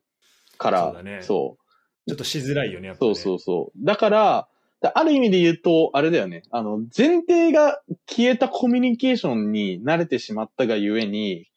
[0.58, 1.70] から、そうだねそう
[2.10, 3.14] ちょっとしづらいよね、やっぱ、ね。
[3.14, 3.86] そうそうそう。
[3.86, 4.48] だから、
[4.82, 6.44] だある意味で言うと、あれだよね。
[6.50, 11.48] あの、前提が消えたコミュニケーションに慣れてしまったがゆえに、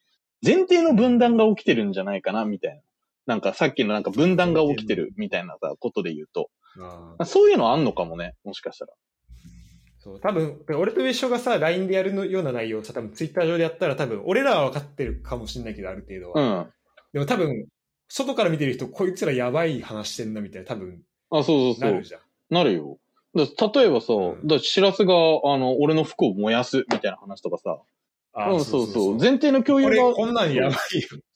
[0.45, 2.81] 前提の分断が起きてるんじゃないかな、みたいな。
[3.27, 6.51] なんかさっきのなんか分断が起きてるみたいなさ、ことで言うと。
[6.81, 8.93] ああそういうのあんのかもね、もしかしたら。
[9.99, 16.61] そう、多分、俺と一緒がさ、LINE でやるのような内容をさ、多分 Twitter 上でやったら多分、俺らは分かってるかもしれないけど、ある程度うは。
[16.63, 16.73] ん。
[17.13, 17.69] でも多分、
[18.09, 22.05] 外から見てる人、こいつらやばい話してんな、みたいな、多分、あ、そうそうそうなる。
[22.05, 22.21] じゃん。
[22.51, 22.99] なるよ。
[23.35, 27.79] だ例えばさ、うんだしらすが、あの、俺の服を燃やすみたいな話とかさ。
[28.35, 29.19] あうん、そうそう。
[29.19, 30.77] 前提の共有が、こんなんやばいよ。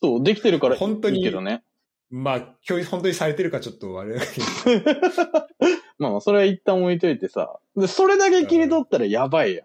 [0.02, 1.62] そう、できてるから本当にいいけどね。
[2.10, 4.40] まあ、共有本当にされてるかちょっとあれだけ
[4.80, 5.46] ど。
[5.98, 7.58] まあまあ、それは一旦置いといてさ。
[7.76, 9.64] で、それだけ切り取ったらやばいや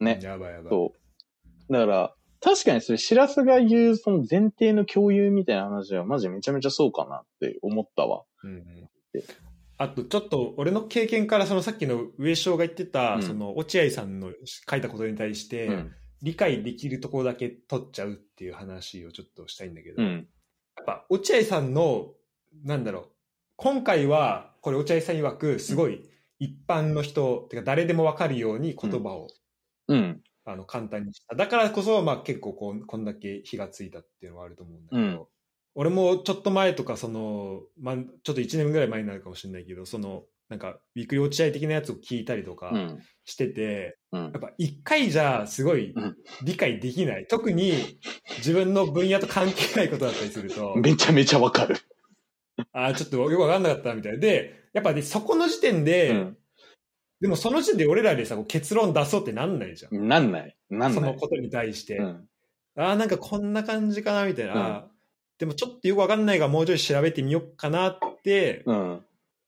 [0.00, 0.04] ん。
[0.04, 0.18] ね。
[0.22, 0.70] やばいやばい。
[0.70, 0.94] そ
[1.68, 1.72] う。
[1.72, 8.24] だから、確かにそれ、しらすが言う、その前提の共有みたいな話は、マジめちゃめちゃそうかなって思ったわ。
[8.44, 8.88] うんうん
[9.78, 14.30] あと、ちょっと、俺の経験から、そのさっきの上昇が言ってた、うんその、落合さんの
[14.70, 15.94] 書いたことに対して、うん。
[16.22, 20.28] 理解できるところだけ取っちゃうっていう話をちょっとしたいんだけど、やっうん。
[20.86, 22.14] ぱ落合さんの
[22.64, 23.08] なんだろう。
[23.56, 26.08] 今回はこれ落合さん曰くすごい
[26.38, 29.28] 一般の人、てか誰でも分かるように言葉を、
[29.88, 30.22] うん。
[30.44, 31.36] あの簡単にした。
[31.36, 35.26] だからこそ、まあ、結構こうこんだけ火がついたっていうのはあると思うんだけど、うん。
[35.74, 43.02] 俺もちょっと前とかその、まあ、ちょっと1年ぐらい前になるかもしれないけどそのなんかウィークリー落合的なやつを聞いたりとかうん。
[43.24, 44.32] してて、うんやっ。
[44.32, 47.26] ぱ一回じゃすごいうん理解できない。
[47.26, 47.72] 特に
[48.36, 51.76] 自分の分野と関係ないことだったりすると、 めちゃめちゃわかる。
[52.72, 56.36] ああ、ちょっとよくわかんなかったみたいで、やっぱね、そこの時点で、うん。
[57.22, 60.06] でもその時点で俺らでさ、結論出そうってなんないじゃん。
[60.06, 60.56] なんない。
[60.68, 60.92] なんない。
[60.92, 61.96] そのことに対して。
[61.96, 62.28] うん。
[62.76, 64.84] ああ、なんかこんな感じかなみたいな。
[64.84, 64.92] うん
[65.42, 69.04] でもちょっとよくわかんないがもうちょい調べてみようかなってうん。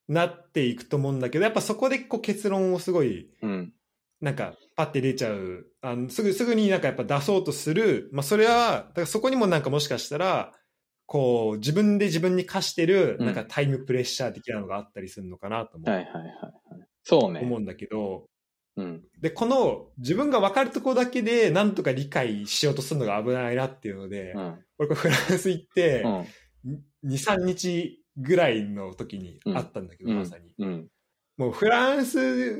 [0.08, 3.72] なっていくと思うんだけど、やっぱそこでこう結論をすごい、うん。
[4.20, 5.66] なんかパッて出ちゃう。
[5.82, 8.08] あのすぐ、すぐになんかやっぱ出そうとする。
[8.12, 10.52] まあそれは、だからそこにもなんかもしかしたら、
[11.06, 16.88] こう自分で自分に課してるうんなんかタイムプレッシャー的なのがあったりするのかなと思う,、はいはいはいはい。
[17.02, 17.40] そうね。
[17.40, 18.26] 思うんだけど、
[18.76, 19.04] うん。
[19.20, 24.64] で、この自分が分かるところだけでなんとか理解しようとするのが危ないなっていうので、うん。
[24.78, 26.74] 俺フランス行ってう、ん。
[27.04, 30.52] 2、3日ぐらいの時にあったんだけど、うんまさに。
[30.58, 30.88] うん。
[31.36, 32.56] もうフランス、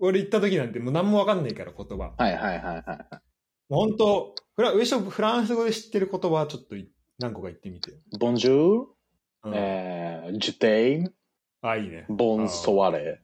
[0.00, 2.14] 俺行った時なんてもう何も分かんないから言葉。
[2.16, 3.22] はいはいはいはい。
[3.68, 7.92] もう本当フラ、上昇フランス語で知ってる言葉ちょっとい何個か言ってみて。
[8.18, 8.86] ボンジュール、
[9.44, 11.12] うんえー、ジュテイン、
[11.62, 12.06] あ、いいね。
[12.08, 13.20] ボンソワレ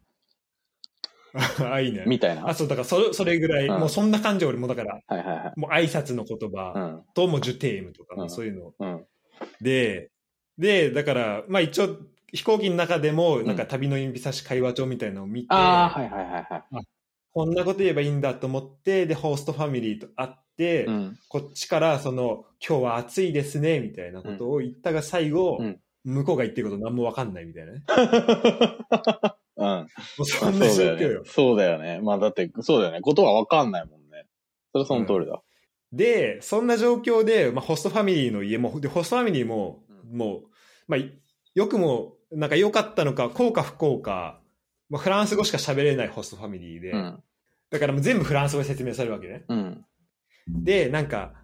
[1.60, 2.04] あ、いいね。
[2.06, 2.48] みたいな。
[2.48, 5.60] あ、そう、だからそれ、それぐらい、うんもうそんな感じ俺もだから、はいはいはい。
[5.60, 7.04] もう挨拶の言う葉ん。
[7.14, 8.72] ともジュテームとか、うんそういうの。
[8.78, 9.06] うん。
[9.60, 10.10] で、
[10.58, 11.96] で、だから、まあ一応、
[12.32, 16.86] 飛行機の中でも、んなんか旅の指差し会話帳みたいなのを見て、ああ、はいはいはいはい。
[17.32, 21.18] こんなこと言えばいいんだと思って、で、ホーストファミリーと会って、うん。
[21.28, 27.82] こっちから、その、今日は暑いですね、みたいなことを言ったが最後、うん向こうが言ってること何もわかんないみたいなね。
[29.56, 29.66] うん。
[29.66, 29.86] も
[30.20, 31.84] うそんな状況よそうだよね。。
[31.84, 32.00] そうだよね。
[32.00, 33.00] まあだって、そうだよね。
[33.00, 34.26] ことはわかんないもんね。
[34.72, 35.42] それはその通りだ。
[35.92, 40.42] で、そんな状況で、まあ、ホストファミリーの家も、で、ホストファミリーも、うもう、
[40.88, 41.12] まあ、い
[41.54, 44.40] よくも、なんか良かったのか、幸か不幸か、
[44.88, 47.22] まあ、フランス語しか喋れないホストファミリーで、うん。
[47.70, 49.44] だからもう全部フランス語で説明されるわけね。
[49.48, 49.84] うん。
[50.48, 51.34] で、なんか、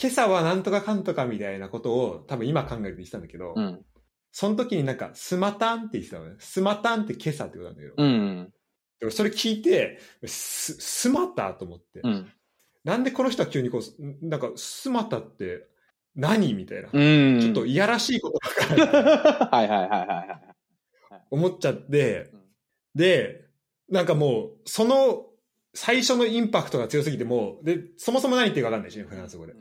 [0.00, 3.84] 今朝はなんとかかんとかみたいなことを多分今考えると言ってたんだけど、うん。
[4.32, 6.36] その時になんか、スマタンって言ってたのね。
[6.38, 7.94] スマタンって今朝ってことなんだけど。
[7.96, 8.52] うん。
[8.98, 12.00] でもそれ聞いて、ス、スマタと思って。
[12.02, 12.32] うん。
[12.84, 15.68] なんでこの人は急にこう、んなんか、スマタって
[16.14, 16.54] 何？
[16.54, 16.88] みたいな。
[16.92, 17.40] うん。
[17.40, 21.24] ちょっといやらしいことばっかり はいはいはいはいはい。
[21.30, 22.40] 思っちゃってうん、
[22.94, 23.46] で、
[23.88, 25.26] なんかもう、その
[25.74, 29.54] 最初のインパクトが強すぎてもう、で、そもそも何言ってるか分かんないしね、フランス語で。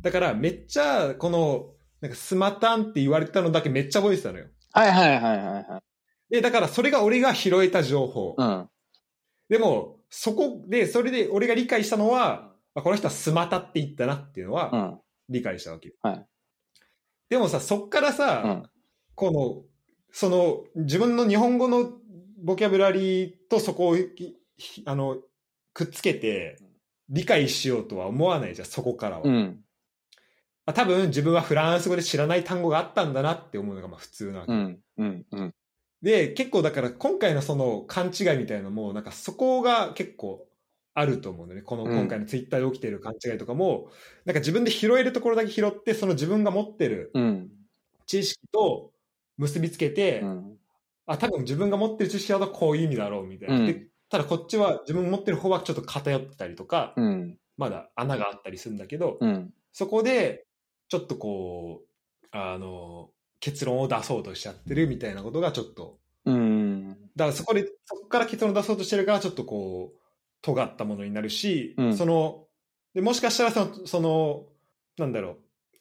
[0.00, 4.46] だから、めっちゃ、この、なんかスマタンって言われたのだけめっちゃ覚えてたのよ。
[4.72, 5.82] はいはいはいはいは
[6.30, 6.34] い。
[6.34, 8.34] で、だからそれが俺が拾えた情報。
[8.36, 8.68] うん。
[9.48, 14.98] でも、そこで、それで俺が理解したのは、あこの人はスマタって言ったなっていうのはうん。
[15.28, 15.94] 理解したわけよ。
[16.02, 16.26] はい
[17.32, 18.62] でもさ、そっからさ、うん。
[19.14, 19.62] この、
[20.10, 21.92] その、自分の日本語の
[22.42, 23.96] ボキャブラリーとそこを
[24.84, 25.16] あの、
[25.72, 26.58] くっつけて、
[27.08, 29.22] 理解しようとは思わないじゃん、そこからは。
[29.24, 29.64] うん。
[30.66, 34.52] あ多分自分はフランス語で知らない単語があったんだなって思うのがまあ普通なわけ。
[34.52, 34.80] うん。
[34.98, 35.26] うん。
[35.32, 35.54] うん。
[36.02, 40.46] で、結構だから今回のその勘違いみたいなのも、なんかそこが結構
[40.94, 41.64] あると思うんだよね。
[41.64, 43.90] このうん今回のツイッターで起きてる勘違いとかも、
[44.24, 47.50] なんか自分で拾えるところだけ拾って、その自分が持ってるうん。
[48.06, 48.92] 知識と
[49.38, 50.56] 結びつけて、うん。
[51.06, 53.56] あ、多分自分が持ってる知識だとこういう意味だろうみたいな。
[53.56, 57.38] うんでただこっちは自分が持ってる方はちょっと偏ってたりとか、うん。
[57.56, 59.54] まだ穴があったりするんだけど、うん。
[59.72, 60.44] そこで
[60.88, 66.90] ちょっとこう、あの、結論を出そうとしちゃってるみたいなことがちょっと、うん。
[67.16, 69.98] だからそこで、そこから結論を出そうとしてるからちょっとこう、
[70.42, 72.46] 尖ったものになるし、うんその、
[72.94, 74.46] でもしかしたらその、その、
[74.98, 75.36] なんだろう、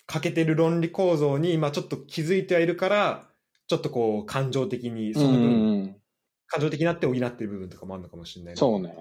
[0.06, 3.30] 欠けてる論理構造に今ちょっと気づいてはいるから、
[3.68, 5.48] ちょっとこう感情的に、その分、う
[5.84, 5.96] ん。
[6.48, 8.94] 感情的になって補ってる部分とかもあるのかもしれないなそうね。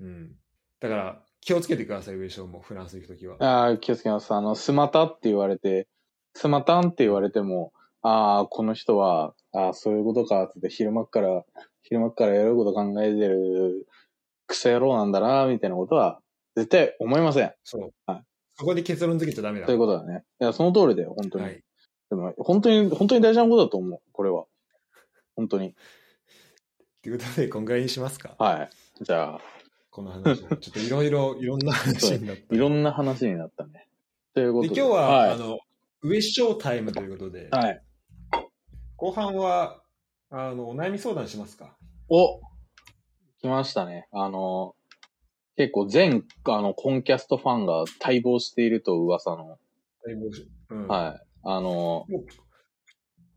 [0.00, 0.32] うん。
[0.80, 3.36] だから、気をつけてください、上昇も、フランス行くときは。
[3.40, 4.32] ああ、気をつけます。
[4.32, 5.86] あの、スマタって言われて、
[6.34, 11.44] スマタンって言われても、ああ、この人は、ああ、そういうことか、つって昼間っから、
[11.82, 13.86] 昼間っからやること考えてる、
[14.46, 16.20] クソ野郎なんだな、みたいなことは、
[16.56, 17.52] 絶対思いません。
[17.64, 17.90] そう。
[18.06, 18.22] はい
[18.56, 19.66] そこで結論付けちゃダメだ。
[19.66, 20.22] ということだね。
[20.40, 21.44] いや、その通りだよ、本当に。
[21.44, 21.64] はい。
[22.08, 24.44] でも、本当に、本当に大事なことだと思う、これは。
[25.34, 25.74] 本当に。
[27.02, 28.36] ということで、こんぐらいにしますか？
[28.38, 29.04] はい。
[29.04, 29.40] じゃあ、
[29.90, 30.38] この話。
[30.46, 32.54] ちょっといろいろ、いろんな話になった。
[32.54, 33.88] いろんな話になったね。
[34.34, 34.80] ということで、で。
[34.80, 35.58] 今日は、はいあの、
[36.04, 37.82] 上昇タイムということで、はい。
[38.94, 39.82] 後半は、
[40.30, 41.76] あの、お悩み相談しますか？
[42.08, 42.40] お
[43.44, 44.08] 来ましたね。
[44.10, 44.74] あの、
[45.56, 49.58] 結構全、あの、コンキャストファンが待望していると噂の、はい。
[50.70, 51.26] うん、はい。
[51.42, 52.06] あの、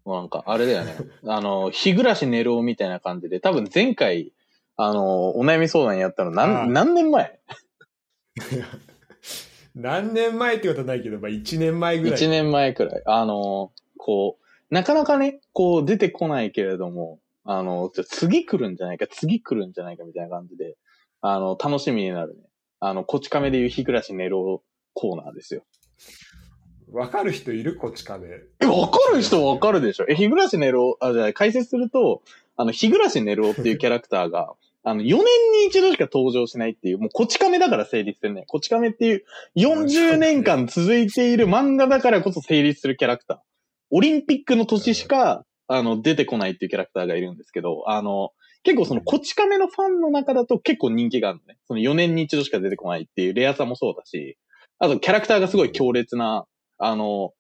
[0.06, 0.96] もうなんか、あれだよね。
[1.28, 4.32] あの、日暮らし寝ろみたいな感じで、多分前回、
[4.78, 7.40] あの、お悩み相談やったの何、何年前？
[9.76, 12.20] 何年前ってことはないけど、まあ、1年前ぐらい。
[12.20, 13.04] ?1 年前くらい。
[13.06, 17.20] あの、こう、なかなかね、こう出てこないけれども、
[17.50, 20.76] あの、じゃあ次来るんじゃないか、次来るんじゃないかみたいな感じで、
[21.22, 22.44] あの、楽しみになるね。
[22.82, 24.62] あの、こち亀でいう日暮らし寝ろ
[24.94, 25.64] コーナーですよ。
[26.92, 27.76] わかる人いる？
[27.78, 28.28] こっち亀。
[28.60, 32.22] え、わかる人わかるでしょえ、日暮らし寝ろ、あ、じゃあ解説すると、
[32.58, 35.24] あの、日暮らし寝ろっていうキャラクターが、あの、4年に
[35.68, 38.44] 一度しか登場しないっていう、もうこち亀だから成立するね。
[38.48, 39.24] こち亀っていう
[39.58, 43.38] 40年間続いている漫画だからこそ成立するキャラクター。
[43.92, 48.32] オリンピックの年しか、あの、出てこないっていうキャラクターがいるんですけど、あの、
[48.64, 51.58] 結構そのこち亀のファンの中だと結構人気があるのね。
[51.68, 54.38] その4年に一度しか出てこないっていうレアさもそうだし、
[54.80, 56.46] あとキャラクターがすごい強烈な、
[56.78, 57.32] あの、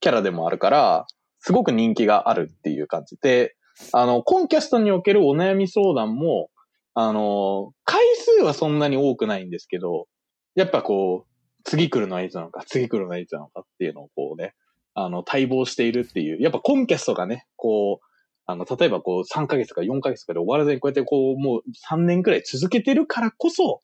[0.00, 1.06] キャラでもあるから、
[1.40, 3.56] すごく人気があるっていう感じで、
[3.92, 6.48] あの、コンキャストにおけるお悩み相談も、
[6.94, 10.06] あの、回数はそんなに多くないんですけど、
[10.54, 14.54] やっぱこう、次来るのはいつなのか、次来るのはいつなのかっていうのをこうね、
[14.94, 18.06] あの、待望しているっていう、やっぱコンキャストがね、こう、
[18.46, 23.82] あの、例えばこう3ヶ月か4ヶ月かで終わらずにこうやってこう、もう3年くらい続けてるからこそ、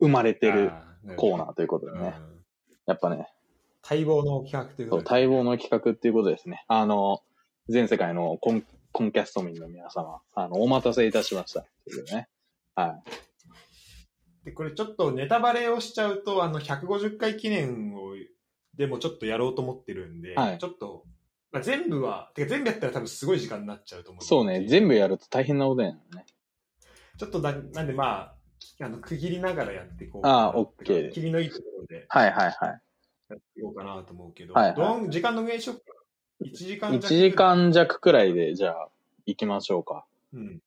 [0.00, 0.72] 生まれてる
[1.16, 2.14] コーナーということでね。
[2.18, 2.40] うん
[2.90, 3.28] やっぱね、
[3.88, 5.10] 待望の企画ということで。
[5.10, 6.64] 待望の企画っていうことですね。
[6.66, 7.20] あの、
[7.68, 11.60] 全世界のコンコンキャスト民の皆様、あの、お待たせいたしました。
[11.60, 12.28] というね。
[12.74, 12.98] は
[14.42, 14.46] い。
[14.46, 18.09] で、これちょっとネタバレをしちゃうと、あの、150回記念を、
[18.80, 21.04] でもちょっとやろうと思ってるんで、はいちょっと、
[21.52, 26.24] まあ、全部は、てか全部やったら多分すごい時間になっちゃうと思うんでそうね、全部やると大変なことやなね。
[27.18, 32.80] ちょっとだ、なんでまあ、きあの、区切りながらやっていこうああなオッケー切りのいいところではいはいはい。
[33.28, 35.80] やっていこうかなと思うけど、はいはいどん時間の減少か
[36.42, 38.88] ?1 時間1時間弱くらいで、じゃあ、
[39.26, 40.06] 行きましょうか。
[40.32, 40.62] うん。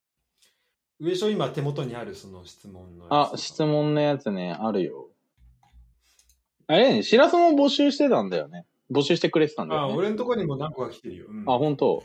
[0.99, 5.09] 上昇今手元にあるその質問のやつあ、質問のやつね、あるよ。
[6.67, 8.65] あれね、しらすも募集してたんだよね。
[8.91, 9.93] 募集してくれてたんだよ、ね。
[9.93, 11.25] あ、俺のとこにも何個か来てるよ。
[11.29, 12.03] うん、あ、本当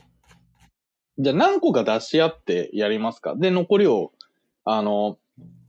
[1.19, 4.11] じゃあ何個か出し合ってやりますかで、残りを、
[4.65, 5.17] あの、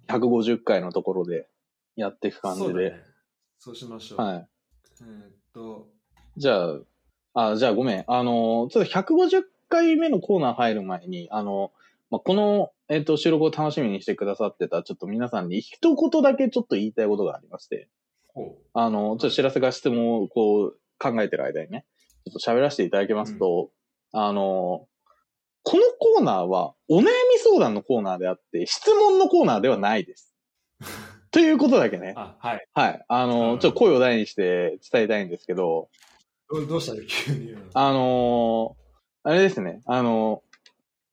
[0.08, 1.48] 150回のところで
[1.96, 2.66] やっていく感じで。
[2.68, 3.02] そう,、ね、
[3.58, 4.20] そうしましょう。
[4.20, 4.48] はい。
[5.02, 5.88] えー、っと。
[6.36, 6.64] じゃ
[7.34, 8.04] あ、あ、じゃあごめん。
[8.06, 11.72] あの、ちょっと150回目のコーナー入る前に、あの、
[12.10, 17.88] まあ、この、えっ、と、収録を楽しみにしてくださってた、ちょっと皆さんに一言だけちょっと言いたいことがありまして。
[18.74, 21.84] あの、ちょっと知らせが質問をこう考えてる間にね、
[22.26, 23.70] ちょっと喋らせていただきますと、
[24.12, 24.86] うん、あの、
[25.62, 30.34] このコーナーはお悩み相談のコーナーであって、質問のコーナーではないです。
[31.30, 32.14] ということだけね。
[32.16, 32.66] あ、はい。
[32.72, 33.04] はい。
[33.06, 35.88] あの、ちょっと声を大にして伝えたいんですけど。
[36.50, 37.02] どどうしたの？
[37.06, 37.54] 急に。
[37.74, 38.76] あの
[39.22, 39.82] あれですね。
[39.86, 40.42] あの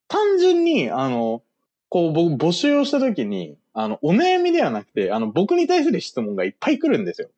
[0.07, 1.43] 単純に、あの、
[1.89, 7.29] こう僕募集をしたときに、あの、お悩みではなくて、あの、僕に対する質問がいっぱい来るんですよ。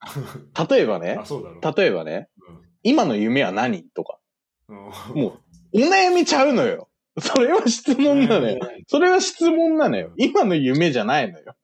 [0.70, 1.18] 例えばね、
[1.76, 4.20] 例えばね、うん、今の夢は何とか。
[4.68, 5.40] も
[5.72, 6.88] う、お悩みちゃうのよ。
[7.18, 8.60] それは質問なのよ。
[8.86, 10.12] それは質問なのよ。
[10.16, 11.56] 今の夢じゃないのよ。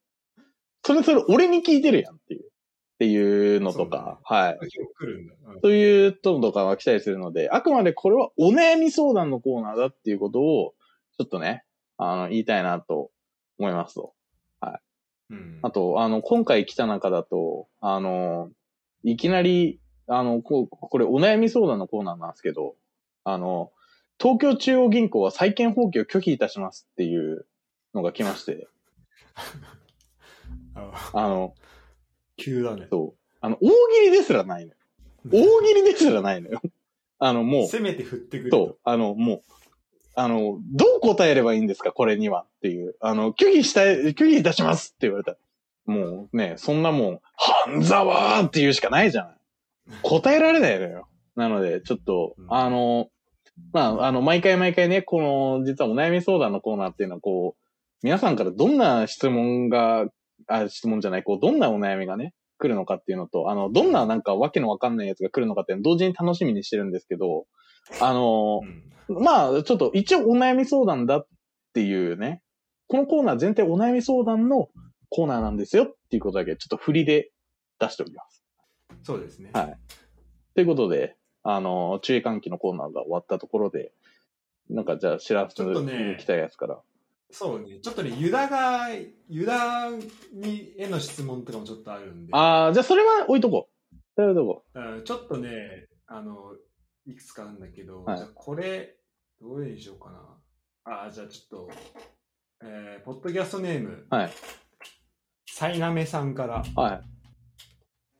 [0.82, 2.40] それそれ俺に聞いてるやんっていう。
[2.40, 2.46] っ
[2.98, 4.58] ていうのとか、はい。
[5.62, 10.74] そういうのとかが来たりするので、あくまでこれはお悩み相談のコーナーだっていうことを、
[11.18, 11.64] ちょっとね、
[11.98, 13.12] あの、言いたいなと
[13.58, 14.12] 思いますと。
[15.30, 15.40] はい。
[15.40, 18.50] うん、あと、あの、今回来た中だと、あの、
[19.02, 22.76] いきなり、あの、ここれお悩み相談のコーナーなんですけど、
[23.24, 23.72] あの、
[24.20, 27.46] 東京中央銀行は債権放棄を拒否いたしますっていう
[27.94, 28.68] のが来まして。
[30.74, 31.54] あの、
[32.36, 32.88] 急だね。
[32.90, 33.36] そう。
[33.40, 34.78] あの、大喜利ですらないのよ。
[35.30, 36.60] 大喜利ですらないのよ。
[37.18, 37.66] あの、もう。
[37.68, 38.50] せめて振ってくる。
[38.50, 38.78] そう。
[38.84, 39.42] あの、もう、
[40.16, 41.92] あの、どう答えればいいんですか？
[41.92, 42.94] これにはっていう。
[43.00, 45.36] あの、拒否したい、拒否いたしますって言われたら。
[45.86, 47.20] もうね、そんなもん、
[47.66, 49.36] 半沢って言うしかないじゃない。
[50.02, 51.08] 答えられないのよ。
[51.36, 53.08] なので、ちょっと、うん、あの、
[53.72, 57.62] まあ、あの、毎回毎回ね、この、実はお悩み相談のコーナーっていうのは、こう、
[58.02, 60.06] 皆さんからどんな質問が
[60.46, 67.44] あ、質問じゃない、こう、どんなお悩みがね、来るのかっていうのと、あの、どんななんかわけのわかんないやつが来るのかっていうのを同時に楽しみにしてるんですけど、
[68.00, 68.60] あの、
[69.08, 71.26] うん、まあ、ちょっと一応お悩み相談だっ
[71.72, 72.42] ていうね、
[72.88, 74.68] このコーナー全体お悩み相談の
[75.08, 77.30] コーナーなんですよっていうことだけちょっと振りで
[77.78, 78.44] 出しております。
[79.02, 79.50] そうですね。
[79.52, 79.76] はい。
[80.54, 83.92] ということで、あの、注意喚起のコーナーが終わったところで、
[84.70, 86.80] なんかじゃあ、知らせに来たやつから。
[87.30, 88.88] そうね、ちょっとね、ユダが、
[89.28, 89.90] ユダ
[90.32, 92.32] にへの質問とかもちょっとあるんで。
[92.32, 93.96] ああ、じゃあそれは置いとこう。
[94.14, 94.64] それは置いとこ
[94.98, 95.02] う。
[95.02, 96.54] ちょっとね、あの、
[97.06, 98.96] いくつかあるんだけど、はい、じゃあこれ、
[99.40, 100.94] どれにしようかな。
[100.94, 101.70] ああ、じゃあちょっと、
[102.62, 104.30] えー、ポッドキャストネーム、はい。
[105.46, 107.00] さいなめさんから、はい。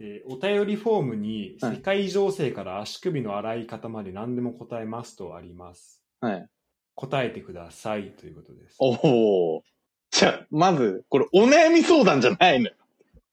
[0.01, 6.03] えー、お便りフォームに世界情勢から足首の洗い方まで何でも答えますとあります。
[6.21, 6.49] はい。
[6.95, 8.77] 答えてくださいということです。
[8.79, 9.63] おお。
[10.11, 12.75] じゃあ、まず、これお悩み相談じゃないのよ。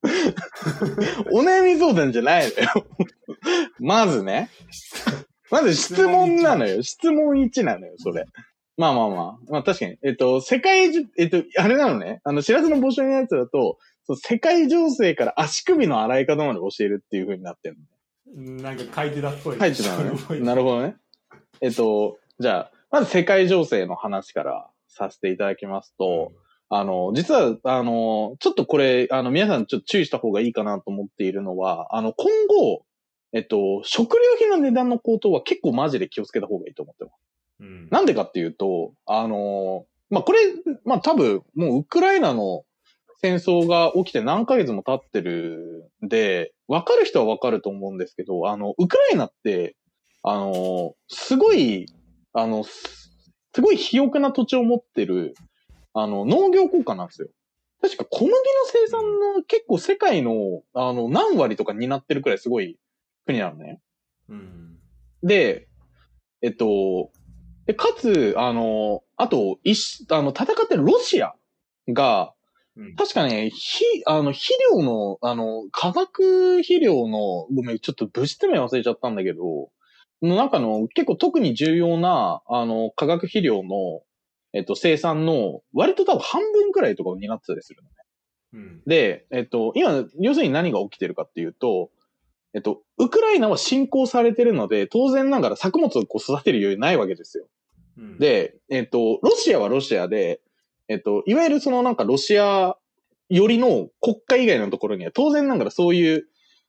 [1.31, 2.87] お悩み相談じゃないのよ。
[3.79, 4.49] まずね。
[5.51, 6.81] まず質問なのよ。
[6.81, 8.25] 質問1なのよ、それ。
[8.77, 9.51] まあまあまあ。
[9.51, 9.97] まあ確かに。
[10.03, 12.21] えっと、世界中、えっと、あれなのね。
[12.23, 18.63] あの、知らずの募集のやつだと、そう世界情勢から足首の洗い方まで教えるっていう風になってるの。
[18.63, 19.59] なんか書いてたっぽい。
[19.59, 20.39] 書いてたのね。
[20.41, 20.95] なるほどね。
[21.59, 26.31] えっと、じゃあ、まず世界情勢の話からさせていただきますと、
[26.69, 32.85] あの、実は、あの、ちょっとこれ、あの、皆さんちょっと注意した方がいいかなと思っているのは、あの、今後、
[33.33, 37.13] えっと、食料品の値段の高騰は結構マジで気をつけた方がいいと思ってます。
[37.61, 40.39] うん、なんでかっていうと、あの、まあ、これ、
[40.83, 42.63] まあ、多分、もうウクライナの
[43.21, 49.75] 戦争が起きて何ヶ月も経ってるんで、わかる人はわかると思うんですけど、あの、ウクライナって、
[50.23, 51.85] あの、すごい
[52.33, 53.11] あの、す
[53.59, 55.35] ごい肥沃な土地を持ってる、
[55.93, 57.27] あの、農業国家なんですよ。
[57.81, 59.01] 確か小麦の生産
[59.35, 62.77] の結構世界の、あの、何割とかになってるくらいすごい
[63.25, 63.81] 国なのね。
[64.29, 64.77] うん。
[65.23, 65.67] で、
[66.41, 67.11] えっと、
[67.65, 71.33] で、かつ、あの、あと、いし、あの、戦ってるロシア
[71.87, 72.33] が、
[72.75, 79.69] うん、確かね、ひ、あの、肥料の、あの、化学肥料の、ごめん、ちょっと物質名忘れちゃったんだけど、
[80.21, 84.01] の中の結構特に重要な、あの、化学肥料の、
[84.53, 87.95] えっと、生産の割と多分半分くらいとかを担ってたりするのね。
[88.53, 91.89] うん、で、えっと、今、要するに何が起きてるかっていうと、
[92.53, 97.47] えっと、ウクライナは侵攻されてるので、当然ながら作物をこう育てる余裕ないわけですよ。
[97.97, 100.41] うん、で、えっと、ロシアはロシアで、
[100.87, 102.75] えっと、いわゆるそのなんかロシア
[103.29, 106.25] よりの国家以外のところには当然ながらそういう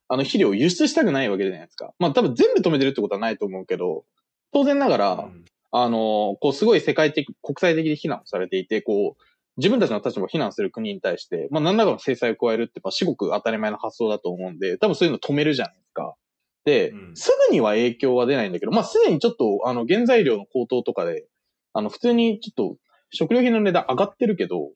[0.08, 1.92] あの肥料を輸出したくないわけじゃないですか。
[1.98, 4.04] まあ多分全部止めてるってことはないと思うけど、
[4.52, 9.22] 当然ながら、うんあの、こうすごい世界的、国際的に非難されていて、こう、
[9.58, 16.14] 自分たちの立場を非難する国に対して、まあ何らかの制裁を加えるって、まあ至極当たり前の発想だと思うんで、多分そういうの止めるじゃないですか。
[16.64, 21.26] で、うんすぐには影響は出ないんだけど、まあすでにちょっと、あの、原材料の高騰とかで、
[21.74, 22.76] あの、普通にちょっと
[23.10, 24.70] 食料品の値段上がってるけど、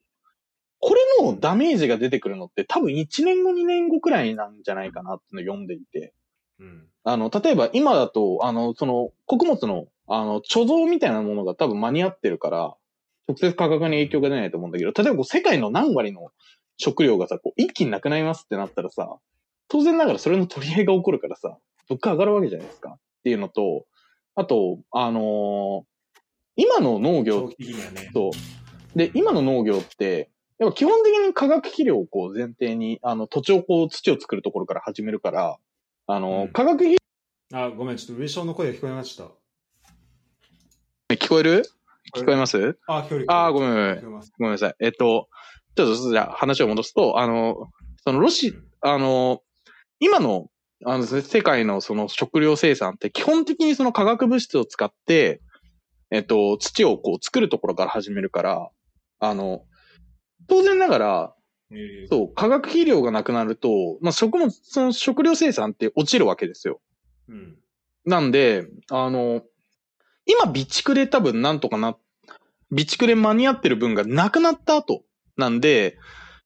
[0.79, 6.13] これのダメージが出てくるのって多分1年後2年後くらいなんじゃないかなってのを読んでいて。
[6.59, 6.87] うん。
[7.03, 12.75] あの、例えば今だと、あの、その、穀物の、あの、貯蔵みたいなものが多分間に合ってるから、
[13.27, 16.29] 直接価格に影響が出ないと思うんだけど、例えばこう世界の何割の
[16.77, 19.17] 食料がさ、こう一気になくなりますってなったらさ、
[19.67, 21.57] 当然ながらそれの取り合いが起こるからさ、
[21.89, 22.91] 物価上がるわけじゃないですか。
[22.91, 23.85] っていうのと、
[24.35, 25.83] あと、あのー
[26.59, 28.09] 今の農業ね。
[28.13, 28.97] そう。
[28.97, 35.57] で、今の農業って、やっぱ基本的に化学肥料をこう前提に、あの、土地をこう、土を作るところから始めるから、
[36.07, 36.97] あの、うん化学肥
[37.53, 39.25] あ、ごめん、ちょっと上昇の声が聞こえました。
[41.09, 41.76] 料、聞こえる？
[42.17, 42.77] 聞こえます？
[42.87, 43.25] あ、聞こえる。
[43.27, 44.01] あーごめんごめん。
[44.01, 44.75] ごめんなさい。
[44.79, 45.29] えっと、
[45.75, 47.67] ちょっとじゃあ話を戻すと、あの、
[48.03, 49.41] そのロシ、あの、
[49.99, 50.49] 今の、
[50.85, 55.41] あの、世界のその食料生産って基本的にその化学物質を使って、
[56.11, 58.69] えっと、土をこう作るところから始めるから、
[59.19, 59.63] あの、
[60.47, 61.33] 当然ながら、
[61.71, 66.79] えーそう、化学肥料がなくなると、まあ、食物、その食料生産って落ちるわけですよ。
[67.27, 67.57] うん。
[68.05, 69.41] なんで、あの、
[70.25, 71.97] 今備蓄で多分なんとかな、
[72.69, 75.03] 備蓄で間に合ってる分がなくなった後
[75.37, 75.97] なんで、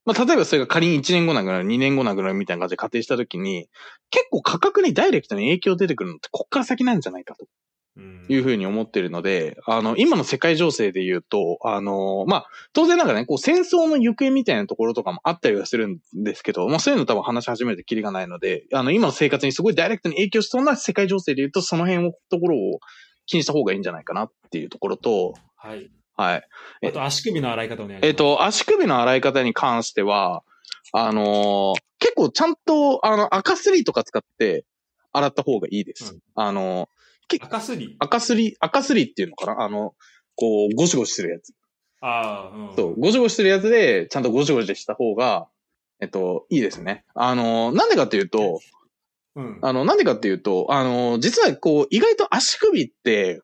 [0.04, 3.68] まあ、例えばそれが仮に1年後なくなる、2年後なくなるみたいな感じで仮定したときに、
[4.10, 7.46] 結構価格にダイレクトに影響出てくるのってこっから先なんじゃないかと
[7.96, 22.80] うんいうふうに思ってるので、あの、今の世界情勢で言うと、あの、まあ、当然ながらね、こう戦争の行方みたいなところとかもあったりはするんですけど、まあそういうの多分話し始めるとキリがないので、あの、今の生活にすごいダイレクトに影響しそうな世界情勢で言うと、その辺を、ところを
[23.26, 25.90] 気にした方がいいんじゃないかなっていうところと、はい。
[26.16, 26.48] はい。
[26.82, 28.06] えあと足首の洗い方お願いします。
[28.08, 30.42] えっ、と、足首の洗い方に関しては、
[30.92, 34.64] あのー結構ちゃんと、あの、赤すりとか使って
[35.12, 36.14] 洗った方がいいです。
[36.14, 36.88] うんあの
[37.40, 37.96] 赤すり？
[37.98, 39.62] 赤すり、赤すりっていうのかな？
[39.62, 39.94] あの、
[40.34, 41.54] こう、ゴシゴシするやつ。
[42.00, 42.76] ああ、うん。
[42.76, 45.48] そう、ゴシゴシするやつで、ちゃんとゴシゴシした方が、
[46.00, 47.04] えっと、いいですね。
[47.14, 48.60] あの、なんでかっていうと、
[49.36, 49.58] うん。
[49.62, 53.40] あの、なんでかっていうと、あの、実はこう、意外と足首って、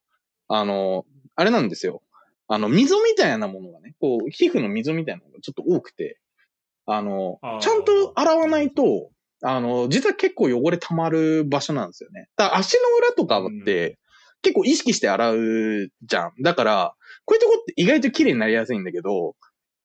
[0.49, 1.07] あの、
[1.37, 2.03] あれなんですよ。
[2.49, 6.19] あの、溝みたいなものがね、こう、皮膚の溝みたいなのがちょっと多くて、
[6.87, 9.11] あのあー、ちゃんと洗わないと、
[9.43, 12.29] あの、実は結構汚れ溜まる場所なんですよね。
[12.37, 13.99] だ足の裏とかって、
[14.43, 16.33] 結構意識して洗うじゃん。
[16.43, 16.95] だから、
[17.25, 19.37] こういうとこって意外と綺麗になりやすいんだけど、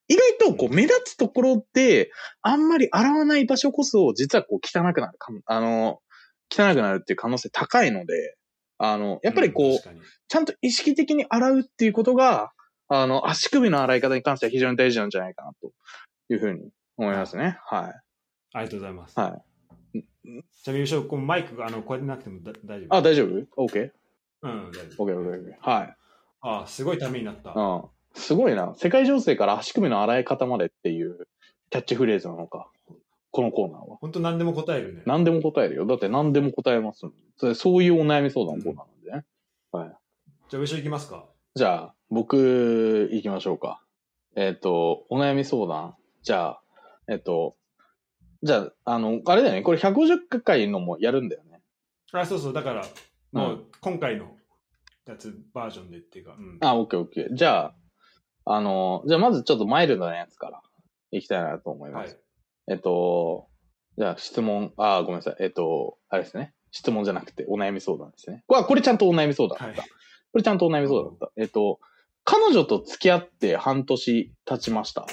[0.07, 2.09] 意外とこう目立つところで、
[2.41, 5.99] あんまり洗わない場所こそ、実はこう汚くなるかも、あの、
[6.51, 8.35] 汚くなるっていう可能性高いので、
[8.85, 12.51] あの、やっぱりこう、ん確かにちゃんと意識的に洗うっていうことが、
[12.89, 15.71] あの、足首の洗い方に関しては非常に大事なんじゃないかなと
[16.29, 17.57] いうふうに思いますね。
[17.65, 17.93] はい。
[18.53, 19.19] ありがとうございます。
[19.19, 19.41] は
[19.93, 19.99] い。
[20.63, 22.95] ちなみに、後ろこうマイクが、あの、こうやってなくてもだ大丈夫？
[22.95, 23.91] あ、大丈夫 ?OK?OK,
[24.41, 25.05] うん、大丈夫。
[25.05, 25.53] OK, OK.
[25.61, 25.95] はい。
[26.41, 27.53] ああ、すごいためになった。
[27.55, 27.83] うん。
[28.15, 28.73] すごいな。
[28.75, 31.27] 世界情勢から足首の洗い方までっていう
[31.69, 32.69] キャッチフレーズなのか。
[33.33, 33.97] このコーナーは。
[33.97, 35.01] 本当何でも答えるね。
[35.07, 35.87] 何でも答えるよ。
[35.87, 39.25] だって何でも答えますもんそれそういうお悩み相談コーナーなんでね。
[39.71, 39.97] はい。
[40.49, 41.25] じゃあ、後ろ行きますか。
[41.55, 43.81] じゃあ、僕、行きましょうか。
[44.35, 45.95] えっ、と、お悩み相談。
[46.21, 46.61] じゃあ、
[47.07, 47.55] えっ、と、
[48.43, 49.63] じゃあ、あの、あれだよね。
[49.63, 51.61] これ150回のもやるんだよね。
[52.11, 52.85] あ、そうそう、だから、
[53.31, 54.27] もうう、今回の
[55.07, 56.57] やつバージョンでっていうか、うん。
[56.61, 57.33] あ、オッケーオッケー。
[57.33, 57.75] じゃあ、
[58.45, 60.61] あの、じゃあまずちょっとマイルドなやつから
[61.09, 62.13] 行きたいなと思います。
[62.13, 62.22] はい。
[62.67, 63.47] えっと、
[63.97, 65.35] じゃあ質問、あ、ごめんなさい。
[65.39, 66.53] えっと、あれですね。
[66.71, 68.43] 質問じゃなくてお悩み相談ですね。
[68.47, 69.81] わ、これちゃんとお悩み相談だった。
[69.81, 69.89] はい
[70.33, 71.31] これちゃんとお悩み相談だった。
[71.37, 71.79] えっと、
[72.23, 75.05] 彼女と付き合って半年経ちました。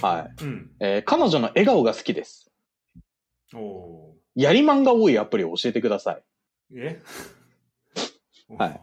[0.00, 0.44] はい。
[0.44, 0.70] うん。
[0.78, 2.52] えー彼女の笑顔が好きです。
[3.52, 6.22] おおやりまんが多いアプリを教えてください。
[6.72, 6.78] ー。
[6.80, 7.02] え
[8.56, 8.80] はい。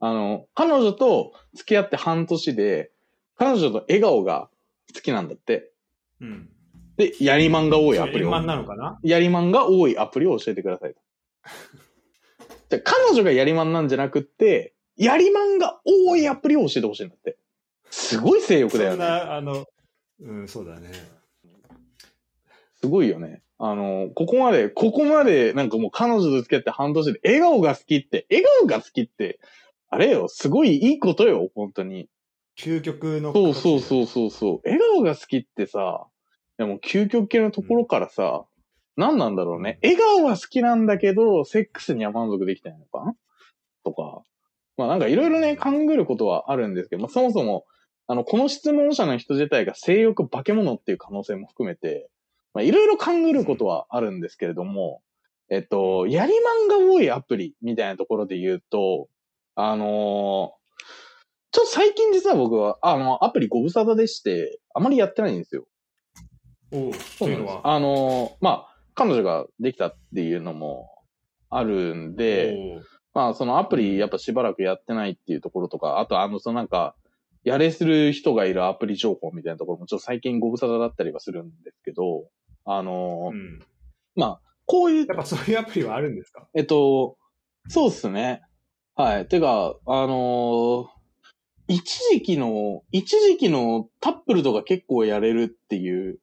[0.00, 2.90] あの、彼女と付き合って半年で、
[3.36, 4.50] 彼女の笑顔が
[4.92, 5.70] 好きなんだって。
[6.20, 6.50] うん。
[6.98, 8.46] で、やりまんが多いアプリを円満。
[8.46, 8.98] なのかな？
[9.02, 10.94] やりまんが多いアプリを教えてください。
[12.68, 17.38] じゃあ彼女がやりまんなんじゃなくって、やりまんが多いアプリを教えてほしいんだって。
[17.90, 18.96] すごい性欲だよね。
[18.96, 19.64] そんな、あの、
[20.20, 20.90] うん、そうだね。
[22.80, 23.42] すごいよね。
[23.58, 29.40] あの、ここまで、ここまで、なんかもう彼女と付き合って半年で、笑顔が好きって、笑顔が好きって、
[29.88, 32.08] あれよ、すごいいいことよ、本当に。
[32.58, 33.32] 究極の。
[33.32, 34.60] そうそうそうそうそう。
[34.64, 36.06] 笑顔が好きってさ、
[36.58, 38.44] でも究極系のところからさ、
[38.96, 39.78] 何なんだろうね。
[39.82, 43.04] 笑顔は好きなんだけど、セックスには満足できてないのか？
[43.04, 43.14] な
[43.84, 44.22] とか。
[44.76, 47.64] まあなんかいろいろね、勘ぐることはあるんですけど、まあそもそも、
[48.08, 52.10] あの、この質問者の人自体が性欲化け物っていう可能性も含めて、
[52.54, 55.02] まあいろいろ勘ぐることはあるんですけれども、
[55.50, 59.08] えっと、やりまんが多いアプリみたいなところで言うと、
[59.54, 60.58] あのー
[61.50, 65.66] ちょっと最近実は僕は、あの、アプリご無沙汰でして、あまりやってないんですよ。
[66.70, 67.60] そういうのは。
[67.64, 70.90] あのーまあ、彼女ができたっていうのも
[71.50, 72.56] あるんで、
[73.14, 76.94] まあ、そのアプリやっぱしばらくやってないっていうところとか、あとあの、そのなんか、
[77.44, 82.24] やれする人がいるアプリ情報みたいなところもちょっと最近ご無沙汰だったりはするんですけど、
[82.64, 83.60] あのーうん。
[84.16, 86.46] まあ、こういうやっぱそういうアプリはあるんですか？
[86.54, 87.16] えっと、
[87.68, 88.42] そうっすね。
[88.96, 89.28] はい。
[89.28, 90.88] てか、あのー
[91.70, 96.18] 一時期の、一時期のタップルとか結構やれるっていう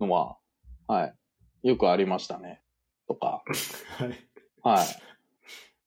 [0.00, 0.36] のは、
[0.86, 1.06] は
[1.62, 1.68] い。
[1.68, 2.62] よくありましたね。
[3.06, 3.42] とか、
[3.98, 4.08] はい。
[4.62, 4.86] はい。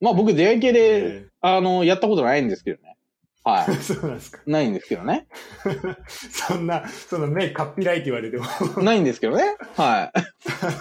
[0.02, 2.98] まあ僕出会い系で、えあの、やったことないんですけどね。
[3.44, 4.42] はー そうなんですか。
[4.46, 4.52] い。
[4.52, 5.28] ないんですけどね。
[6.08, 8.46] そんな、その目かっぴらいって言われても。
[8.84, 9.56] ないんですけどね。
[9.76, 10.12] は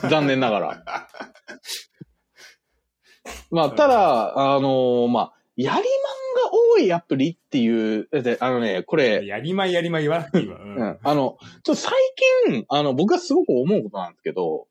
[0.04, 0.06] い。
[0.08, 1.08] 残念ながら。
[3.50, 5.82] まあ、ただ、あのまあ、やりまん
[6.34, 8.08] が多いアプリっていう、
[8.40, 10.58] あのね、これ、やりまいやりまい言わなくていいわ。
[10.60, 10.78] ううん。
[10.78, 10.98] ん。
[11.02, 11.92] あの、ちょっと最
[12.46, 14.66] 近、あの、僕がすごく思うことなんですけど、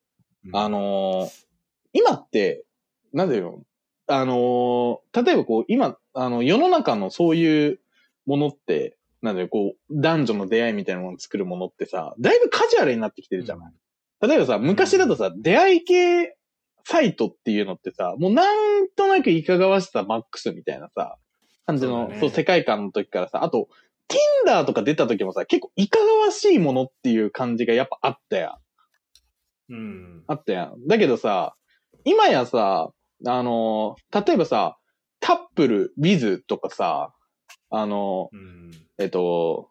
[0.53, 1.45] あのー
[1.93, 2.63] 今って、
[3.13, 3.63] なんだよ、
[4.07, 7.79] あのー例えばこう、今、あの、世の中のそういう
[8.25, 13.73] ものって、なんだよ、こう、男女の出会いみたいなものを作るものってさ、だいぶカジュアルになってきてるじゃない、
[14.21, 16.35] 例えばさ、昔だとさ、出会い系
[16.85, 18.51] サイトっていうのってさ、もうな
[18.81, 21.17] んとなくいかがわしさマックスみたいなさ、
[21.71, 23.69] 感じの、そうだねそう、世界観の時からさ、あと、
[24.45, 28.57] Tinder とか出た時もさ、結構いかがわしいものっていう感じがやっぱあったや
[29.69, 29.73] ん。
[29.73, 30.23] うん。
[30.27, 30.87] あったやん。
[30.87, 31.55] だけどさ、
[32.03, 32.91] 今やさ、
[33.25, 34.77] あの、例えばさ、
[35.21, 37.13] タップル、ビズとかさ、
[37.69, 38.71] あの、うん。
[38.97, 39.69] えっと、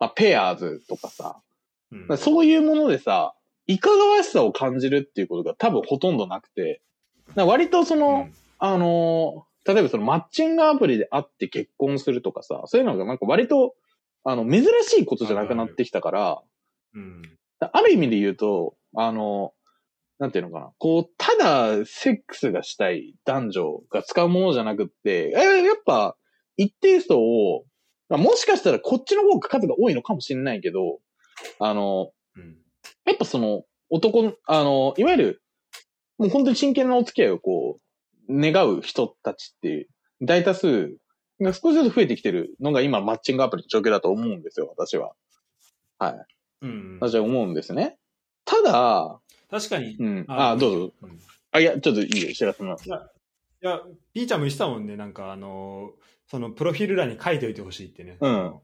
[0.00, 3.34] まあ、ペアーズとかさ、うんそういうものでさ、
[3.68, 6.82] いかがわしさを感じるっていうことが多分ほとんどなくて、
[7.36, 8.28] 割とその、
[8.58, 13.74] あのー例えばそのマッチングアプリで会って結婚するとかさ、そういうのがなんか割と、
[14.24, 16.42] あの、珍しいことじゃなくなってきたから、
[16.94, 17.22] うん。
[17.58, 19.52] ある意味で言うと、あの、
[20.18, 20.72] なんていうのかな。
[20.78, 26.16] こう、ただセックスがしたい男女が使うものじゃなくって、えやっぱ
[26.56, 27.64] 一定数を、
[28.08, 31.00] まあもしかしたらこっちの方が数が多いのかもしれないけど、
[31.58, 32.56] あの、うん。
[33.04, 35.42] やっぱその、男の、あの、いわゆる、
[36.18, 37.80] もう本当に真剣なお付き合いをこう、
[38.30, 39.88] 願う人たちっていう、
[40.22, 40.96] 大多数
[41.40, 45.12] が少しずつ増えてきてるのが今マッチングアプリの状況だと思うんですよ、私は。
[45.98, 46.14] はい。
[46.62, 46.98] うん。
[47.00, 47.98] 私は思うんですね。
[48.44, 49.20] ただ、
[49.50, 49.96] 確かに。
[49.98, 50.24] うん。
[50.28, 50.92] あどうぞ。
[51.02, 51.10] うん。
[51.10, 51.18] い
[51.52, 52.76] あ、いや、ちょっといいよ、白玉。
[53.66, 53.82] や、
[54.14, 55.92] ピーちゃんも言ってたもんね、なんかあの、
[56.30, 58.16] そのプロフィール欄に書いておいてほしいってね。
[58.20, 58.54] うん。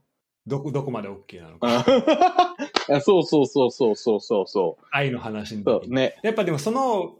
[0.47, 1.85] どこ、どこまで OK なのか。
[1.87, 2.57] あ
[2.89, 5.83] いやそうそうそうそうそうそうそ愛の話のう。
[5.85, 5.89] そ。
[5.89, 6.19] うね。
[6.23, 7.17] やっぱでもその、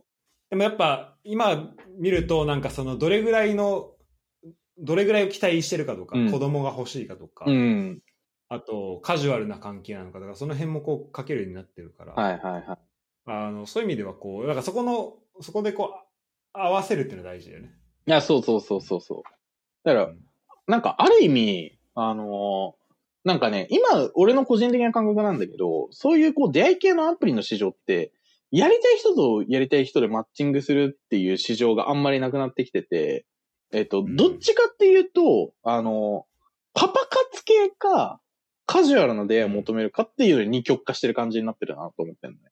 [0.53, 3.93] でもやっぱ今見るとなんかそのどれぐらいの、
[4.77, 8.03] どれぐらいを期待してるかとか、うん子供が欲しいかとか、うん。
[8.51, 12.79] あとカジュアルな関係なのかとか、その辺もこう書けるようになってるから、はいはいはい。
[13.25, 15.99] あのそういう意味ではこう、だからそこの、そこでこう、
[16.53, 17.71] 合わせるっていうのは大事だよね。
[18.07, 19.23] いや、そうそうそうそうそう。
[19.85, 20.13] だから、
[20.67, 22.83] なんかある意味、あのー
[23.25, 28.13] なんかね、今、俺の個人的な感覚なんだけど、そういうこう出会い系のアプリの市場って、
[28.53, 33.27] やりたい人とやりたい人でマッチングするっていう市場があんまりなくなってきてて、
[33.73, 34.15] えっと、ん。
[34.15, 36.33] どっちかっていうと、あのー
[36.75, 38.21] パパ活系か、
[38.67, 42.51] カジュアルな出会いを求めるかっていうのに二極化してる感じになってるなと思ってるのね。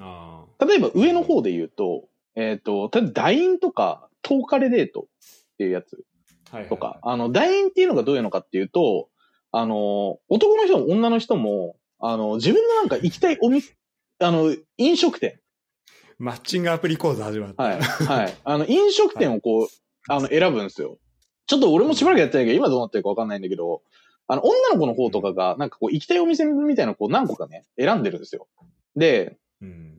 [0.00, 5.04] あ例えば上の方で言うと、えっ、と、例えば LINE とか、10日でデートっ
[5.58, 6.02] ていうやつ
[6.50, 6.68] あ、はいはいはい。
[6.68, 9.08] とか、あの、LINE っていうのがどういうのかっていうと、
[9.52, 13.74] あの、男の人も女の人も、あの、自分のなんか行きたいお店、
[14.22, 15.40] あの、飲食店。
[16.18, 17.62] マッチングアプリ講座始まった。
[17.62, 17.80] はい。
[17.80, 18.34] はい。
[18.44, 19.68] あの、飲食店をこう、
[20.08, 20.98] あの、選ぶんですよ。
[21.46, 23.80] ちょっと俺もしばらくやってないけど、今どうなってるかわかんないんだけど、
[24.28, 28.46] あの、女の子の方とかが、なんかこう、行きたいお店みたいなのをこう、何個かね、選んでるんですよ。
[28.94, 29.98] で、うん。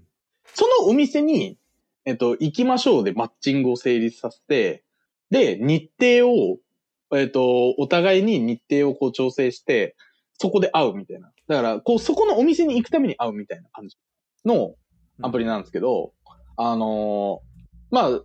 [0.54, 1.58] そのお店に、
[2.06, 4.84] えっと、行きましょうでマッチングを成立させて、
[5.32, 6.60] で、日程を、
[7.18, 9.96] えっと、お互いに日程をこう調整して、
[10.34, 11.32] そこで会うみたいな。
[11.48, 13.98] だから、こう、そこのお店に行くために会うみたいな感じ
[14.46, 14.76] の
[15.22, 16.14] アプリなんですけど、
[16.58, 17.52] あのー
[17.92, 18.22] まあ、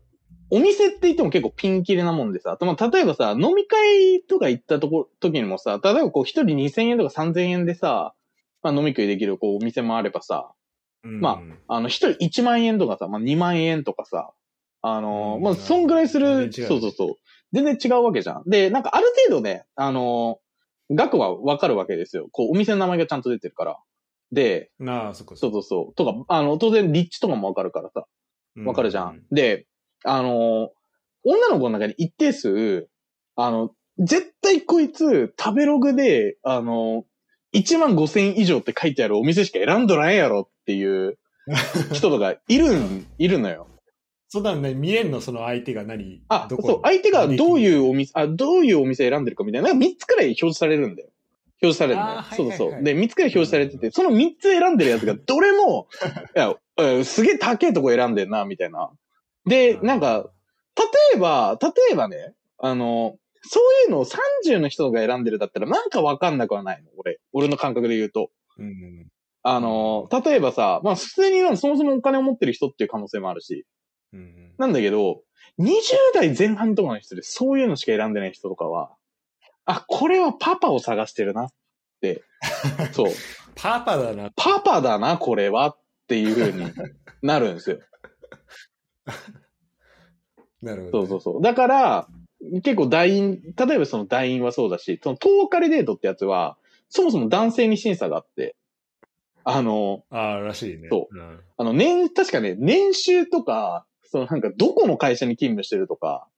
[0.50, 8.14] お店って言っても結構ピンキリなもんでさ、まあ、例えばさ、飲み会とか行ったとこ、時にもさ、例えばこう一人2000円とか3000円でさ、
[8.62, 10.52] まあ飲み食いできるこうお店もあればさ、
[11.02, 14.32] まあ、あの、一人1万円とかさ、まあ2万円とかさ、
[14.82, 17.14] あのー、まあ、そんぐらいする、そうそうそう。
[17.52, 18.42] 全然違うわけじゃん。
[18.46, 22.28] で、なんかある程度ね、あのー、額はわかるわけですよ。
[22.30, 23.78] こう、お店の名前がちゃんと出てるから。
[24.32, 25.94] で、なあ、そかそうそうそう。
[25.94, 28.06] とか、あの、当然、立地とかもわかるからさ。
[28.64, 29.08] わかるじゃん。
[29.08, 29.66] うん、で、
[30.04, 30.68] あのー、
[31.24, 32.88] 女の子の中に一定数、
[33.34, 37.04] あの、絶対こいつ、食べログで、あの、
[37.54, 41.18] 1万5千以上って書いてあるお店しか選んどらんやろっていう
[41.92, 43.68] 人とかいるん、 いるのよ。
[44.28, 46.22] そうだね、見えんの、その相手が何？
[46.28, 51.10] あ、そう、相手がどういうお店、あ、どういうお店選んでるかみたいな、なんか3つくらい表示されるんだよ。
[51.66, 52.22] 表示されるんだよ。
[52.36, 52.82] そうそう。
[52.82, 55.88] で、3つくらい表示されてて、その3つ選んでるやつが どれも、
[56.34, 58.90] いや、すげえ高いとこ選んでんな、みたいな。
[59.46, 60.30] で、なんか、
[60.76, 60.84] 例
[61.16, 67.20] えば、例えばね、あの、そういうのを30の人が選んでるだったらなんかわかんなくはないの、俺。
[67.32, 68.30] 俺の感覚で言うと。
[68.58, 69.06] うん、
[69.42, 73.66] あの、例えばさ、まあ普通にそもそもお金を持ってる人っていう可能性もあるし。
[74.12, 75.22] うん、なんだけど、
[75.58, 75.72] 20
[76.14, 78.90] 代前半とかの人でそういうのしか選んでない人とかは、
[79.66, 81.52] あ、これはパパを探してるなっ
[82.00, 82.22] て。
[82.92, 83.12] そう。
[83.54, 84.30] パパだな。
[84.34, 85.76] パパだな、これはっ
[86.06, 86.72] ていう風に
[87.22, 87.80] なるんですよ。
[90.62, 91.42] なるほど、ね、そうそうそう。
[91.42, 92.08] だから、
[92.62, 96.56] 結構団員、例えばその団員はそうだし、そのトーカリデートってやつは、
[96.88, 98.54] そもそも男性に審査があって、
[99.42, 100.88] あの、ああ、らしいね。
[100.90, 101.16] そう。
[101.16, 106.28] うん、あの、年、確かね、年収とか、そのなんかどこの会社に勤務してるとか、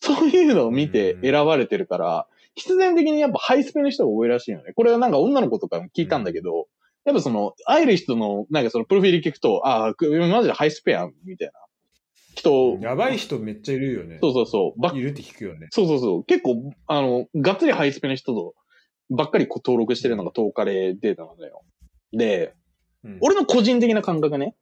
[0.00, 4.72] そういうのを見て選ばれてるから、必然的にやっぱハイスペの人が多いらしいよね。
[4.74, 6.64] これはなんか女の子とかも聞いたんだけど、うん、
[7.04, 9.94] やっぱその、会える人の、なんかそのプロフィール聞くと、ああ、
[10.28, 11.52] マジでハイスペやん、みたいな。
[12.38, 12.78] 人。
[12.80, 14.18] やばい人めっちゃいるよね。
[14.20, 14.80] そうそうそう。
[14.80, 15.68] ばいるって聞くよね。
[15.70, 16.24] そうそうそう。
[16.24, 18.54] 結構、あの、がっつりハイスペの人と
[19.10, 21.62] ばっかり登録してるのが10日でデータなんだよ。
[22.12, 22.54] で、
[23.04, 24.54] うん、俺の個人的な感覚ね。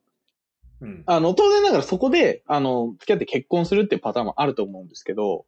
[0.81, 5.47] うん、あの、当然ながらそこで、あの、付き合って結婚するっていうパターンもあると思うんですけど、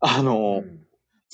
[0.00, 0.80] あの、うん、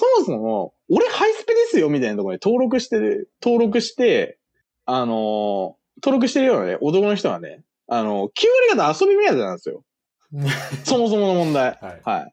[0.01, 4.39] そもそも、俺ハイスペですよみたいなところに登録して、登録して、
[4.87, 8.31] あの、登録してるようなね、男の人はね、あの、9
[8.73, 9.83] 割方遊び目当てなんですよ。
[10.85, 11.77] そもそもの問題。
[11.83, 12.01] はい。
[12.05, 12.33] はい。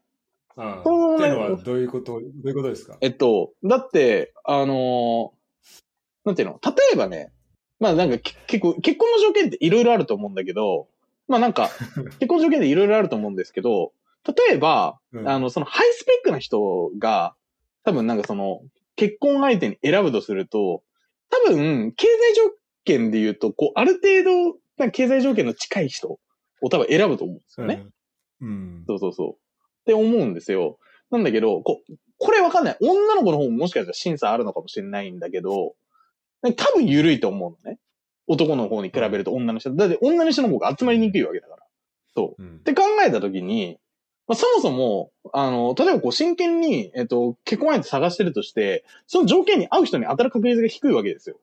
[0.58, 0.82] ああ。
[0.84, 2.98] そのっていうのはどういうこと、どういうことですか？
[3.00, 5.82] えっと、だって、あのー、
[6.24, 6.60] なんていうの？
[6.64, 7.32] 例えばね、
[7.80, 10.86] まあなんか結構、結婚の条件っていろいろあると思うんだけど、
[11.26, 11.68] まあなんか、
[12.20, 13.92] 結婚の条件でいろいろあると思うんですけど、
[14.48, 17.34] 例えば、うん、あの、そのハイスペックな人が、
[17.86, 18.62] 多分なんかその、
[18.96, 20.82] 結婚相手に選ぶとすると、
[21.30, 22.50] 多分、経済条
[22.84, 27.86] 件で言うと、こう、ある程度、なんか経済条件の近い人を多分選ぶと思うんですよね。
[28.40, 28.84] うん。
[28.88, 29.30] そうそうそう。
[29.30, 29.34] っ
[29.86, 30.78] て思うんですよ。
[31.12, 31.80] なんだけど、こ、
[32.18, 32.76] これわかんない。
[32.80, 35.76] 女の子の方ももしかしたら審査あるのかもしれないんだけど、
[36.42, 37.78] 多分緩いと思うのね。
[38.26, 39.72] 男の方に比べると女の人。
[39.76, 41.62] だって女の人の方が集まりにくいわけだから。
[42.16, 42.42] そう。
[42.42, 43.78] うん、って考えたときに、
[44.28, 51.36] まあ、そもそも、あの、例えばこう真剣に、えっと、結婚相手探してるとして、その条件に合う人に当たる確率が低いわけですよ。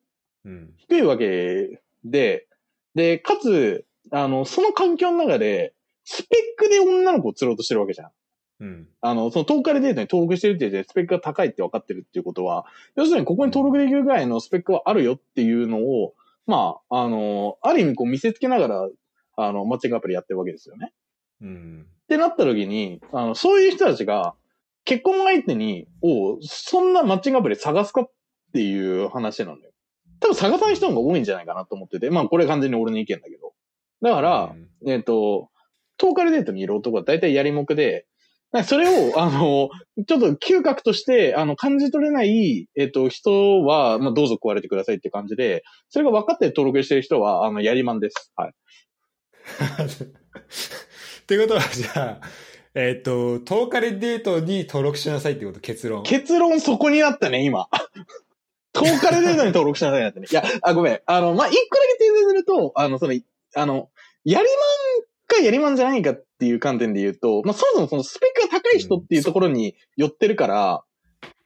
[0.45, 2.47] うん、低いわけで、
[2.95, 5.73] で、かつ、あの、その環境の中で、
[6.03, 8.11] スペックで女の子を釣ろうとしてるわけじゃん。
[8.59, 8.87] うん。
[9.01, 12.65] あの、そのトーカルデータに登録してるって言って、スペックが高いって分かってるっていうことは、
[12.95, 16.13] 要するにここに登録できるぐらいのスペックはあるよっていうのを、
[16.45, 18.89] まあ、あの、ある意味こう見せつけながら、
[19.37, 20.93] あの、マッチングアプリやってるわけですよね。
[21.41, 21.87] うん。
[22.03, 24.35] ってなった時に、あの、そういう人たちが、
[24.85, 28.11] 結婚相手に、を、そんなマッチングアプリ探すかっ
[28.53, 29.73] ていう話なんだよ。
[30.19, 33.53] 多分探さない人の方が多いんじゃないかなと思ってて、まあこれ完全に俺の意見だけど。
[34.01, 34.53] だから、
[34.83, 35.49] うん、えっ、ー、と、
[35.97, 38.05] トーカルデートにいる男は大体やりもくで、
[38.65, 39.69] それを、 あの、
[40.05, 48.31] ちょっと嗅覚として、あの、感じ取れない、えっ、ー、と、人は、まあ、どうぞ食われてくださいって感じで、それが分かって登録してる人は、あの、やりまんです。
[48.35, 48.53] はい。
[51.23, 52.27] ってことは、じゃあ、
[52.75, 56.03] えっ、ー、と、トーカルデートに登録しなさいってこと結論。
[56.03, 57.67] 結論そこになったね、今。
[58.73, 60.27] トーカルデートに登録しなさいなってね。
[60.29, 61.01] いや、あ、ごめん。
[61.05, 63.17] あの、まあ、一個だけ訂正すると、あの、その、
[63.55, 63.89] あの、
[64.25, 70.83] やりまんかやりまんじゃないかっていう観点で言うと、まあ、そもそもそのスペックが高い人っていうところに寄ってるから、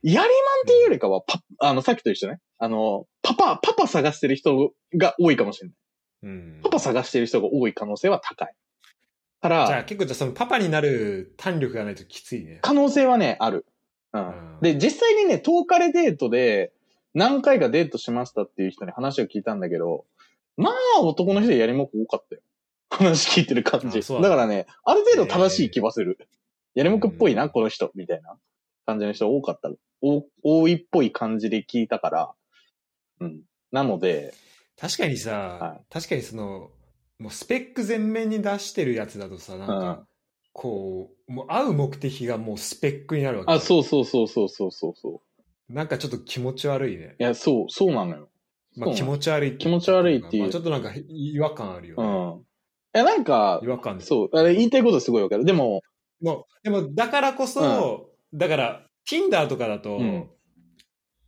[0.03, 0.29] やりまんっ
[0.65, 2.39] ていうよりかは、パ、あの、さっきと一緒ね。
[2.57, 5.77] あの、パパ、パパ探してる人が多いかもしれない。
[6.23, 6.61] うん。
[6.63, 8.53] パパ探してる人が多い可能性は高い。
[9.41, 12.59] から、じゃあ結構じゃあそのパパになる弾力がないときついね。
[12.61, 13.65] 可能性はね、ある。
[14.13, 14.27] うん。
[14.27, 16.73] うん、で、実際にね、10日でデートで
[17.13, 20.05] 何回かデートしましたっていう人に話を聞いたんだけど、
[20.55, 22.41] まあ男の人でやりもく多かったよ。
[22.89, 24.01] 話聞いてる感じ。
[24.01, 26.17] だだからね、ある程度正しい気はする。
[26.73, 28.37] やりもくっぽいな、この人、みたいな
[28.85, 29.71] 感じの人多かった。
[30.01, 32.33] お多いっぽい感じで聞いたから、
[33.19, 33.41] うん。
[33.71, 34.33] なので。
[34.79, 36.69] 確かにさ、はい、確かにその、
[37.19, 40.07] もうスペック全面に出してるやつだとさ、なんか、うん
[40.59, 43.53] こう、もう会う目的がもうスペックになるわけ。
[43.53, 45.21] あ、そうそうそうそうそうそうそ
[45.69, 45.73] う。
[45.73, 47.15] なんかちょっと気持ち悪いね。
[47.19, 48.29] いや、そう、そうなのよ。
[48.75, 52.03] まあ、気持ち悪い気持ち悪いっていうまあ、ちょっとなんか違和感あるよね。
[52.03, 52.99] うん。
[52.99, 55.45] え、なんか違、和感そう、あれ言いたいことすごいわかる。
[55.45, 55.83] でも、
[56.21, 60.29] もうでも、だからこそ、だから、Tinder とかだと、うん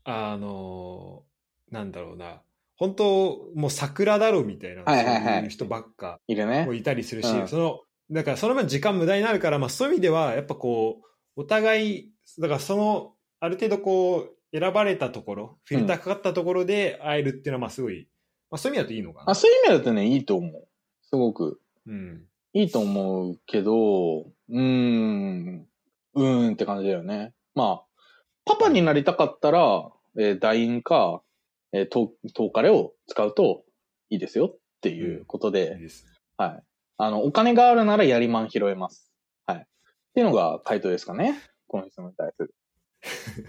[0.06, 1.24] あの、
[1.70, 2.41] なんだろうな、
[2.80, 6.73] 本当、もう桜だろみたいな、はいはいはいそういう人ばっかいるねも。
[6.73, 18.07] いたりするし、うんその、だからその分時間無駄になるから、まあそういう意味では、やっぱこう、お互い、だからその、ある程度こう、選ばれたところ、フィルターかかったところで会えるっていうのは、まあすごい、
[18.49, 19.31] まあそういう意味だといいのかな。
[19.31, 20.68] あ、そういう意味だとね、いいと思う。
[21.03, 21.60] すごく。
[21.85, 22.26] うん。
[22.53, 25.68] いいと思うけど、うーん、
[26.15, 27.34] うーんって感じだよね。
[27.56, 27.84] まあ、
[28.45, 31.22] パパになりたかったら、えー、ダインか、
[31.71, 33.63] えー、トトーカレを使うと
[34.09, 36.05] いいですよっていうことで、いいです。
[36.37, 36.63] はい。
[36.97, 39.11] あの、お金があるならやりまん拾えます。
[39.45, 39.57] はい。
[39.59, 39.63] っ
[40.13, 41.39] ていうのが回答ですかね。
[41.67, 42.53] この質問に対する。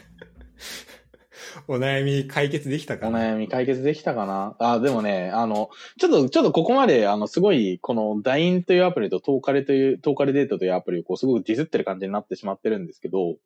[1.66, 3.20] お悩み解決できたおかな？
[3.20, 4.56] 悩み解決できたかな？
[4.60, 13.36] あ、でもね、あの、ちょっと、ちょっとここまで、あの、すごい、この LINE というアプリとトーカレという、トーカレデートというアプリをこう、すごくディスってる感じになってしまってるんですけど、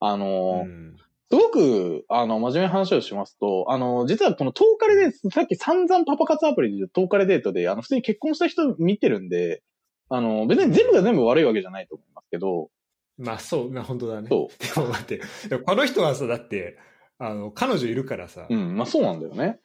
[0.00, 0.96] あの、うん
[1.32, 9.62] すごく、あの、真面目な話をしますと、あの、実はこのトーカレで、さっき散々パパ活アプリでトーカレデートで、あの、普通に結婚した人見てるんで、
[10.10, 12.68] あの、別に全部が全部悪いわけじゃないと思いますけど、
[13.16, 14.28] まあそう、まあ本当だね。
[14.28, 15.20] そでも待って、
[15.64, 16.76] この人はさ、だって、
[17.16, 18.54] あの、彼女いるからさ、う。
[18.54, 19.58] うん、まあそうなんだよね。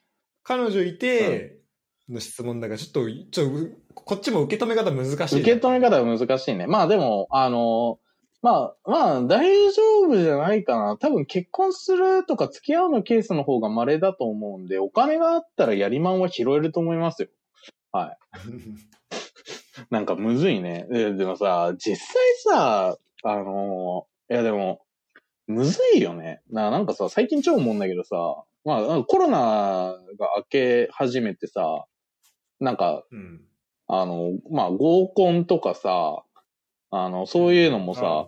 [0.43, 1.59] 彼女いて、
[2.07, 3.49] の質問だから、ちょっと、ちょ
[3.93, 5.41] こっちも受け止め方難しい。
[5.41, 6.65] 受け止め方が難しいね。
[6.65, 7.99] まあでも、あの、
[8.41, 10.97] まあ、まあ、大丈夫じゃないかな。
[10.97, 17.29] 多分結婚するとか付き合うのケースの方が稀だと思うんで、お金があったらやりまんは拾えると思いますよ。
[19.89, 20.87] なんかむずいね。
[20.89, 24.81] ででもさ、実際さ、あの、いやでも、
[25.47, 26.41] むずいよね。
[26.49, 31.85] ななんかさ、最近超思うんだけどさ、まあ、コロナが明け始めてさ、
[32.59, 33.41] なんか、うん。
[33.87, 36.23] あの、まあ、合コンとかさ、
[36.91, 38.27] あの、そういうのもさ、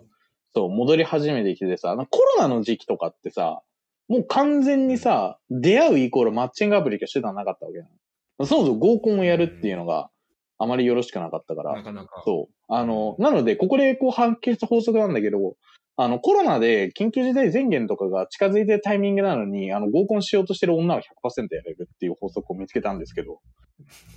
[0.52, 3.62] そう、戻り始めてきててさ、コロナの時期とかってさ、
[4.08, 8.46] もう完全にさ、出会うイコールマッチングアプリしか手段なかったわけなの。
[8.46, 10.10] そもそも合コンをやるっていうのが
[10.58, 12.22] あまりよろしくなかったからな、かなか。
[12.24, 12.54] そう。
[12.68, 15.56] あの、なので、ここでこう発見した法則なんだけど、
[15.96, 23.40] あの、コロナで緊急事態宣言とかが近づいてるタイミングなのに、あの、合コンしようとしてる女は100%やれるっていう法則を見つけたんですけど、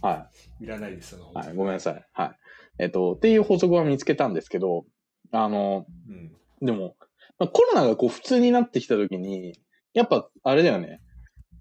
[0.02, 0.30] は
[0.60, 1.46] い らないです、そのい。
[1.48, 2.06] はい、ごめんなさい。
[2.14, 2.32] はい。
[2.80, 4.86] えっと、っていう法則は見つけたんですけど、
[5.32, 6.32] あの、うん。
[6.66, 6.96] でも、
[7.40, 9.60] まあコロナがこう普通になってきた時に、
[9.94, 11.02] やっぱ、あれだよね。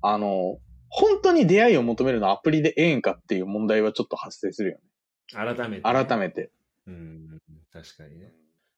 [0.00, 0.58] あの、
[0.88, 4.82] 本当に出会いを求めるのはアプリでええんかっていう問題はちょっと発生するよね。
[5.32, 5.82] 改めて。
[5.82, 6.50] 改めて。
[6.86, 7.40] うん。
[7.72, 8.32] 確かにね。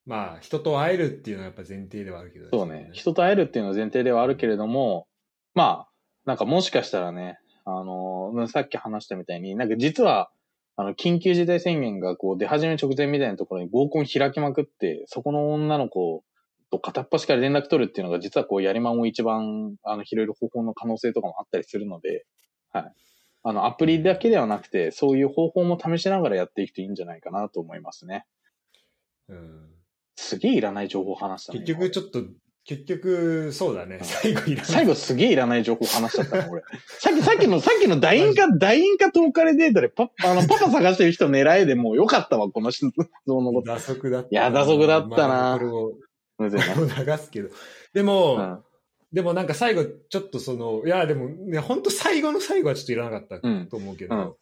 [0.05, 2.89] まあ、人と会えるっていうのはやっぱ前提ではあるけど、そうね。
[2.93, 5.07] 人と会えるっていうのは前提ではあるけれども、
[5.55, 5.89] まあ、
[6.25, 10.31] なんかもしかしたらね、あの、さっき話したみたいに、なんか実は、
[10.77, 16.23] あの、緊急事態宣言がこう出始め直前みたいなところに合コン開きまくって、そこの女の子
[16.69, 22.25] と片っ端から連絡取るっていうのが実はこうやりまんを一番、あの、拾える方法の可能性とかもあったりするので、
[22.71, 22.93] はい。
[23.43, 28.25] あの、アプリだけではなくて、そういう方法も試しながらやっていくといいんじゃないかなと思いますね。
[29.29, 29.69] うん。
[30.15, 31.59] すげえいらない情報話したね。
[31.59, 32.23] 結局ちょっと、
[32.65, 33.99] 結局、そうだね。
[34.03, 34.65] 最後いらない。
[34.65, 36.63] 最後すげえいらない情報話しちゃったな、俺。
[36.99, 42.85] さっき、さっきの、さっきのダインか、ダインかトーカレデータでパあの、 パパ探してる人狙えでもうよかったわ、この質
[43.27, 43.71] 問のこと。
[43.71, 44.29] 打足だった。
[44.29, 45.93] いや打足だったなまあこれを。
[46.37, 47.49] これを流すけど。
[47.93, 48.59] でも、うん。
[49.13, 54.33] でもなんか最後、ちょっとその、いや、でも、ね、本当最後の最後はちょっといらなかったうんと思うけど、うん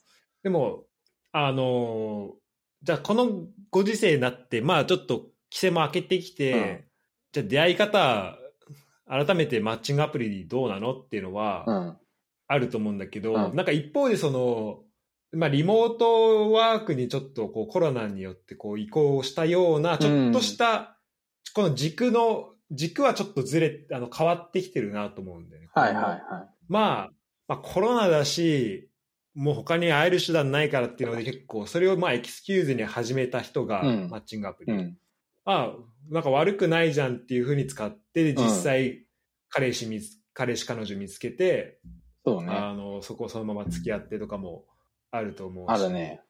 [0.44, 0.84] でも、
[1.32, 2.44] あのー
[2.84, 6.84] じゃあこのご時世になって、まあちょっと規制も開けてきて、うん
[7.34, 8.38] じゃあ出会い方、
[9.06, 11.98] 改めてマッチングアプリどうなのっていうのはうん。
[12.48, 14.84] あると思うんだけど、うんなんか一方でその、
[15.32, 20.98] まあリモートワークにちょっとこうコロナによってこう移行したような、ちょっとした、
[21.56, 25.70] この軸の、軸はちょっとずれ、あの変わってきてるなと思うんだよね。
[25.74, 26.22] はいはいはい。
[26.68, 27.10] まあ、
[27.48, 28.90] まあコロナだし、
[29.34, 34.74] もう他に会える手段ないからっていうので結構、それをまあエキスキューズに始めた人がうんマッチングアプリ。
[34.74, 34.98] うん。
[35.46, 35.76] ああ、
[36.10, 39.06] なんか悪くないじゃんっていうふうに使って、実際、
[39.50, 41.80] 彼氏見つ、彼氏彼女見つけて、
[42.26, 42.50] そうね。
[42.50, 44.66] あの、そこをそのまま付き合ってとかも
[45.12, 45.72] あると思うし。
[45.72, 46.22] あるね。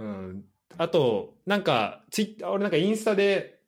[0.00, 0.44] うん。
[0.76, 3.60] あと、なんか、ツイッター、俺なんかインスタで、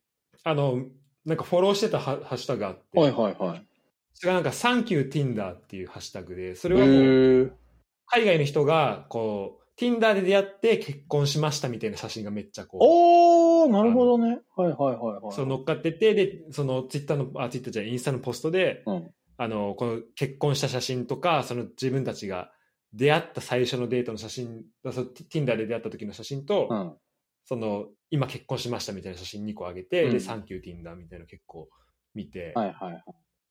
[0.45, 0.85] あの、
[1.25, 3.67] なんかフォローしてたハハッシュタグがあって、はいはいはい。
[4.15, 7.53] それがなんか、サンキュー Tinder っていうハッシュタグで、そへれはもう、ー
[8.07, 13.28] 海外の人が、こう、Tinder で出会って結婚しましたみたいな写真がめっちゃこう、おー、
[13.69, 14.41] なるほどね。
[14.57, 15.33] はいはいはいはい。
[15.33, 19.11] そう乗っかってて、で、そのツイッターの、あ、ツイッターじゃインスタのポストで、うん。
[19.37, 22.51] あの、この結婚した写真とか、その自分たちが
[22.93, 26.97] 出会った最初のデートの写真、その Tinder で出会った時の写真と、うん。
[27.45, 31.69] その、今結婚しましたみたいな写真2個あげて、うんで、サンキュー Tinder みたいなの結構
[32.15, 33.05] 見て、はいはいはい。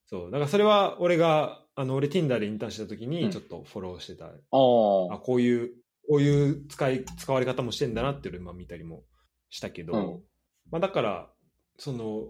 [0.06, 5.20] そう、だからそれは俺が、あの、俺 Tinder でインターンしてた時うんにちょっとフォローしてた、ああ、ー。
[5.20, 5.72] こういう、
[6.10, 9.04] こういう使い、使われ方もしてんだなっていうのをまあ見たりも
[9.50, 10.20] したけど、うん
[10.70, 11.30] まあだから、
[11.78, 12.28] その、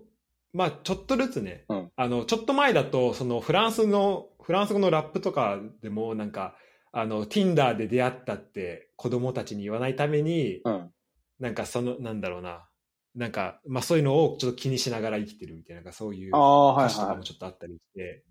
[0.53, 6.55] まあちょっとずつね、うんあの、ちょっと前だと、そのフランスの、フランス語のラップとかでもなんか、
[6.91, 10.91] あの、Tinder で出会ったって子供たちに言わないために、うん。
[11.39, 12.67] なんかその、なんだろうな、
[13.15, 17.17] なんか、まあそういうのをちょっと気にしながら生きてるみたいな、そういうああ、はい歌詞とかはい。
[17.17, 18.23] もちょっとあったりして、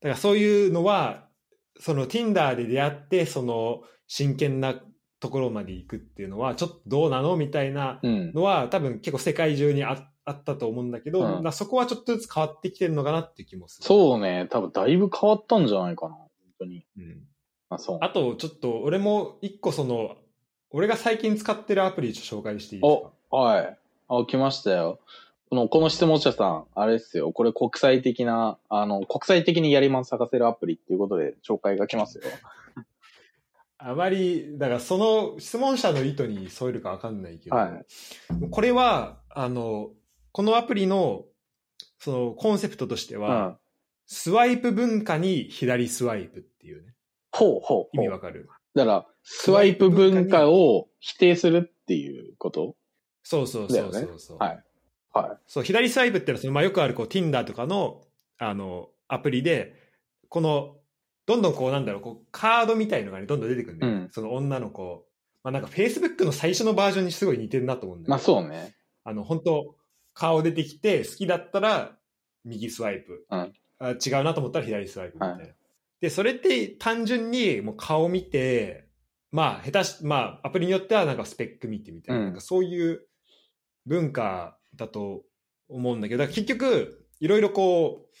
[0.00, 1.28] だからそういうのは、
[1.80, 4.80] その Tinder で出会って、その真剣な
[5.24, 7.36] ところまで行くっていうのは、ちょっとどうなの？
[7.36, 8.32] みたいなうん。
[8.34, 13.86] のは、多分結構世界中にああったと思うんだけど、うんなそこはちょっとずつ変わってきてるのかなっていう気もする。
[13.86, 14.48] そうね。
[14.50, 16.14] 多分だいぶ変わったんじゃないかな。
[16.14, 16.28] 本
[16.60, 16.84] 当に。
[16.98, 17.22] うん
[17.70, 17.98] あ、そう。
[18.02, 20.16] あと、ちょっと俺も一個その、
[20.70, 23.10] 俺が最近使ってるアプリ紹介していいですか？
[23.30, 23.78] お、はい。
[24.08, 24.98] あ、来ましたよ。
[25.48, 27.32] この、この質問者さん、あれですよ。
[27.32, 32.24] これ国際的な、あの、国際的にやりまん探せるアプリっていうことで紹介が来ますよ。
[33.86, 37.86] あまり、だからその質問者の意図に添えるかわかんないけど、はい。
[38.50, 39.90] これは、あの、
[40.32, 41.24] このアプリの、
[41.98, 43.58] そのコンセプトとしてうは、ん。
[44.06, 46.94] スワイプ文化に左スワイプっていうね、
[47.30, 47.96] ほうほう。
[47.96, 48.48] 意味わかる？
[48.74, 52.76] だから、スワイプ文化を否定するっていうこと？
[53.22, 54.64] そうそうそうそうそう、はい。
[55.12, 58.02] はそう、左スワイプっていうのはその、まあ、よくあるこう Tinder とかの、
[58.38, 59.74] あの、アプリで、
[60.28, 60.76] この、
[61.26, 65.06] どんどんこうなんだろう、こうカードみたいのがね、どんどん出てくるんだよ、うんその女の子。
[65.42, 68.04] まあなんか Facebook の最初のバージョンにすごい似てるなと思うんだい。
[68.04, 68.10] けど。
[68.10, 68.74] まあそうね。
[69.04, 69.76] あの、本当
[70.14, 71.96] 顔出てきて、好きだったら
[72.44, 73.26] 右スワイプ。
[73.30, 75.42] うんあ違うなと思ったら左スワイプみたいな。
[75.44, 75.48] は
[76.00, 78.88] で、それって単純にもう顔見て、
[79.32, 83.06] まあ、下手し、まあ、アプリによってはなんかスペック見てみたいな、うんなんかそういう
[83.86, 85.22] 文化だと
[85.68, 88.13] 思うんだけど、だから結局、いろいろこう、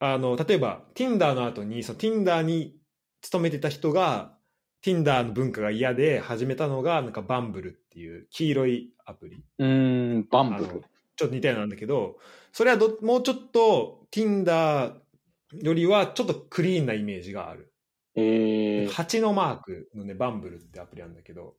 [0.00, 2.76] あの、例えば、Tinder の後に、その Tinder に
[3.20, 4.36] 勤めてた人が、
[4.84, 9.44] Tinder の文化が嫌で始めたのが、なんかバンブルっていう黄色いアプリ。
[9.58, 10.84] うーん、バンブあのル。
[11.16, 12.18] ちょっと似たようなんだけど、
[12.52, 14.94] それはどもうちょっと Tinder
[15.62, 17.72] よりはちょっとクリーンなイメージがある。
[18.14, 18.88] ええー。
[18.88, 21.56] あ蜂のマークのね、バンブルってアプリなんだけど、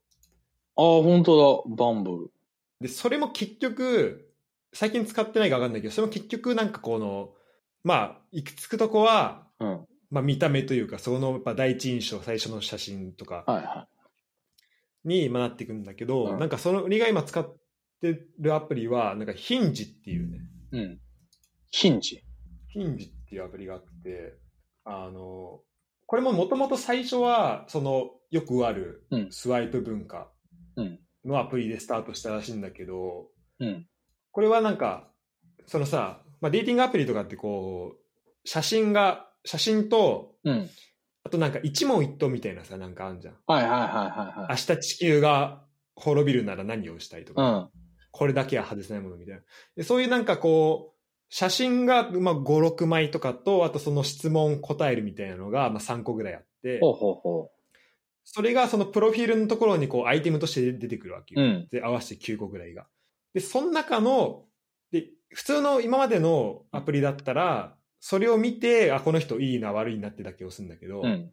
[0.78, 1.76] あ、本当だ。
[1.76, 2.32] バンブル。
[2.80, 4.34] で、それも結局、
[4.72, 7.34] 最近使ってないか分かんないけど、それも結局なんかこの、
[7.84, 9.86] まあ、行き着くとこは、うん。
[10.12, 13.88] まあ見た目というか、そのやっぱ第一印象、最初の写真とかはいは
[15.06, 17.58] にまあなっていくんだけど、うんなんかその、俺が今使っ
[18.02, 20.40] てるアプリは、なんかヒンジっていうね、
[20.74, 20.78] い。
[20.78, 21.00] うん。
[21.72, 22.24] ヒンジ。
[22.70, 24.38] ヒンジっていうアプリがあって、
[24.84, 25.62] あの、
[26.06, 30.32] これももともと最初は、その、よくあるうんスワイプ文化
[30.76, 31.00] うん。
[31.26, 33.28] のアプリでスタートしたらしいんだけど、
[33.60, 33.88] うん。
[34.32, 35.12] これはなんか、
[35.66, 40.70] そのさ、まあ、デーティングアプリとかってこう、写真が、写真と、うん。
[41.24, 43.36] あとなんか一問一答みたいなさ、なんかあんじゃん。
[43.46, 44.48] はいはいはいはいはい。
[44.50, 45.64] 明日地球が
[45.96, 47.70] 滅びるなら何をしたいとか、うん。
[48.12, 49.42] これだけは外せないものみたいな。
[49.76, 51.00] でそういうなんかこう、
[51.30, 57.52] 写真が、まあ、5、6枚とかと、あとその質問答えるみたいなのが、まあ、3個ぐらいあって、ほうほうほ
[58.24, 61.40] それがそのプロフィールのところにこうアイテムとして出てくるわけう。
[61.40, 61.46] よ。
[61.46, 61.68] うん。
[61.72, 62.88] で、合わせて9個ぐらいが。
[63.34, 64.46] で、その中の、
[64.92, 71.32] で、普通の今までのアプリだったら、それを見て、あ、この人いいな、悪いなってだけ押すんだけど、うん。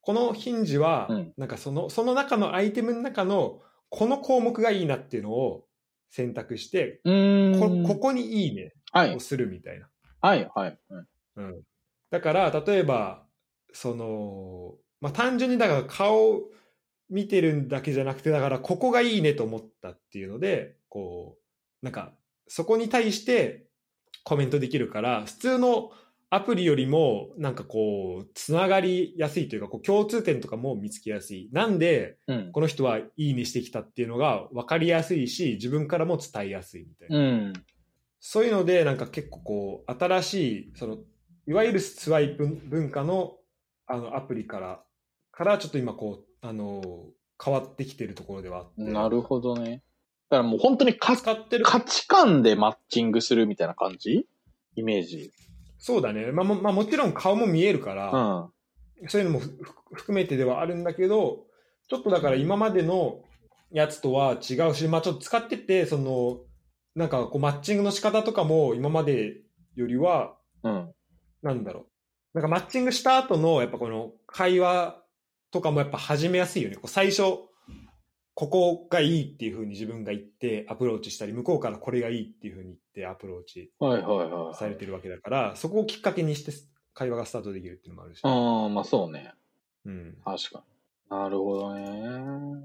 [0.00, 3.60] このヒンジは、うんなんかその、その中のアイテムの中の、
[3.90, 5.66] この項目がいいなっていうのを
[6.10, 7.00] 選択して。
[7.04, 9.20] こここにいいねはいを。
[9.20, 9.88] するみたいな。
[10.20, 10.78] はいはい。
[10.90, 11.06] うん
[11.36, 11.62] うん。
[12.10, 13.24] だから、例えば、
[13.72, 16.40] その、まあ、単純にだから顔
[17.10, 21.36] 見てるだけじゃなくて、だからここがいいねと思ったっていうので、こ
[21.82, 22.14] う、なんか、
[22.48, 23.66] そこに対して
[24.24, 25.90] コメントできるから、普通の
[26.30, 31.48] アプリよりも、なんかこう、つながりやすいというか、こう共通点とかも見つけやすい。
[31.52, 32.52] なんで、うん。
[32.52, 37.18] この人はいいねしてきたっていうのが分かりやすいし、自分からも伝えやすいみたいな。
[37.18, 37.52] うん。
[38.18, 40.98] そういうので、なんか結構こう、新しい、その、
[41.46, 43.36] いわゆるスワイプ文化の、
[43.86, 44.82] あの、アプリから、
[45.30, 46.82] からちょっと今こう、あの、
[47.42, 48.82] 変わってきてるところではあって。
[48.82, 49.84] なるほどね。
[50.28, 51.64] だからもう本当にか使ってる。
[51.64, 54.26] 価値観でマッチングするみたいな感じ？
[54.74, 55.32] イメージ。
[55.78, 56.32] そうだね。
[56.32, 59.08] まあ、もまあ、もちろん顔も見えるから、うん。
[59.08, 59.44] そういうのも
[59.92, 61.44] 含めてではあるんだけど、
[61.88, 63.20] ちょっとだから今までの
[63.70, 66.40] やつとは違うし、まあちょっと使ってて、その、
[66.94, 69.36] なんかこうマッチングの仕方とかも今まで
[69.76, 70.92] よりは、うん。
[71.42, 71.86] なんだろう。
[72.34, 75.00] なんかマッチングした後の、やっぱこの会話
[75.52, 76.76] とかもやっぱ始めやすいよね。
[76.76, 77.22] こう最初、
[78.36, 83.72] ここがいいっていうふうに自分が言ってアプローチしたり、向こうからこれがいいっていうふうに言ってアプローチ。
[84.52, 86.52] されてるわけだから、そこをきっかけにして
[86.92, 88.20] 会話がスタートできるっていうのもあるし。
[88.22, 89.32] ああ、まあそうね。
[89.86, 90.18] うん。
[90.22, 90.64] 確か
[91.10, 91.16] に。
[91.16, 92.60] なるほどね。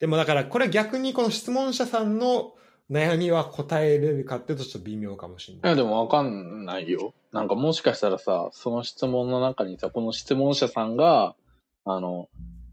[0.00, 2.54] でもだからこれ逆にこの質問者さんの
[2.90, 5.72] 悩みは答えれるかっていうとちょっと微妙かもしれない。
[5.74, 7.14] いや、でもわかんないよ。
[7.30, 11.36] なんかもしかしたらさ、その質問の中にさ、この質問者さんが、
[11.84, 12.28] あの、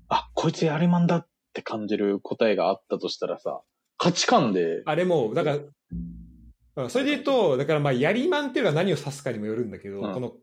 [0.10, 3.62] あ、こいつやりまんだって感じる答えがあったとしたらさ、
[3.98, 5.66] 価値観で、あれも、だから、うん
[6.90, 10.34] それで言うと、だからまあ、やりまんっていうのは何を指すかにもよるんだけど、うんこの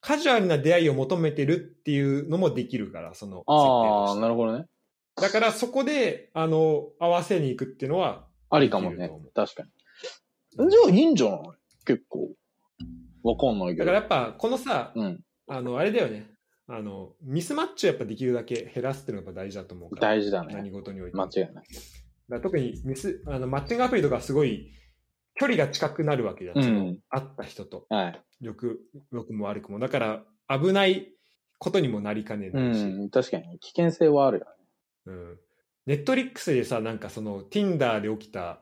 [0.00, 4.66] カジュアルな出会いを求めてるっていうのもできるから、その設定ああ、としてなるほどね。
[5.16, 9.10] だからそこで、あの、合わせに行くっていうのは、ありかもね。
[9.34, 10.70] 確かに。
[10.70, 11.40] じゃあいいんじゃない？
[11.84, 12.30] 結構。
[13.22, 13.84] わかんないけど。
[13.84, 15.20] だからやっぱこのさ、うん。
[15.48, 16.26] あの、あれだよね。
[16.68, 20.08] あの、ミスマッチをやっぱできるだけ減らすっていうのが大事だと思うから。
[20.14, 20.70] 大事だね何。
[20.70, 21.24] 事においても。
[21.24, 21.64] 間違いない。
[22.28, 24.72] だ特にミス、あの、マッチングアプリとかすごい、
[25.34, 26.58] 距離が近くなるわけじゃん。
[26.58, 27.86] うん会った人と。
[27.88, 28.44] はい。
[28.44, 28.80] よく、
[29.12, 29.78] 良くも悪くも。
[29.78, 31.12] だから、危ない
[31.58, 32.84] ことにもなりかねうないし。
[32.84, 33.10] ん。
[33.10, 33.58] 確かに。
[33.58, 34.50] 危険性はあるよね。
[35.06, 35.38] うん。
[35.86, 38.60] ネットリックスでさ、なんかその、Tinder で起きた、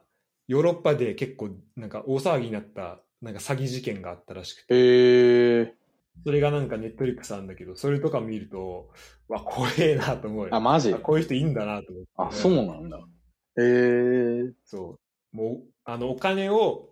[0.49, 5.75] ヨーロッパで結構、なんか大騒ぎになった、なんか詐欺事件があったらしくて、へえ。
[6.25, 8.91] それがなんかネットリックスなんだけど、それとか見ると、
[9.29, 10.55] わ、怖えなと思うよ。
[10.55, 10.93] あ、マジ？
[10.93, 12.11] あこういう人いいんだなと思って。
[12.17, 12.99] あ、そうなんだ。
[12.99, 14.53] へえ。
[14.65, 14.99] そ
[15.33, 15.37] う。
[15.37, 16.91] もう、あの、お金を、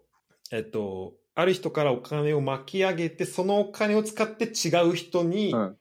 [0.50, 5.76] えっと、ある人からお金を巻き上げて、そのお金を使って違う人に、うん。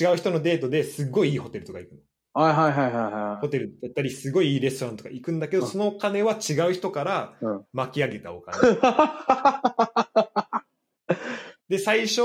[0.00, 1.98] 違う人のデートですっごいいいホテルとか行くの。
[2.34, 8.58] はいはいはいはいはホテルだったり、すごいいいレストランとか行くんだけど、うんそのお金は違う人からうん巻き上げたお金。
[11.72, 11.76] い。
[11.76, 12.22] で、最初、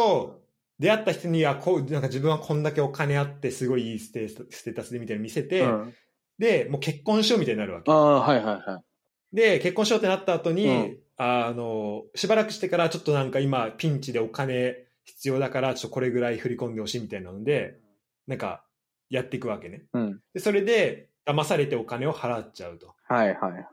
[0.79, 5.93] 出会った人にはこう、なんか自分はこんだけお金あって、すごいいいステーステータスでみたいなの見せて、うん。
[6.37, 7.95] で、もう結婚しようみたいになるわけあ。
[7.95, 9.35] あ、はいはいはい。
[9.35, 17.79] で、結婚しようってなった後に、うんあの、しばらくしてからちょっとなんか今ピンチでお金必要だから、ちょっとこれぐらい振り込んでほしいみたいなので、
[18.27, 18.63] なんか
[19.09, 19.85] やっていくわけね。
[19.93, 20.19] うん。
[20.33, 22.93] で、それで騙されてお金を払っちゃうと。
[23.07, 23.63] はいはいはい。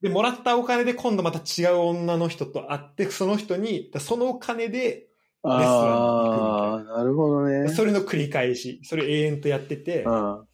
[0.00, 5.08] で、もらったお金で今度また違う女の人と会って、その人に、そのお金で、
[5.42, 7.68] ああ、なるほどね。
[7.68, 10.44] それの繰り返し、それ永遠とやってて、うん。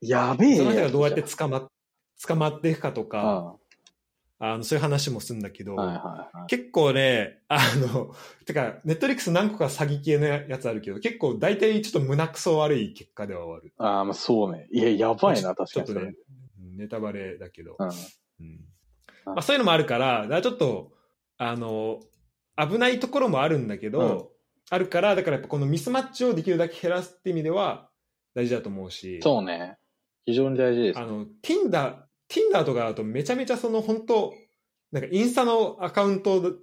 [0.00, 1.68] やべえその人がどうやってつ捕まっ
[2.26, 3.56] 捕まっていくかとか、は
[4.38, 6.46] あのそういう話もするんだけど、いはいはい。
[6.48, 8.14] 結構ね、あの、
[8.44, 13.72] てか、ネットリックス何個か詐欺系のやつあるけど、結構大体ちょっと胸くそ悪い結果では終わる。
[13.78, 14.68] ああ、まあそうね。
[14.70, 15.86] いや、やばいな、確かに。
[15.86, 16.14] ちょっとね、
[16.76, 17.76] ネタバレだけど。
[17.78, 17.88] うん。
[18.40, 18.60] うん
[19.26, 20.92] まあ、そういうのもあるから、だからちょっと、
[21.38, 22.00] あの、
[22.56, 24.34] 危ないところもあるんだけど、うん
[24.70, 27.90] あるから、だからやっぱこのミスマッチをできるだけ減らすって意味では
[28.34, 29.76] 大事だと思うし、そうね。
[30.24, 31.04] 非常に大事ですあ。
[31.04, 31.96] の、Tinder、
[32.28, 34.32] Tinder とかだとめちゃめちゃその本当
[34.90, 36.54] なんかインスタのアカウント、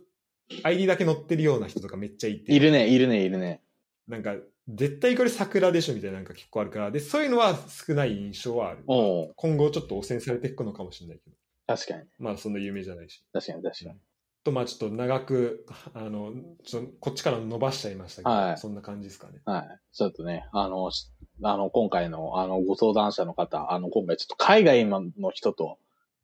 [0.63, 3.61] ID だけ載ってるような人とかめっちゃいて、いるね、いるね、いるね。
[4.07, 4.35] なんか
[4.67, 8.83] 絶対これ桜でしょみたいななんか結構あるから、で、そういうのは少ない印象はある。
[8.87, 11.35] 今後ちょっと汚染されていくのかもしれないけど、
[11.75, 12.03] 確かに。
[12.19, 13.23] まあそんな有名じゃないし。
[13.33, 13.99] 確かに、確かに。
[14.43, 16.33] と、まあちょっと長く、あの、
[16.63, 19.39] ちょこっちから伸ばしちゃいましたけど、はいそんな感じですかね。
[19.45, 19.79] はい。
[19.93, 21.11] ちょっとね、あの、し
[21.43, 25.77] あの、今回の、あの、ご相談者の方、あの、今回ちょっと海外の人と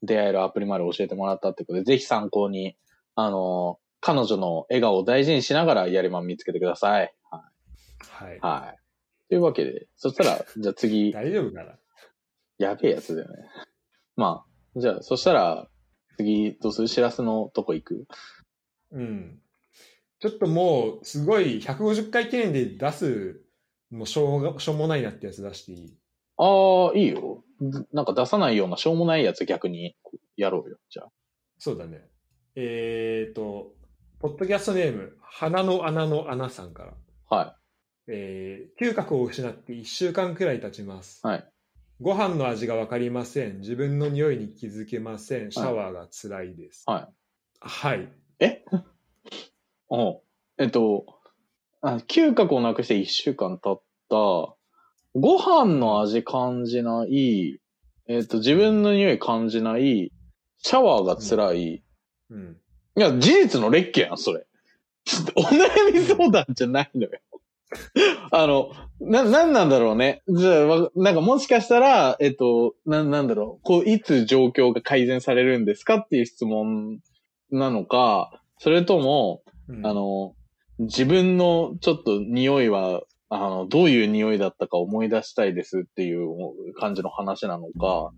[0.03, 2.75] 出会えるアプリまで教えてもらったってことで、ぜひ参考に、
[3.15, 7.13] あの、彼女の笑顔を大事にしながらやりまん見つけてください。
[7.31, 7.49] は
[8.09, 8.39] はいい。。
[8.39, 8.79] はい。
[9.29, 11.77] というわけで、そしたら、じゃあ次、 大丈夫かな？
[12.57, 13.49] やべえやつだよね。
[14.15, 14.46] まあ、
[14.79, 15.67] じゃあ、そしたら、
[16.17, 16.87] 次、どうする？
[16.87, 18.07] しらすのとこ行く？
[18.91, 19.39] うん。
[20.19, 23.41] ちょっともう、すごい、150回記念で出す、
[23.89, 25.97] もうしょうが、しょうもないなってやつ出していい？
[26.37, 27.43] ああ、いいよ。
[27.61, 29.95] ずなんか出さないようなしょうもないやつ逆に
[30.35, 30.77] やろうよ。
[30.89, 31.03] じゃ
[31.57, 32.07] そうだね。
[32.55, 33.73] えーと、
[34.19, 36.93] ポッドキャストネーム、鼻の穴の穴さんから。
[37.29, 37.35] あ。
[37.35, 37.57] は
[38.07, 41.21] えー、嗅覚を失って1週間くらい経ちます。
[41.23, 41.27] い。
[41.27, 41.49] はい。
[41.99, 43.59] ご飯の味がわかりません。
[43.59, 45.51] 自分の匂いに気づけません。
[45.51, 46.83] シャワーが辛いです。
[46.85, 47.13] はい。
[47.59, 48.09] はい。
[48.39, 48.63] え？
[49.89, 50.21] お
[50.59, 51.05] えっと、
[51.81, 54.15] あ嗅覚をなくして一週間経った、
[55.15, 57.59] ご飯の味感じない、
[58.07, 60.11] えっと、自分の匂い感じない、
[60.59, 61.83] シャワーが辛い。
[62.29, 62.57] うん。
[62.95, 64.45] いや、事実の劣化やん、それ。
[65.35, 67.19] お悩み相談じゃないのよ。
[68.31, 70.21] あの、な、なんなんだろうね。
[70.27, 73.63] じゃあ、なんかもしかしたら、えっと、な、なんだろう。
[73.63, 76.99] こう、いつ状況が改善されるんですかっていう質問
[77.51, 80.33] なのか、それとも、うん、あの、
[80.79, 88.11] 自分のちょっと匂いは、あの、どういう匂いだったか思い出したいですっていう感じの話なのか、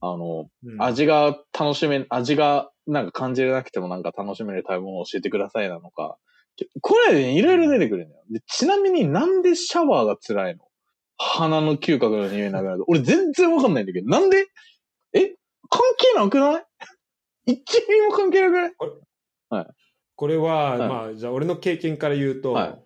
[0.00, 6.16] あの、うん、味が楽しめ、味がなんか感じれなくてもなんか楽しめる食べ物を教えてくださいなのか、
[6.80, 8.22] これね、いろいろ出てくるんだよ。
[8.30, 10.62] でちなみになんでシャワーが辛いの？
[11.18, 12.84] 鼻の嗅覚の匂いなくなる。
[12.88, 14.46] 俺全然わかんないんだけど、なんで？
[15.12, 15.36] え？
[15.68, 16.64] 関係なくない？
[17.52, 18.72] 一ミリも関係なくない？
[19.50, 19.66] はい。
[20.16, 22.78] これは、はい、まあ、じゃあ俺の経験から言うと、は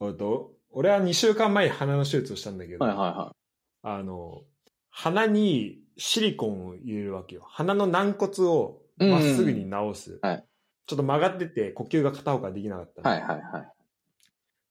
[0.00, 3.36] い、と俺は2週間前に鼻の手術をしたんだけど、はいはいはい、
[3.82, 4.42] あの、
[4.90, 7.42] 鼻にシリコンを入れるわけよ。
[7.46, 10.12] 鼻の軟骨をまっすぐに直す。
[10.12, 10.44] うんうん、はい。
[10.86, 13.08] ちょっと曲がってて呼吸が片方ができなかった。
[13.08, 13.72] はいはいはい。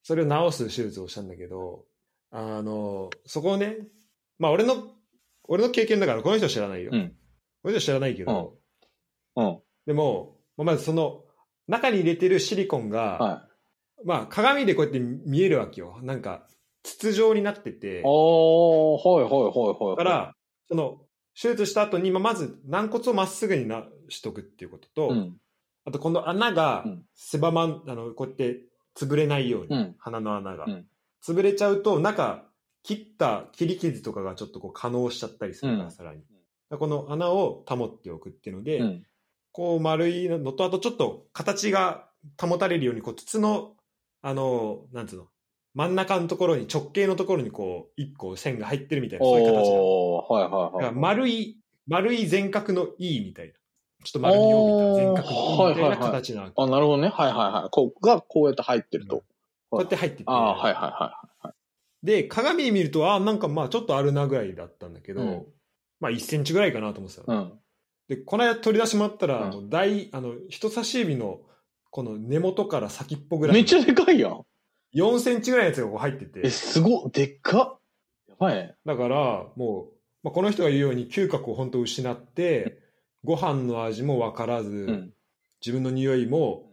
[0.03, 1.85] それを直す手術をしたんだけど、
[2.31, 3.77] あの、そこをね、
[4.39, 4.89] まあ俺の、
[5.43, 6.91] 俺の経験だからこの人知らないよ。
[6.93, 7.09] うん、
[7.61, 8.57] この人知らないけど、
[9.35, 9.45] うん。
[9.45, 11.23] うん、でも、まずその、
[11.67, 13.47] 中に入れてるシリコンが、は
[14.03, 15.99] い、まあ鏡でこうやって見えるわけよ。
[16.01, 16.47] なんか、
[16.83, 18.01] 筒状になってて。
[18.03, 19.97] ああ、はいはいはいはい。
[19.97, 20.35] だから、
[20.67, 21.01] その、
[21.39, 25.37] 手術した後に、まず軟骨をまっすぐになしとくっていうことと、うん、
[25.85, 26.85] あとこの穴が
[27.15, 28.61] 狭まん、あの、こうやって
[28.95, 30.85] 潰れないように、うん、鼻の穴が、うん。
[31.23, 32.45] 潰れちゃうと、中、
[32.83, 36.21] 切った切り傷とかがちょっとこう可能しちゃったりするから、さらに。
[36.69, 39.01] この穴を保っておくっていうので、
[39.51, 42.07] こう丸いのと、あとちょっと形が
[42.39, 43.75] 保たれるように、こう筒の、
[44.21, 45.27] あの、なんつうの、
[45.73, 50.17] 真ん中のところに、直径のところにこう、一個線が入ってるみたいな、そういう形なの。
[50.17, 50.95] はいはいはい。
[50.95, 53.53] 丸い、丸い全角の E みたいな。
[54.03, 56.53] ちょっと丸みを帯びた全角の E みたいな形なわけ。
[56.57, 57.09] あ、なるほどね。
[57.09, 57.69] はいはいはい。
[57.71, 59.23] こう、がこうやって入ってると。
[59.69, 60.23] こうやって入ってて。
[60.27, 60.89] ああ、はいはいは
[61.43, 62.05] いはい。
[62.05, 65.45] で、鏡で見ると、ああ、なんかまあちょっとあるなぐらいだったんだけど、うん、
[65.99, 67.31] まあ1センチぐらいかなと思ってた。
[67.31, 67.53] うん。
[68.07, 71.41] で、この間取り出してもらったら、うん、大、あの、人差し指の、
[71.91, 73.55] この根元から先っぽぐらい。
[73.55, 74.45] めっちゃでかいやん。
[74.95, 76.41] 4センチぐらいのやつがこう入ってて。
[76.43, 77.77] え、すごでっか
[78.27, 82.80] やばいだから、もう、まあ、この人が言うように嗅覚を本当失って、
[83.23, 85.13] ご飯の味も分からず、うん、
[85.61, 86.71] 自分の匂いも、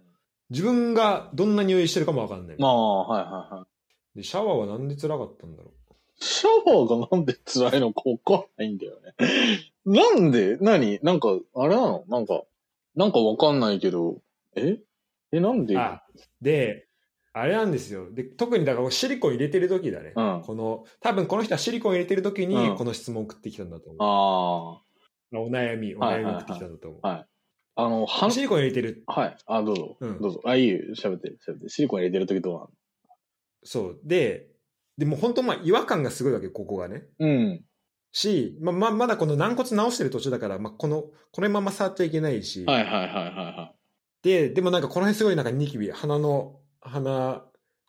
[0.51, 2.57] 自分がどんな匂いしてるかも分かんない。
[2.59, 3.67] まあ、はいはいは
[4.15, 4.19] い。
[4.19, 5.73] で、シャワーはなんで辛かったんだろう？
[6.21, 9.15] シャワーがなんで辛いのか分かんないんだよね。
[9.85, 10.57] なんで？
[10.61, 10.99] 何？
[11.03, 12.05] なんか、あれなの？
[12.09, 12.43] なんか、
[12.97, 14.17] なんか分かんないけど、
[14.57, 14.79] え？
[15.31, 15.79] え、なんで？
[15.79, 16.03] あ、
[16.41, 16.87] で、
[17.35, 18.11] あれなんですよ。
[18.11, 20.15] で、特にだからシリコン入れてる時だね。
[20.17, 23.97] うん、この、多分この人はシリコン入れてる時にこの質問を送ってきたんだと思う。
[24.01, 24.88] ああ。
[25.33, 27.01] お悩み、お悩み送ってきたんだと思う。
[27.03, 27.29] はい、はいはい
[27.81, 29.05] あの、シリコン入れてる。
[29.07, 29.37] はい。
[29.47, 29.97] あ、どうぞ。
[30.01, 30.41] うん、どうぞ。
[30.45, 30.81] あ、いいよ。
[30.97, 31.69] 喋って、喋って。
[31.69, 32.71] シリコン入れてる時どうなの
[33.63, 34.01] そう。
[34.03, 34.49] で、
[34.97, 37.05] でも本当まあ違和感がすごいわけ、ここがね。
[37.21, 37.65] うん。
[38.11, 42.65] し、まあ、ま、まだこの軟骨直してる途中だから、まあ、この、このまま触っちゃいけないし。
[42.65, 43.79] はいはいはいはいはい。
[44.23, 47.45] で、でもなんかこの辺すごいなんかニキビ、鼻の鼻、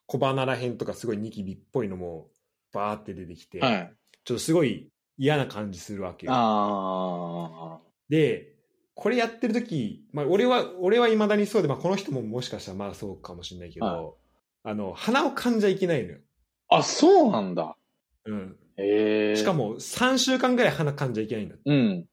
[0.06, 2.30] 小鼻らへんとかすごいニキビっぽいのも
[2.74, 3.94] バーって出てきて、はい、
[4.24, 7.81] ちょっとすごい嫌な感じするわけよ。
[8.09, 8.55] で、
[8.95, 16.19] これやってる時、まあ俺は、俺は未だにそうで、まあこの人ももしかしたらまだそうかもしれないけど、はい、あの、鼻を噛んじゃいけないのよ。
[16.69, 17.75] あ、そうなんだ。
[18.25, 18.55] うん。
[18.77, 19.35] へえ。
[19.35, 21.55] しかも3週間ぐらい鼻噛んじゃいけないんだ。
[21.65, 22.05] うん。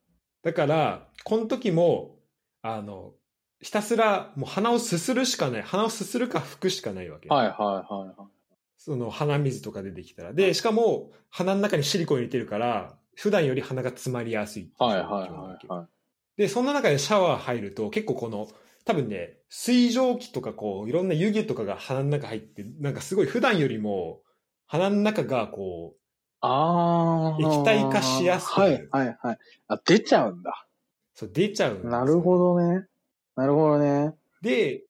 [0.43, 2.17] だから、この時も、
[2.63, 3.13] あの、
[3.61, 5.63] ひたすらもう鼻をすするしかない。
[5.63, 7.29] 鼻をすするか拭くしかないわけ。
[7.29, 8.36] はいはいはいはい。
[8.77, 10.33] その鼻水とか出てきたら。
[10.33, 15.89] で、しかも鼻の中にシリコン入れてるから、普段より鼻が詰まりやすいはいはいはいは
[16.37, 16.41] い。
[16.41, 18.49] で、そんな中でシャワー入ると結構この、
[18.85, 24.21] 多分ね、水蒸気とかこう、いろんな湯気とかが鼻の中入って、なんかすごい普段よりも
[24.67, 26.01] 鼻の中がこう、
[26.41, 27.43] ああ。
[27.43, 28.61] 液体化しやすい。
[28.61, 29.39] はいはいはい。
[29.69, 30.67] あ、出ちゃうんだ。
[31.15, 32.87] そう、出ちゃう、ね、なるほどね。
[33.35, 34.15] なるほどね。
[34.43, 34.83] で、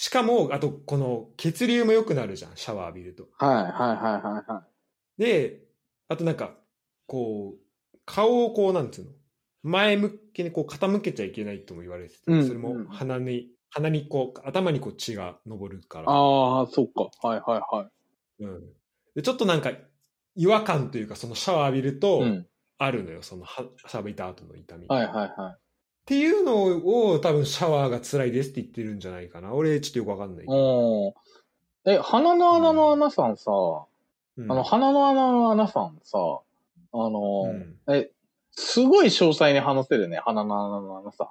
[0.00, 3.26] しかも、あと、この血流も良くなるじゃん、シャワー浴びると。
[3.36, 4.64] はい、はい、はい、はい、は
[5.18, 5.20] い。
[5.20, 5.64] で、
[6.06, 6.54] あとなんか、
[7.08, 9.10] こう、顔をこう、なんつうの、
[9.64, 16.04] 前向きにこう傾けちゃいけないとも言われてて、うん、それも鼻に、鼻にこう、頭にこう血が上るから。
[16.08, 17.10] ああ、そっか。
[17.26, 17.90] はい、はい、は
[18.40, 18.44] い。
[18.44, 18.60] うん。
[19.16, 19.72] で、ちょっとなんか、
[20.36, 22.22] 違和感というか、そのシャワー浴びると、
[22.78, 24.86] あるのよ、その、シャワー浴びた後の痛み。
[24.86, 25.67] はい、はい、はい。
[26.08, 29.52] っていうのを多分シャワーが辛いですって言ってるんじゃないかな。
[29.52, 31.14] 俺ちょっとよくわかんないけど。
[31.84, 33.50] え、鼻の穴の穴さんさ、
[34.38, 37.52] うん、あの、鼻の穴の穴さんさ、あの、
[37.86, 38.10] うん、え、
[38.52, 41.28] すごい詳細に話せるね、鼻の穴の穴さん。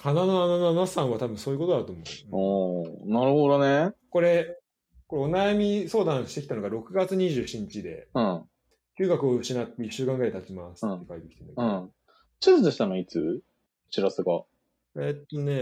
[0.00, 3.04] 鼻の穴の穴さんは多分そういうことだと思う。
[3.04, 3.92] おなるほどね。
[4.08, 4.56] これ、
[5.08, 8.44] これお悩み相談してきたのが6月27日で、うん。
[8.98, 11.90] 嗅覚を失って1週間ぐらい経ちますって書いてきてるんだけど、うん。
[12.40, 13.42] 手術したのいつ？
[13.94, 14.42] 知らせが。
[14.96, 15.52] えっとね、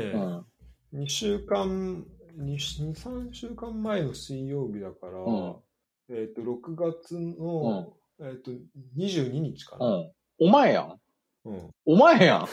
[0.92, 1.02] うん。
[1.02, 2.02] 2週間、
[2.38, 5.56] 2、2 3週間前の水曜日だから、うん
[6.09, 8.50] えっと、6月の、えっと、
[8.96, 9.86] 22日かな。
[9.86, 10.12] うん。
[10.40, 10.98] お前やん？
[11.44, 11.70] うん。
[11.84, 12.46] お前やん？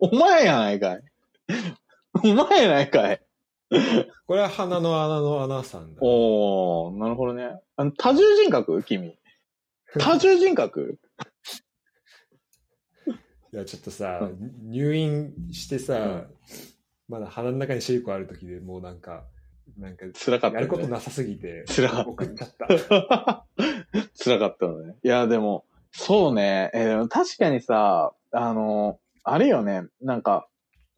[0.00, 1.02] お前やないかい。
[2.24, 3.20] お前やないかい。
[4.26, 6.00] これは鼻の穴の穴さんだ。
[6.00, 7.60] おー、なるほどね。
[7.76, 8.82] あの多重人格？
[8.82, 9.18] 君。
[10.00, 10.98] 多重人格？
[13.56, 16.26] いや、ちょっとさ、う入院してさ、うん
[17.08, 19.24] まだ鼻の中にシリコンある時でもうなんか、
[19.78, 20.56] なんか、辛かったよね。
[20.56, 23.46] やることなさすぎて、辛かった送っちゃった。
[24.24, 24.96] 辛かったのね。
[25.04, 26.70] いや、でも、そうね。
[26.74, 29.84] えー確かにさ、あの、あれよね。
[30.00, 30.48] なんか、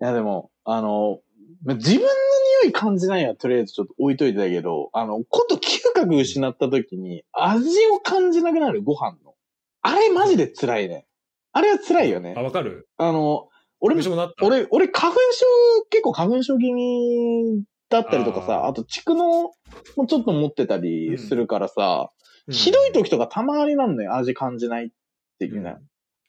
[0.01, 1.21] いやでも、あの、
[1.65, 2.09] 自分の
[2.63, 9.35] 匂い感じないはとりあえずちょっと置いといてたけど、あの、こと嗅覚失った時に味を感じなくなるご飯の。
[9.83, 11.08] あれマジで辛いね。
[11.59, 12.43] あれは辛いよねあ、。
[12.43, 12.89] わかる？
[12.97, 13.49] あの、
[13.81, 14.03] 俺も。
[14.43, 15.47] 俺、俺、花粉症、
[15.91, 19.51] 結構花粉症気味だったりとかさ、あと、蓄能
[19.97, 22.11] もちょっと持ってたりするからさ、
[22.47, 24.89] うんひどい時とかたまになんのよ、味感じないっ
[25.39, 25.71] ていうね。
[25.71, 25.79] うん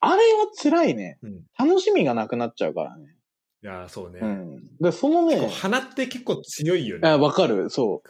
[0.02, 1.18] あれは辛いね。
[1.24, 3.06] うん楽しみがなくなっちゃうからね。
[3.64, 4.20] いや、そうね。
[4.22, 4.62] うん。
[4.82, 7.24] で、そのね、鼻って結構強いよあね。
[7.24, 8.02] わかる、そ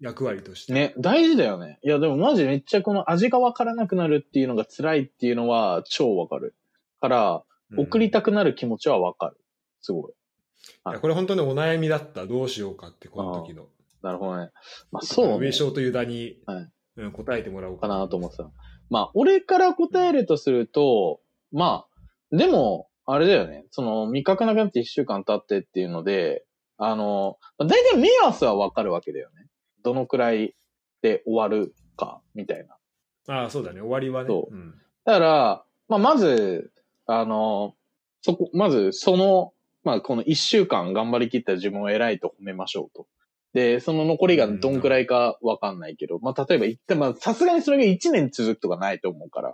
[0.00, 0.72] 役割として。
[0.72, 0.74] う。
[0.74, 1.78] ね、大事だよね。
[1.82, 6.54] いや、でもマジめっちゃこの味がわからなくなるっていうのが辛いっていうのは超わかる。
[7.00, 9.36] から、うん送りたくなる気持ちはわかる。
[9.80, 10.12] すごい。
[10.12, 12.24] いやこれ本当にお悩みだった。
[12.24, 13.66] どうしようかって、この時の。
[14.02, 14.52] なるほどね。
[14.92, 15.46] まあ、そう、ね。
[15.46, 18.48] 上昇とユダに、はいうん答えてもらおうかなと思ってた。
[18.88, 21.20] まあ、俺から答えるとすると、
[21.52, 21.86] ま
[22.32, 23.66] あ、でも、あれだよね。
[23.70, 26.44] その、味覚なくなって一週間経ってっていうので、
[26.78, 29.45] あの、まあ大体目安はわかるわけだよね。
[29.86, 30.56] どのくらい
[31.00, 33.34] で終わるか、みたいな。
[33.34, 33.80] ああ、そうだね。
[33.80, 34.28] 終わりはね。
[34.28, 36.72] そううんだから、まあ、まず、
[37.06, 37.76] あの、
[38.20, 39.52] そこ、まず、その、
[39.84, 43.06] まあ、この一週間頑張り切った自分を偉いと褒めましょうと。
[43.54, 49.52] で、その残りがどんくらいかわかんないけど、まあ、例えば言って、まあ、さすがにそれが一年続くとかないと思うから、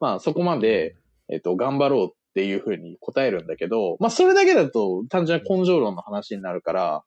[0.00, 0.96] まあ、そこまで、
[1.28, 7.04] えっと、頑張ろうっていうふうに答えるんだけど、まあ、それだけだと単純な根性論の話になるから、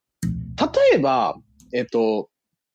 [0.57, 1.35] 例えば、
[1.73, 2.30] えっと、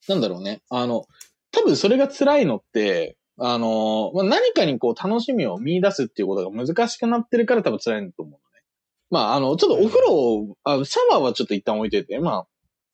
[0.06, 1.06] なんだろうね、あの、
[1.50, 8.62] 多分それが辛いのって、あの、まあ、何かにこう楽しみを見出すっていうことが難しくなってるから多分辛いんだと思うね。
[9.10, 12.46] まあ、あの、ちょっとお風呂を、あのシャワーはちょっと一旦置いといて、まあ、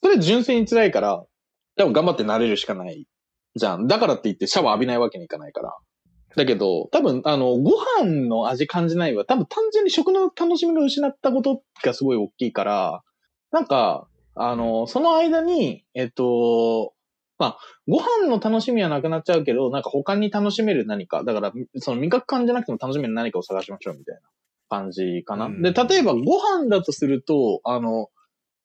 [0.02, 1.24] それ純粋に辛いから、
[1.76, 3.06] 多分頑張って慣れるしかない。
[3.56, 3.86] じゃん。
[3.86, 5.76] だからって言ってシャワー浴びないわけにいかないから。
[6.36, 7.70] だけど、多分、あの、ご
[8.00, 13.02] 飯の味感じないは、多分単純に食の楽しみが失ったことがすごい大きいから、
[13.52, 16.93] なんか、あの、その間に、えっと、
[17.38, 17.58] まあ、
[17.88, 24.20] ご飯の楽しみはなくなっちゃうけど、なんか他に楽しめる何か、だから、その味覚感じゃなくても楽しめる何かを探しましょうみたいな
[24.68, 25.46] 感じかな。
[25.46, 28.08] うんで、例えばご飯だとすると、あの、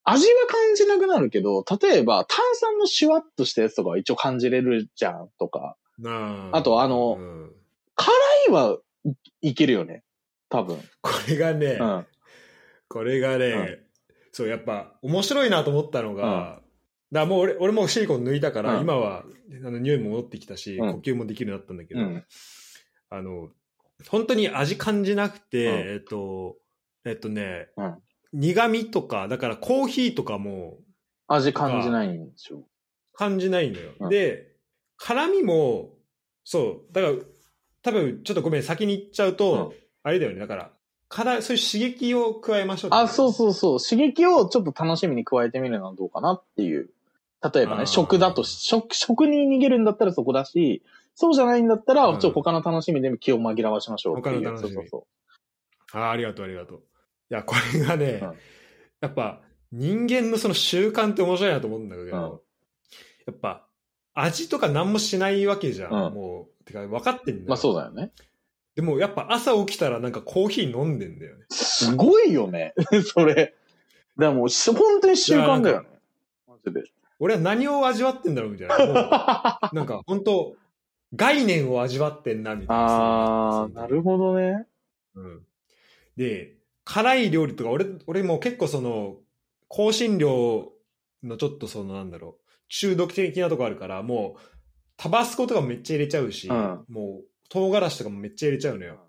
[0.04, 7.52] 味は感じなくなるけど、例えば炭酸のシュワッとしたやつとかは一応感じれるじゃんとか、なあとあのうん
[7.96, 8.14] 辛
[8.48, 8.78] いは
[9.42, 10.04] いいけるよね。
[10.50, 10.80] 多分。
[11.02, 12.08] これがね、うん。
[12.88, 13.80] これがね、うん
[14.32, 16.62] そう、やっぱ面白いなと思ったのが、
[17.12, 19.24] だからもう俺俺もシリコン抜いたから、うん今は
[19.66, 22.26] あの匂いも戻ってきたし、うん呼吸もできるようになったんだけど、うん。
[23.10, 23.50] あの、
[24.10, 26.58] 本当に味感じなくて、うんえっと、
[27.06, 27.98] えっとね、うん
[28.32, 30.78] 苦味とか、だからコーヒーとかも
[31.28, 32.64] 味感じないんでしょ。
[33.14, 33.92] 感じないのよ。
[34.00, 34.50] うんで、
[34.98, 35.96] 辛みも、
[36.44, 37.14] そう、だから、
[37.82, 39.74] 多分ちょっとごめん、先に言っちゃうと、
[40.04, 40.72] あれだよね、だから、
[41.08, 43.80] 辛い、そういう刺激を加えましょうあ、そうそうそう。
[43.80, 46.92] 刺激をちょっと楽しみに加えてみるのはどうかなっていう。
[47.42, 50.84] 例えばね、食だとし、食、食に逃げるんだったらそこだし、
[51.16, 54.16] そうじゃないんだったら、うんちょっと他の楽しみで気を紛らわしましょう。
[54.16, 55.08] 他の楽しみそうそ
[55.94, 56.78] うあありがとう、ありがとう。
[56.78, 58.34] いや、これがね、うん
[59.02, 59.40] やっぱ
[59.72, 62.40] 人間のその習慣って面白いなと思うんだけど、うん
[63.28, 63.68] やっぱ
[64.14, 65.92] 味とか何もしないわけじゃん。
[65.92, 67.48] うんもう、てか分かってんだよ。
[67.48, 68.12] まあそうだよね。
[68.76, 71.46] でもやっぱ朝起きたらなんかコーヒー飲んでんだよね。
[71.50, 72.74] すごいよね。
[73.06, 73.56] それ。
[74.18, 75.90] でも、し本当に習慣だよね。
[76.48, 76.84] マジで。
[77.20, 79.60] 俺は何を味わってんだろうみたいな。
[79.74, 80.56] なんか本当
[81.16, 83.64] 概念を味わってんなみたいな。
[83.64, 84.66] あー、なるほどね。
[85.16, 85.46] うん。
[86.16, 86.56] で、
[86.86, 89.18] 辛い料理とか、俺、俺も結構その、
[89.70, 90.72] 香辛料
[91.24, 94.42] のちょっとそのなんだろう、中毒的なとこあるから、もう、
[94.98, 99.00] タバスコとかもめっちゃ入れちゃうし、うんもう、唐辛子とかもめっちゃ入れちゃうのよ。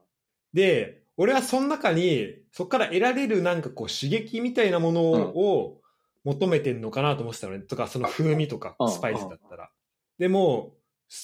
[0.54, 5.79] で、俺はその中に、そこから得られるなんかこう刺激みたいなものを
[6.24, 7.60] 求めてんのかなと思ってたのね。
[7.60, 9.70] とか、その風味とかう、んスパイスだったら。
[10.18, 10.74] でも、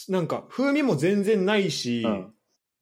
[0.09, 2.33] なんか風味も全然ないし、うん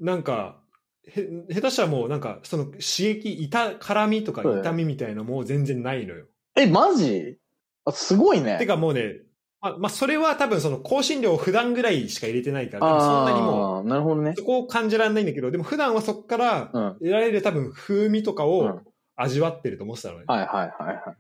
[0.01, 0.61] なんか、
[1.07, 2.81] へ、下手したらもうなんか、その刺
[3.15, 6.27] 激、痛、辛みとか痛みみたいなのも全然ないのよ。
[6.57, 7.39] え、マジ？
[7.85, 8.59] あ、すごいね。
[8.59, 9.20] てかもうね、
[9.61, 14.35] まあ、まあ、それは多分その香辛料を普段ぐらいしか入れてないから、そんなにもなるほどねう、。
[14.36, 16.93] そこを感じられないんだけど、でも普段はそこからうん。
[16.95, 18.81] 得られる多分風味とかうんを
[19.15, 20.24] 味わってると思ってたのね。
[20.27, 21.16] はいはいはいはい。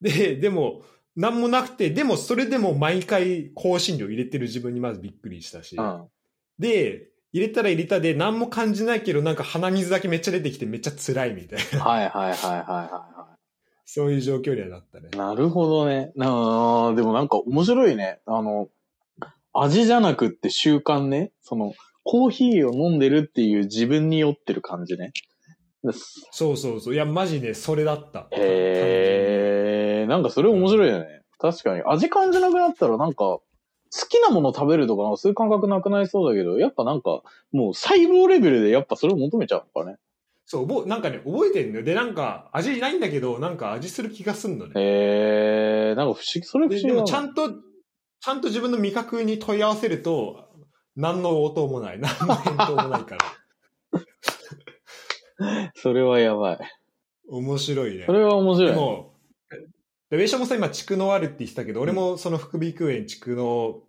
[0.00, 0.82] で、でも、
[1.16, 6.04] なんもなくて、でもそれでも毎回香辛料入れてる自分にまずびっくりしたし、うん。
[6.58, 13.28] で、入れたら入れたで何も感じないけど、なんか鼻水だけめっちゃ出てきてめっちゃ辛いみたいな、はいはいはいはいは
[13.84, 15.16] そういう状況にはなったねい。。
[15.16, 16.12] なるほどね。
[16.14, 16.26] な
[16.90, 18.20] あでもなんか面白いね。
[18.26, 18.68] あの、
[19.52, 21.32] 味じゃなくって習慣ね。
[21.40, 25.12] その、コーヒーを飲んでるっていう自分に酔ってる感じね。
[26.30, 26.94] そうそうそう。
[26.94, 28.28] いや、マジね、それだった。
[28.32, 31.22] へえ、なんかそれ面白いよね。
[31.38, 31.82] 確かに。
[31.84, 33.42] 味感じなくなったらなんか、好
[34.08, 37.22] きなもの食べるとかそういう感覚なくなりそうだけど、やっぱなんか、
[37.52, 39.96] もう細胞レベルでやっぱそれを求めちゃうのかね。
[40.44, 41.84] そう、覚えなんかね、覚えてんのよ。
[41.84, 44.72] で、なんか、味ないんだけど、なんか味する気がすんのね。
[44.76, 47.50] へえ、なんか不思議、それ不で思議だなでもちゃんと、
[48.20, 50.48] ちゃんと自分の味覚に問い合わせると、
[50.96, 52.00] 何の応答もない。
[52.00, 53.24] 何の返答もないから。
[55.76, 56.58] それはやばい。
[57.28, 58.12] 面白いねそ。
[58.12, 58.70] れは面白い。
[58.72, 59.17] でも、
[60.10, 63.82] でウェイシャもさ、今、蓄能あるって言ってたけど、俺もその副鼻腔炎蓄能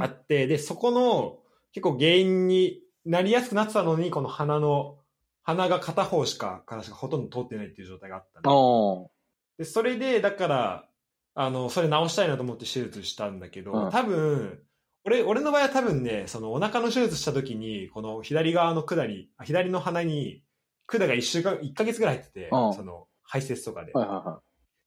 [0.00, 1.38] あって、で、そこの
[1.72, 4.98] 結構原因になりやすくなってたのに、この鼻の、
[5.42, 9.06] 鼻が片方しか、からしかほとんど通ってないっていう状態があったの。
[9.06, 9.10] ああ。
[9.58, 10.88] で、それで、だから、
[11.34, 13.90] あの、それ直したいなと思って手術したんだけど、うん。
[13.90, 14.60] 多分、
[15.04, 20.44] 俺、俺の場合は多分ね、そのお腹の手術した時に、この左側の管に、あ左の鼻に
[20.86, 22.74] 管が一週間、一ヶ月ぐらい入ってて、うん。
[22.74, 23.92] その排泄とかで。
[23.92, 24.40] はいはいは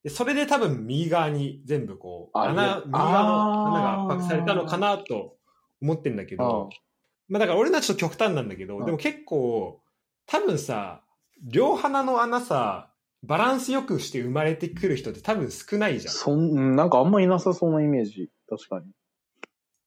[0.04, 5.36] で、それで多分右側に全部こう、穴、右側の穴が圧迫されたのかなと
[5.82, 6.68] 思ってんだけど、
[7.28, 9.80] まあだから俺のはちょっと極端なんだけど、うんでも結構、
[10.26, 11.02] 多分さ、
[11.42, 12.90] 両鼻の穴さ、
[13.22, 16.14] バランスよくして生まれてくる人って多分少ないじゃん。
[16.14, 18.30] そん、うんなんかあんまいなさそうなイメージ。
[18.48, 18.86] 確かに。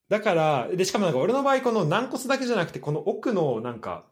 [0.09, 4.05] だから、で、しかもなんか俺の場合、この軟骨だけじゃなくて、この奥のなんか、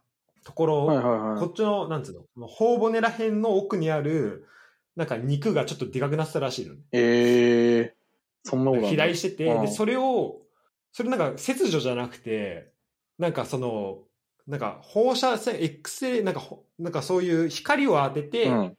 [0.44, 1.40] ところ、はいはいはい。
[1.40, 4.46] こっちの、なんつうの、この頬骨ら辺の奥にある、
[4.96, 6.82] なんか肉がちょっとでかくなってたらしいのね。
[6.92, 7.96] ええ
[8.44, 10.42] そんなこと肥大してて、うんで、それを、
[10.92, 12.72] それなんか切除じゃなくて、
[13.18, 14.04] なんかその、
[14.48, 18.78] なんか放射線、X レイ、なんかほ、なんかそういう光を当てて、うん。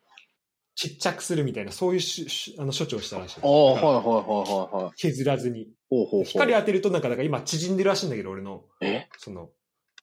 [0.78, 3.40] ちっちゃくするみたいな、そういうししあの処置をしたらしい。
[3.42, 4.92] ああ、はいはいはいはいはい。
[4.96, 5.68] 削らずに。
[5.88, 6.24] ほうほうほう。
[6.24, 9.08] 光当てるとなんか、だから今縮んでるらしいんだけど、俺の、え？
[9.16, 9.48] その、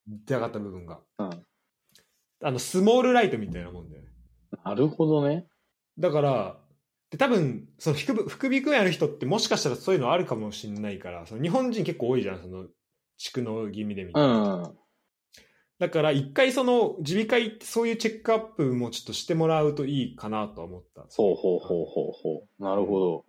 [0.07, 0.99] 出上がった部分が。
[1.19, 1.29] うん。
[2.41, 4.09] あの、スモールライトみたいなもんだよね。
[4.65, 5.45] なるほどね。
[5.99, 6.57] だから、
[7.11, 12.65] で多分、その副副鼻腔炎ある人ってもしかしたらそういうのあるかもしれないから、その日本人結構多いじゃん、その、
[13.19, 14.55] 蓄能気味でみたういな。
[14.57, 14.77] ん。
[15.79, 21.05] だから一回その耳鼻科行ってそういうチェックアップもちょっとしてもらうといいかなとは思った。
[21.09, 22.63] ほうほうほうほうほう。
[22.63, 23.25] なるほど。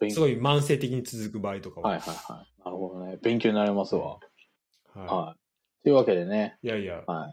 [0.00, 1.90] 勉すごい慢性的に続く場合とかは。
[1.90, 2.64] はいはいはい。
[2.64, 3.18] なるほどね。
[3.22, 4.18] 勉強になりますわ。
[4.94, 5.82] ははい。
[5.84, 6.66] というわけでね、い。
[6.66, 7.28] いやいや、は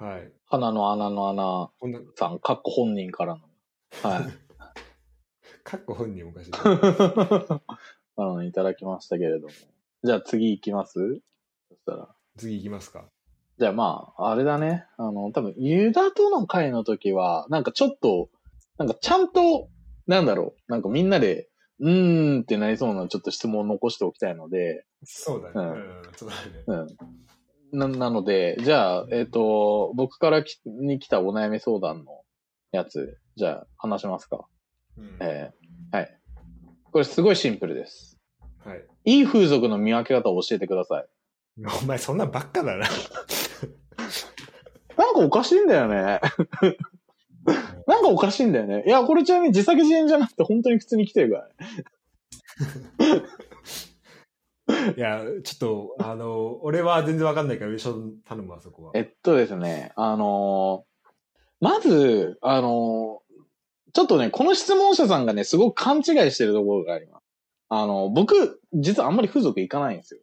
[0.00, 0.04] い。
[0.04, 0.32] はい。
[0.46, 1.70] 鼻の穴の穴
[2.16, 3.45] さん、かっこ本人からの。
[4.02, 5.62] はい。
[5.64, 6.50] かっこ本人おかしい。
[6.54, 7.60] あ
[8.18, 9.52] の、いただきましたけれども。
[10.04, 11.20] じゃあ次行きます？
[11.68, 12.14] そしたら。
[12.36, 13.10] 次行きますか。
[13.58, 14.84] じゃあまあ、あれだね。
[14.98, 18.28] あの、多分、ユダとの会の時は、なんかちょっと、
[18.76, 19.68] なんかちゃんと、
[20.06, 20.70] なんだろう。
[20.70, 21.48] なんかみんなで、
[21.80, 25.52] うーんってなりそうなちょっと質問を残しておきたいので、そうだね。
[25.54, 26.86] ううんん、そうだね。
[27.72, 27.78] うん。
[27.78, 32.22] な、なので、じゃあ、えっ、と、僕からきに来たお悩み相談の
[32.72, 34.46] やつ、じゃあ話しますか。
[34.96, 36.18] うんえーはい。
[36.90, 38.16] これすごいシンプルです。
[38.64, 38.84] はい。
[39.04, 41.06] いい風俗の見分け方を教えてください。
[41.82, 42.86] お前そんなんばっかだな。
[44.96, 46.20] なんかおかしいんだよね。
[47.86, 48.84] なんかおかしいんだよね。
[48.86, 51.54] いや、これちなみに自作自演じゃなくて本当に普通に来てるからね。
[54.96, 58.92] いや、ちょっと、あの、俺は全然わかんないから、一緒に頼むわ、そこは。
[58.94, 60.96] えっとですね、あのー
[61.58, 63.25] まず、あのー
[63.96, 67.24] ちょっとね、この質問者さんがね、すごく勘違いしてるところがあります。
[67.70, 70.20] あの、僕、実はあんまり風俗行かないんですよ。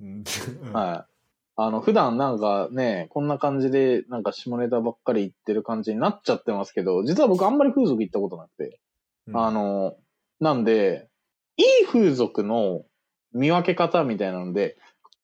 [0.00, 0.24] うん
[0.72, 1.12] はい。
[1.56, 8.78] あの、普段なんかね、こんな感じで、なんか下ネタばっかり言ってる感じになっちゃってますけど、実は僕あんまり風俗行ったことなくて。
[9.26, 9.96] うんあの、
[10.38, 11.08] なんで、
[11.56, 12.84] いい風俗の
[13.32, 14.76] 見分け方みたいなので、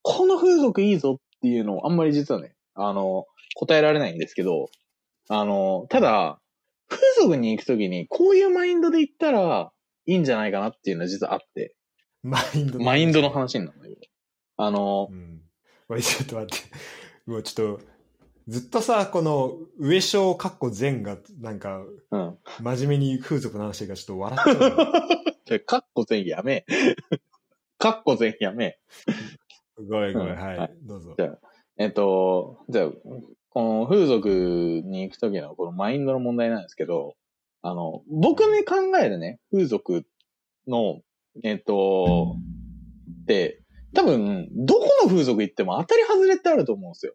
[0.02, 4.70] この風俗いいぞっていうのをあんまり実はね、あの、答えられないんですけど、
[5.28, 6.40] あの、ただ、
[6.92, 9.72] 風俗に行くときにこういうマインドで行ったら
[10.06, 11.74] いいんじゃないかなっていうのは実はあって、
[12.22, 14.00] マインドマインドの話になるんだけど。
[14.56, 15.42] あのう、ん。
[16.00, 16.68] ちょっと待って。
[17.26, 17.84] もうちょっと、
[18.48, 22.38] ずっとさ、この、上昇かっこ前が、なんか、うん。
[22.60, 24.92] 真面目に風俗の話してるからちょっと笑っちゃうの。
[25.46, 26.64] じゃカッコ全やめ。
[27.78, 28.78] カッコ全やめ。
[29.76, 31.14] ごめんごめんはい、はいどうぞ。
[31.16, 31.38] じゃあ、
[31.78, 32.90] えっと、じゃあ、
[33.52, 34.28] この風俗
[34.84, 37.16] に行くときのこのマインドの問題なんですけど、
[37.60, 40.06] あの、僕に考えるね、風俗
[40.66, 41.00] の、
[41.44, 42.36] えっと、
[43.22, 43.62] って、
[43.94, 47.12] 多分、どこの風俗行っても当たり外れってあると思うんですよ。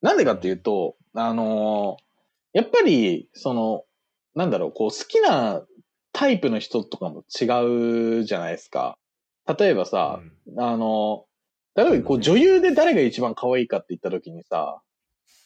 [0.00, 1.96] なんでかっていうと、あの
[2.52, 3.82] やっぱり、その、
[4.36, 5.62] なんだろう、こう、好きな
[6.12, 8.96] タイプの人とかも違うじゃないですか。
[9.58, 10.20] 例えばさ、
[10.56, 11.24] あの、
[11.74, 14.80] 例えばこう女優で誰が一番可愛いかって言った時にさ、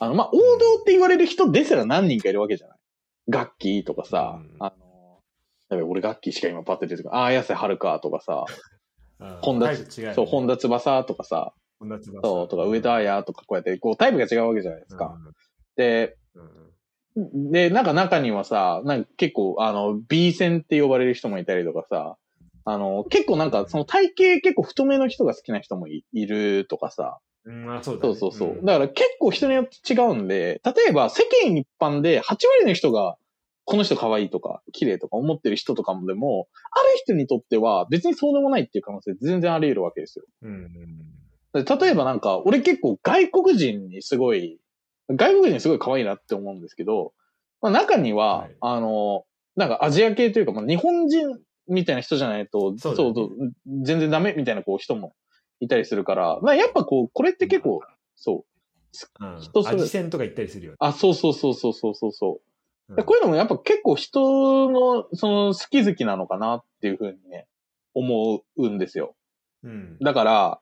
[0.05, 0.41] あの、まあ、王道
[0.81, 2.79] って言われる人ですら何人かいるわけじゃない。
[3.29, 4.67] ガッキーとかさ、うん。
[4.67, 5.21] あの、
[5.71, 7.15] 例えば俺ガッキーしか今パッて出てくる。
[7.15, 8.45] ああ、綾瀬はるかとかさ、
[9.21, 9.39] うん。
[9.41, 9.77] 本田ね。
[10.15, 12.21] そう、本田翼とかさ、本田翼。
[12.23, 15.17] そう、とか上田彩とかこうやって、こうタイプが違うわけじゃないですか。
[15.77, 16.43] で、うん。
[17.17, 17.51] うん。
[17.51, 22.17] で、なんか中にはさ、なんか結構、あの、B 線って呼ばれる人もいたりとかさ、
[22.67, 28.15] あの、結構なんか、その体型結構太めの人が好きな人もいいるとかさ、うん、あそうだね。
[28.15, 28.63] そうそうそう。
[28.63, 28.65] ん。
[28.65, 33.17] だから結構人によって違うんで、例えば世間一般で8割の人が、
[33.67, 40.25] この人可愛いとか、綺麗とか思ってる人とかもでも、ある人にとっては別にそうでもないっていう可能性全然あり得るわけですよ。
[40.43, 40.55] うん
[41.55, 41.65] うん。
[41.65, 44.59] で例えばなんか、俺結構外国人にすごい、
[45.09, 47.13] 外国人すごい可愛いなって思うんですけど、
[47.61, 48.57] まあ中には、はい。
[48.61, 49.25] あの、
[49.57, 51.39] なんかアジア系というか、まあ日本人
[51.69, 53.15] みたいな人じゃないと、そそうね。
[53.15, 55.15] そう全然ダメみたいなこう人も
[55.61, 57.83] いたりするから、まあやっぱこう、これって結構、
[58.17, 58.45] そう。
[59.21, 60.77] うん人それ味線とか行ったりするよね。
[60.81, 62.33] あ、そうそうそうそうそうそうそう。
[62.91, 67.47] うんでこういうのもやっぱ結構人の、その好き好きなのかなっていうふうにね、
[67.95, 69.17] 思うんですよ。
[69.63, 70.61] うんだから、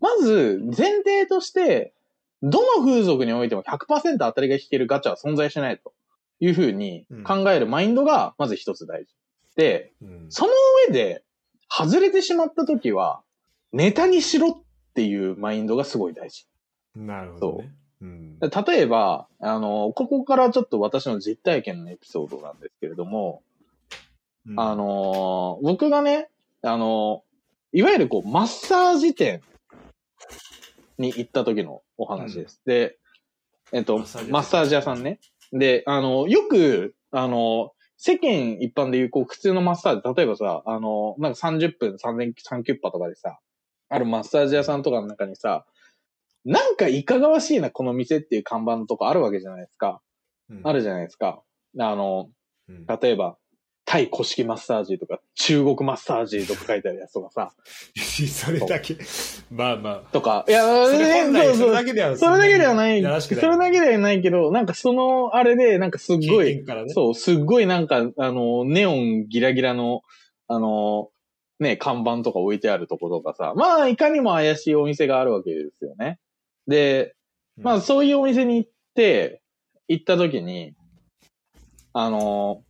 [0.00, 1.94] まず前提として、
[2.42, 5.92] どの風俗においても100%当たりが引けるガチャは存在しないと
[6.40, 9.14] いうふうに考えるマインドがまず一つ大事。
[9.56, 10.52] で、うんその
[10.88, 11.22] 上で
[11.68, 13.22] 外れてしまった時は、
[13.72, 14.62] ネタにしろっ
[14.94, 16.46] ていうマインドがすごい大事。
[16.96, 17.72] なるほどね。
[18.02, 23.42] うん例えば、あの、ここからちょっと私の実体験のエピソードなんですけれども、
[24.46, 26.30] うんあのー僕がね、
[26.62, 27.30] あのー
[27.78, 29.42] いわゆるこう、マッサージ店
[30.98, 32.60] に行った時のお話です。
[32.66, 32.98] で、
[33.72, 35.20] えっと、マッサージ屋さんマッサージ屋さんね。
[35.52, 43.38] で、あの、よく、あの、世間一般でいう、こう、普通のマッサージ、例えばさ、あの、なんか30分3000、3キュッパとかでさ、
[43.90, 45.66] あるマッサージ屋さんとかの中にさ、
[46.44, 50.00] なんかいかがわしいな、この店っていう看板のとかあるわけじゃないですか。
[50.48, 50.60] うん。
[50.64, 51.42] あるじゃないですか。
[51.78, 52.30] あの、
[52.68, 52.86] うん。
[52.86, 53.36] 例えば、
[53.84, 57.52] タイ古式マッサージとか、中国マッサージとか書いてあるやつとかさ、
[58.32, 58.96] それだけ、
[59.50, 60.86] まあまとか、いや、あ。
[60.86, 66.94] それ本来それだけでは、それだけではない、それだけではないけど、なんかその、あれで、なんかすっごい、ね。
[66.94, 70.02] そう、すっごいなんか、あの、ネオンギラギラの、
[70.46, 71.09] あの、
[71.60, 76.18] ね、看板とか置いてあるとことかさ、まあ、いかにも怪しいお店があるわけですよね。
[76.66, 77.14] で、
[77.58, 79.42] うんまあ、そういうお店に行って、
[79.88, 80.74] 行った時に、
[81.92, 82.62] あの、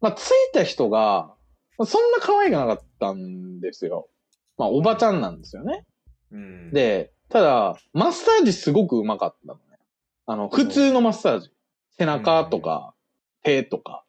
[0.00, 1.34] まあ、着いた人が、
[1.78, 4.08] まあそんな可愛くなかったんですよ。
[4.56, 5.84] まあ、おばちゃんなんですよね。
[6.30, 9.78] うん、で、ただ、マッサージすごくうまかったのね。
[10.26, 11.50] あの、普通のマッサージ。
[11.98, 12.94] 背中とか、
[13.42, 14.04] 手とか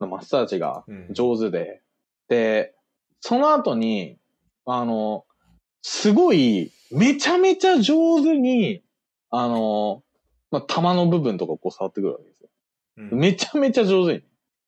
[0.00, 1.82] のマッサージがうん上手で。
[2.28, 2.74] で、
[3.22, 4.18] その後に、
[4.66, 5.24] あの、
[5.80, 8.82] すごい、めちゃめちゃ上手に、
[9.30, 10.02] あの、
[10.50, 12.48] まあ、玉の部分とかこう触ってくるわけですよ。
[12.98, 14.22] うんめちゃめちゃ上手に。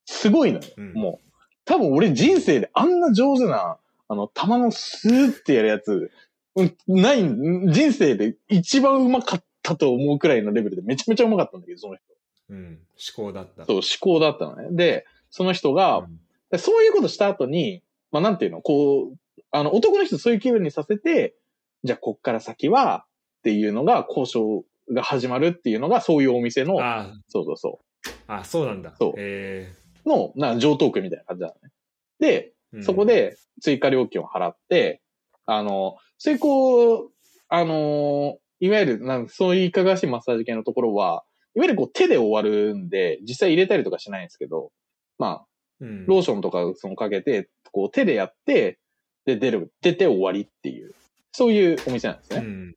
[0.05, 0.63] すごいのよ。
[0.77, 1.29] うんもう。
[1.65, 3.77] 多分俺人生であんな上手な、
[4.07, 6.11] あの、玉のスーってやるやつ、
[6.55, 12.03] うんない、人生で一番うまかったと思うくらいのレベルでめちゃめちゃうまかったんだけど、その人。
[12.51, 12.79] うん、
[13.17, 13.65] 思考だった。
[13.65, 14.69] そう、思考だったのね。
[14.71, 16.19] で、その人が、うん
[16.51, 17.81] でそういうことした後に、
[18.15, 21.35] まあ、なんていうの、こう、あの、男の人そういう気分にさせて、
[21.83, 23.05] じゃあ、こっから先は、
[23.39, 24.63] っていうのが、交渉
[24.93, 27.79] が始まるっていうのが、そういうお店の、あそうそうそ
[28.27, 28.95] あ、あそうなんだ。
[28.97, 29.13] そう。
[29.17, 29.69] え。
[30.05, 31.71] う、の、な上等句みたいな感じだね。
[32.21, 35.01] で、そこ、で追加料金を払って、
[35.45, 37.11] あの、そういうこう、
[37.49, 44.71] あの、いわゆる、なんそういういかがわしいマッサージ系のところは、いわゆるこう手で終わるんで、実際入れたりとかしないんですけど、
[45.17, 45.45] まあ、
[45.81, 46.05] うん。
[46.05, 48.79] ローションとかそのかけて、こう手でやって、
[49.25, 50.95] で、出る、出て終わりっていう、
[51.33, 52.37] そういうお店なんですね。
[52.37, 52.75] うん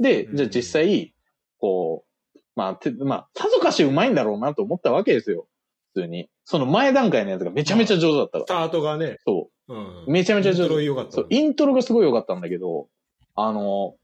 [0.00, 1.14] で、うんじゃあ実際、
[1.60, 2.04] こ
[2.34, 5.46] う、まあ、てまあ、さぞかしうまいんだろうなと思ったわけですよ。
[5.94, 6.28] 普通に。
[6.44, 8.44] その前段階のやつがめちゃめちゃ上手だったから。
[8.44, 10.04] スタートがね、そうん。
[10.08, 12.88] めちゃめちゃイントロ良かったそう、イントロがすごい良かったんだけど、
[13.36, 13.94] あの、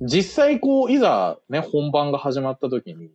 [0.00, 3.10] 実際こう、いざね、本番が始まった時に、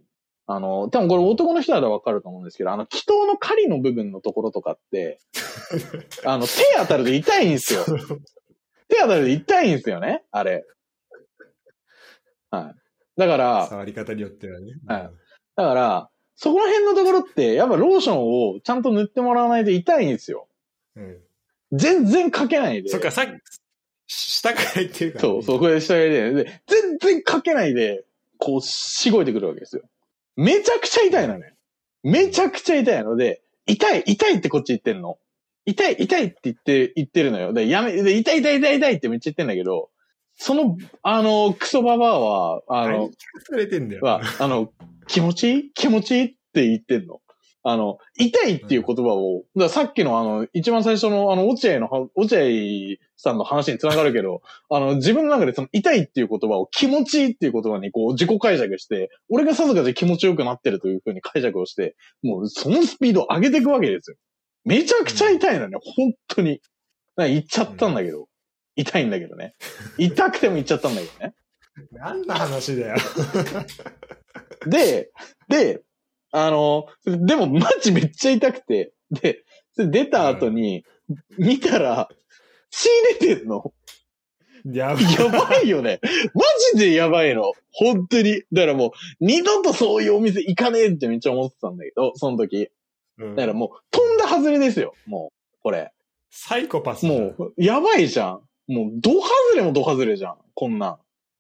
[0.47, 5.19] あの、多分これ男の人ならわかると思うんですけど、あの、祈祷の狩りの部分のところとかって、
[6.23, 7.84] あの、手当たると痛いんですよ。
[8.88, 10.65] 手当たると痛いんですよね、あれ。
[12.51, 12.76] はい。
[13.17, 14.73] だから、触り方によってはね。
[14.88, 15.09] はい
[15.55, 20.49] だから、そこら辺のところって、やっぱローションをちゃんと塗ってもらわないと痛いんですよ。
[20.97, 21.22] うん。
[21.72, 22.89] 全然かけないで。
[22.89, 23.31] そっか、さっき、
[24.07, 28.03] 下から言ってるから、そう、そう、これ下やりで、で、全然かけないで、
[28.38, 29.84] こう、しごいてくるわけですよ。
[30.36, 31.53] めちゃくちゃ痛いのね。
[32.03, 35.18] めちゃくちゃ痛いので、痛い、痛いってこっち言ってんの。
[35.66, 37.53] 痛い、痛いって言って、言ってるのよ。
[37.53, 39.90] で、やめ、で、痛い、痛い、痛い、痛いってめっちゃ言ってんだけど、
[40.38, 43.10] その、あの、クソババアは、ああのの、、
[43.49, 44.02] されてんだよ。
[44.03, 44.72] は、あの、
[45.07, 45.72] 気持ちいい？
[45.74, 47.22] 気持ちいいって言ってんの。
[47.68, 64.18] あの、痛いっていう言葉を、ださっきのあの、一番最初のあの、落合のは、落合さんの話につながるけど、あの、自分の中でその痛いっていう言葉を気持ちいいっていう言葉にこう自己解釈して、俺がさぞかし気持ちよくなってるという風に解釈をして、もうそのスピードを上げていくわけですよ。
[64.64, 66.58] めちゃくちゃ痛いのね、本当に。
[66.58, 68.28] だから言っちゃったんだけど。
[68.76, 69.56] 痛いんだけどね。
[69.98, 71.34] 痛くても言っちゃったんだけどね。
[71.94, 72.96] 何の話だよ。
[74.68, 75.12] で、
[75.48, 75.82] で、
[76.38, 79.45] あの、でもマジめっちゃ痛くて、で、
[79.78, 80.84] 出た後に、
[81.38, 82.10] 見たら、
[82.72, 82.90] 血
[83.20, 83.74] 出てんの。
[84.66, 85.14] やばい。
[85.14, 86.02] やばいよね。
[86.34, 86.41] マ
[86.74, 87.53] ジでやばいの。
[87.72, 88.44] 本当に。
[88.52, 88.91] だからもう、
[89.22, 92.70] 二度とそういうお店行かねえってめっちゃ思ってたんだけど、その時。
[93.18, 94.94] うんだからもう、飛んだ外れですよ。
[95.06, 95.94] もう、これ。
[96.32, 98.41] サイコパスもう、やばいじゃん。
[98.68, 100.38] もう、ド外れもド外れじゃん。
[100.53, 100.98] こんなん。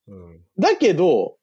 [0.07, 0.39] うん。
[0.57, 1.35] だけど、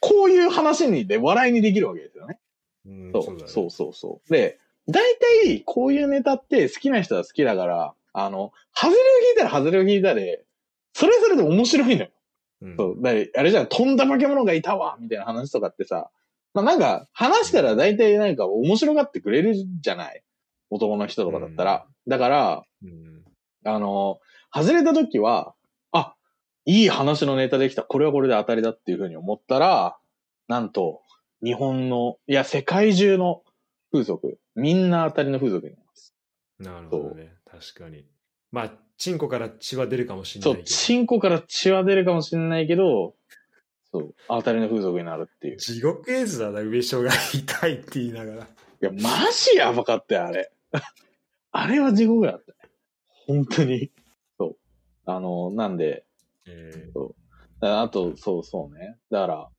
[0.00, 2.38] こういう話にで笑いにできるわけですよね。
[2.86, 3.12] うん。
[3.12, 4.32] そうだねそうそうそう。
[4.32, 4.58] で、
[4.88, 5.02] 大
[5.44, 8.98] 体、こういうネタって好きな人は好きだから、あの、外れを
[9.28, 10.44] 引いたら外れを引いたで、
[10.94, 12.10] それぞれで面白いのよ。
[12.62, 12.96] うんそう。
[13.00, 16.10] だあれじゃん、飛んだ化け物がいたわみたいな話とかってさ、
[16.52, 20.22] まあなんか、話したら大体なんか面白がってくれるじゃない？
[20.70, 21.86] 男の人とかだったら。
[22.08, 23.22] だから、うん。
[23.64, 24.20] あの、
[24.52, 25.54] 外れた時は、
[25.92, 26.14] あ、
[26.64, 27.82] いい話のネタできた。
[27.82, 29.96] これはこれで当たりだっていうふうに思ったら、
[30.48, 31.02] なんと、
[31.42, 33.42] 日本の、いや、世界中の
[33.92, 36.14] 風俗、みんな当たりの風俗になります。
[36.58, 37.34] なるほどね。
[37.50, 38.04] 確かに。
[38.52, 40.66] まあ、チンコから血は出るかもしれなそ、いうけど。
[40.66, 43.14] チンコから血は出るかもしれないけど、
[43.92, 45.54] そう、当たりの風俗になるっていう。
[45.54, 48.48] い地獄絵図だな、上昇が痛いって言いながら。
[48.80, 50.50] や、マジやばかったよ、あれ。
[51.52, 52.72] あれは地獄だったね。
[53.26, 53.90] 本当に。
[54.38, 54.56] そう。
[55.04, 56.04] あの、なんで、
[56.46, 56.90] え
[57.60, 58.98] あと、そうそうね。
[59.10, 59.50] だから、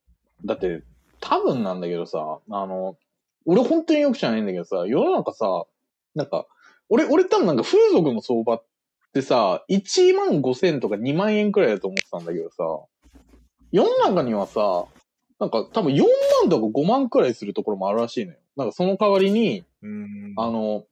[0.45, 0.84] だって、
[1.22, 2.98] 多分なんだけどさ、あの、
[3.45, 5.65] 俺本当によく知らないんだけどさ、世の中さ、
[6.14, 6.45] なんか、
[6.89, 8.64] 俺、俺多分なんか風俗の相場っ
[9.14, 12.64] てさ、1万5千とか2万円くらいだと思ってたんだけどさ、
[13.72, 14.85] 世の中にはさ、
[15.39, 16.03] なんか多分4
[16.41, 18.38] 万とか5万くらいするところもあるらしいのよ。
[18.57, 19.65] なんかその代わりに。
[20.38, 20.85] あの、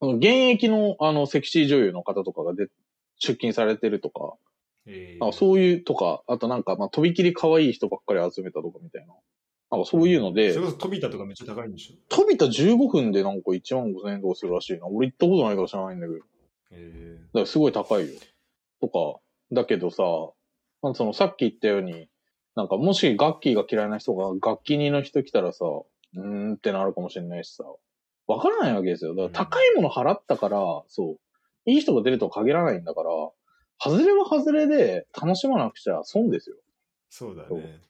[0.00, 2.68] 現役のあのセクシー女優の方とかがで
[3.18, 4.34] 出勤されてるとか、
[4.86, 9.14] えなんかそういうとか、あとなんか、まあ、とびきり可愛い人ばっかり集めたとかみたいな。
[9.70, 12.14] なんかそういうのでそれ、こそ飛びたとかめっちゃ高いんでしょ？
[12.14, 14.86] 飛びた15分でなんか1万5千円とかするらしいな。
[14.86, 16.18] 俺行ったことないから知らないんだけど。
[16.18, 16.26] だか
[16.72, 18.20] えらすごい高いよ。
[18.80, 19.20] とか、
[19.52, 20.02] だけどさ、
[20.82, 22.08] まあそのさっき言ったように、
[22.54, 27.64] なんかもしガッキーが嫌いな人が楽器人の人来たらさ、うーんってなるかもしれないしさ、
[28.28, 29.14] わからないわけですよ。
[29.14, 31.18] だから高いもの払ったから、そ
[31.66, 33.10] う、いい人が出るとは限らないんだから、
[33.78, 36.56] 外れは外れで楽しまなくちゃ損ですよ。
[37.10, 37.80] そうだね。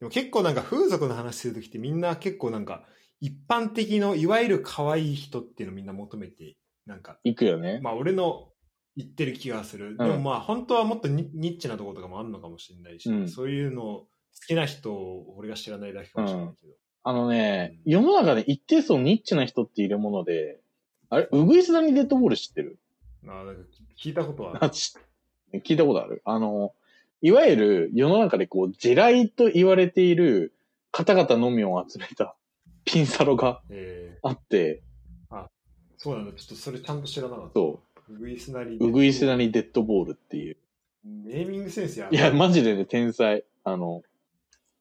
[0.00, 2.84] でも結構なんか風俗の話するときってみんな結構なんか
[3.20, 6.56] 一般的のいわゆる可愛い人っていうのをみんな求めて、
[6.86, 7.80] なんか、行くよね。
[7.82, 8.48] まあ俺の
[8.96, 9.96] 言ってる気がする。
[9.96, 14.08] でもまあ本当はもっとニニッチなところとかもあるのかもしれないし、うんそういうの好
[14.46, 16.72] きな人を俺が知らないだけかもしれないけど。
[17.06, 20.60] あのね、世の中で一定数ニッチな人っているもので、
[21.10, 22.78] あれ、ウグイスダニデッドボール知ってる？
[23.26, 23.62] ああ、なんか
[24.02, 24.72] 聞いたことはある。
[25.60, 26.72] 聞いたことあるあの、
[27.24, 30.52] いわゆる世の中でこう、地雷と言われている
[30.90, 32.36] 方々のみを集めた
[32.84, 35.46] ピンサロがえあって、ー、
[35.96, 36.32] そうなんだ。
[36.32, 37.54] ちょっとそれちゃんと知らなかった。
[37.54, 37.80] そ
[38.10, 38.76] ウグイスなり。
[38.76, 40.58] う、ウグイスダニデッドボールっていう。
[41.02, 43.42] ネーミングセンスやいや、マジでね、天才。
[43.64, 44.02] あの、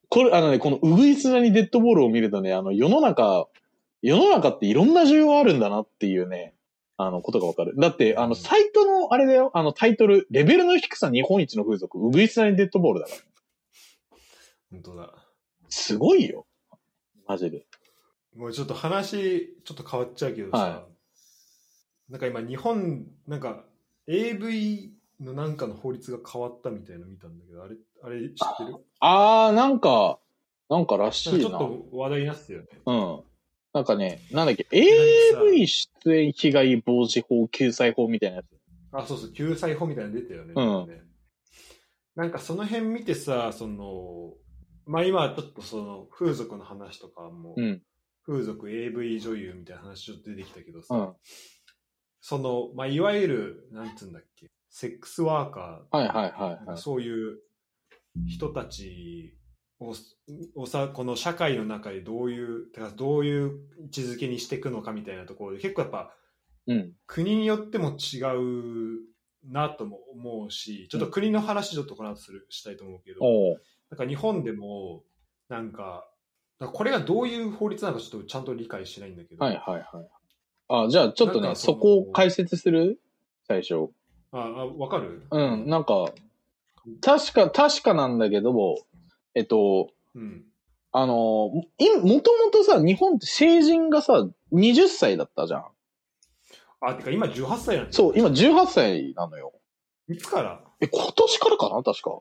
[0.10, 3.48] これ、あのね、このウグイスダニデッドボールを見るとね、あの、世の中、
[4.02, 6.53] 世の中っていろんな需要あるんだなっていうね、
[7.05, 7.75] あの、ことがわかる。
[7.77, 13.21] だって、あの、サイトの、あれだよ、あの、タイトル、レベルの低さ日本一の風俗、ウグイスダニデッドボールだから。
[14.71, 15.13] 本当だ。
[15.69, 16.45] すごいよ。
[17.27, 17.65] マジで。
[18.35, 20.88] もうちょっと話、ちょっと変わっちゃうけどさ、は
[22.09, 23.63] なんか今日本、なんか
[24.07, 28.75] AV のなんかの法律が変わったみたいなの見たんだけど、あれ、あれ知ってる？
[28.99, 30.19] あー、なんか、
[30.69, 31.38] なんからしいな。
[31.38, 32.67] なちょっと話題になってたよね。
[32.85, 33.23] うん。
[33.74, 38.45] なんかね、なんだっけ、AV 出演被害防止法救済法みたいなやつ。
[38.91, 40.54] あ、そうそう、救済法みたいなの出たよね。
[40.56, 41.04] うん
[42.16, 44.34] なんかその辺見てさ、その、
[44.86, 47.82] まあ今ちょっとその風俗の話とかも、うん。
[48.26, 51.14] 風俗 AV 女優みたいな話ちょっと出てきたけどさ、うん。
[52.22, 56.66] その、まあいわゆる、なんつうんだっけ、セックスワーカはいはいはいはい。
[56.68, 57.40] かそういう
[58.28, 59.36] 人たち
[59.89, 62.65] を、をさ、この社会の中でどういう、
[62.95, 66.14] どういう位置づけにしていくのかみたいなところで、結構やっぱ、
[66.68, 66.93] うん。
[67.07, 69.01] 国によっても違う
[69.51, 75.03] なとも思うし、ちょっと国の話ちょっとこの後するしたいと思うけど、おうなんか日本でも、
[75.49, 76.10] なんか、
[76.60, 80.07] これがどういう法律なのかちょっとちゃんと理解してないんだけど、はいはいはい。
[80.69, 83.01] あ、じゃあちょっとね、そこを解説する
[83.45, 83.89] 最初。
[84.31, 85.27] ああ、わかる？
[85.30, 86.14] うん、なんか、
[87.01, 88.77] 確か、確かなんだけども、
[89.35, 90.43] えっと、うん。
[90.91, 95.65] あの、い、もともとさ、日本って成人がさ、20歳だったじゃん。
[96.81, 99.53] あ、てか今18歳なんそう、今18歳なのよ。
[100.10, 100.61] いつから？
[100.81, 101.81] え、今年からかな？
[101.81, 102.19] 確か。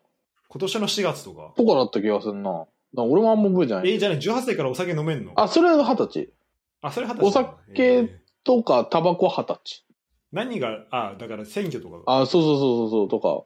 [0.48, 1.52] 今年の4月とか。
[1.56, 2.66] とかだった気がするな。
[2.94, 3.90] 俺もあんま覚えてない。
[3.90, 5.32] えじゃあね、18歳からお酒飲めんの？
[5.36, 6.32] あ、それは二十歳。
[6.80, 7.48] あ、それ二十歳お酒
[7.82, 8.08] えー
[8.44, 9.84] とか、タバコは二十歳。
[10.32, 12.20] 何が、あ、だから選挙とかが。
[12.22, 13.44] あ、そうそうそうそう、とか。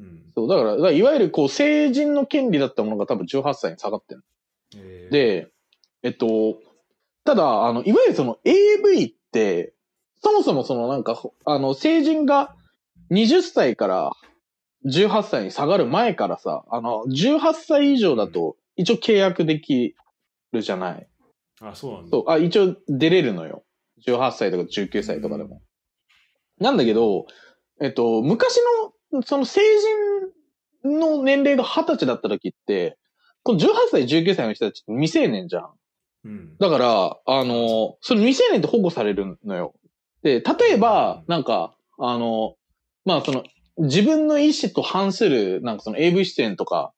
[0.00, 0.22] うん。
[0.34, 4.24] そう、だから、だからいわゆるこう、成人の権利だったものが多分18歳に下がってる。
[4.76, 5.48] えー、で、
[6.02, 6.58] えっと、
[7.24, 9.74] ただ、あの、いわゆるその AV って、
[10.22, 12.54] そもそもそのなんか、ほあの、成人が
[13.10, 14.12] 20歳から
[14.86, 19.94] 18歳に下がる前からさ、あの、18歳以上だと一応契約でき
[20.52, 21.06] るじゃない。
[21.60, 22.10] あ、そうなんだ。
[22.10, 23.64] そう、あ、一応出れるのよ。
[24.06, 25.60] 18歳とか19歳とかでも。
[26.58, 27.26] なんだけど、
[27.80, 28.92] えっと、昔の、
[29.24, 29.60] その成
[30.84, 32.96] 人の年齢が20歳だった時って、
[33.42, 35.70] この18歳、19歳の人たちって未成年じゃん。
[36.24, 36.56] うん。
[36.58, 39.74] だから、あの、その未成年って保護されるのよ。
[40.22, 42.56] で、例えば、なんか、あの、
[43.04, 43.44] まあその、
[43.78, 46.92] 自分の意思と反する、なんかその AV 出演とか、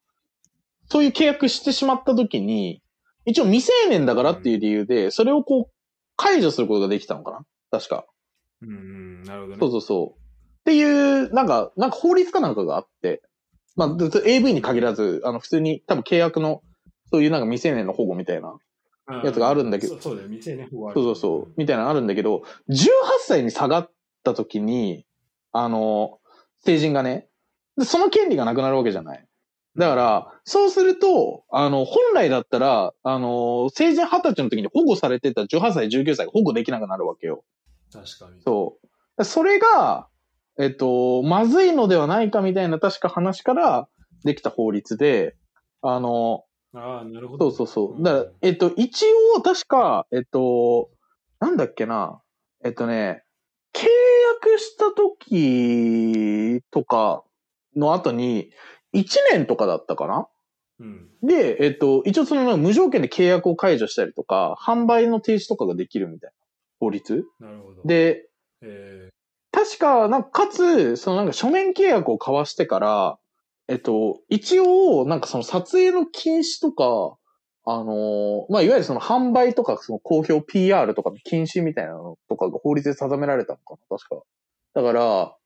[0.86, 2.82] そういう契約してしまった時に、
[3.24, 5.72] 一応未成年だからっていう理由で、それをこう、
[6.16, 8.04] 解除することができたのかな確か。
[8.62, 9.58] うん、うん、なるほどね。
[9.60, 10.21] そうそうそう。
[10.62, 13.22] っていう、なんか、なんか法律かなんかがあって、
[13.74, 16.62] まあ、ず AV に限らず、あの、普通に多分契約の、
[17.10, 18.58] そういうなんか未成年の保護みたいな、うん
[19.24, 20.94] やつがあるんだけどそうそうだよ、未成年法ある。
[20.94, 22.86] そうそうそう、みたいなのあるんだけど、18
[23.20, 23.90] 歳に下がっ
[24.22, 25.04] た時に、
[25.50, 26.20] あの、
[26.64, 27.26] 成人がね、
[27.76, 29.26] でその権利がなくなるわけじゃない。
[29.76, 37.42] だから、そうすると、あの、本来だったら、あの、成人20歳の時に保護されてた18歳、19歳が保護できなくなるわけよ。
[37.92, 38.42] 確かに。
[38.42, 38.78] そ
[39.18, 39.24] う。
[39.24, 40.08] それが、
[40.58, 43.88] えっと、まずいのではないかみたいな確か話から
[44.24, 45.36] できた法律で、
[45.80, 47.50] あの、ああ、なるほど。
[47.50, 48.02] そうそうそう。
[48.02, 49.04] だから、えっと、一
[49.36, 50.90] 応、確か、えっと、
[51.40, 52.22] なんだっけな。
[52.64, 53.24] えっとね、
[53.74, 53.86] 契
[54.42, 57.24] 約した時とか
[57.76, 58.50] の後に、
[58.94, 60.28] 1年とかだったかな？
[60.80, 61.08] うん。
[61.22, 66.34] で、えっと、一応その無条件で契約を解除したりとか、販売の停止とかができるみたいな
[66.78, 68.28] 法律なるほど。、で、
[68.60, 69.10] え
[69.62, 73.18] 確か、なんか、かつ、そのなんか書面契約を交わしてから、
[73.68, 77.16] えっと、一応、なんかその撮影の禁止とか、
[77.64, 84.22] あのーまあ、いわゆるその販売とか、その公表 PR とかの禁止みたいなのとかが法律で定められたのかな、確か。
[84.74, 85.36] だから、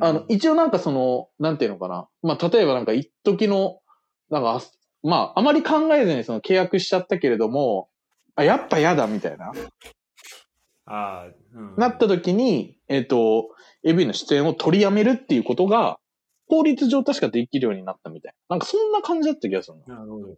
[0.00, 2.08] あの、一応なんかその、なんていうのかな。
[2.22, 3.80] まあ、例えばなんか一時の、
[4.30, 4.60] なんか、
[5.04, 7.88] まあ、あまり考えずにその契約しちゃったけれども、
[8.34, 9.52] あ、やっぱ嫌だみたいな。
[10.86, 11.74] ああ、うん。
[11.76, 13.50] なった時に、えっ、と、
[13.84, 15.98] AV の出演を取りやめるっていうことが、
[16.48, 18.54] 法律上確かできるようになったみたいな。
[18.54, 20.36] なんかそんな感じだった気がするなるほど。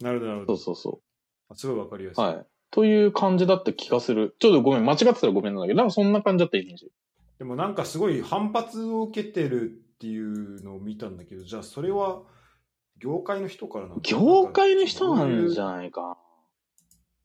[0.00, 0.46] なるほど、なるほの。
[0.46, 0.56] ど。
[0.58, 1.00] そうそうそ
[1.48, 2.22] あすごいわかりやすう。
[2.22, 2.26] い。
[2.26, 2.46] はい。
[2.70, 4.36] という感じだった気がする。
[4.38, 6.90] ちょっとごめん、間違ってたらごめんなんだけど、なんかそんな感じだったイメージ。
[7.38, 12.22] でもなんかすごい反発を受けてるっていうのを見たんだけど、じゃあそれは
[12.98, 16.16] 業界の人からなのか業界の人なんじゃゃないかな。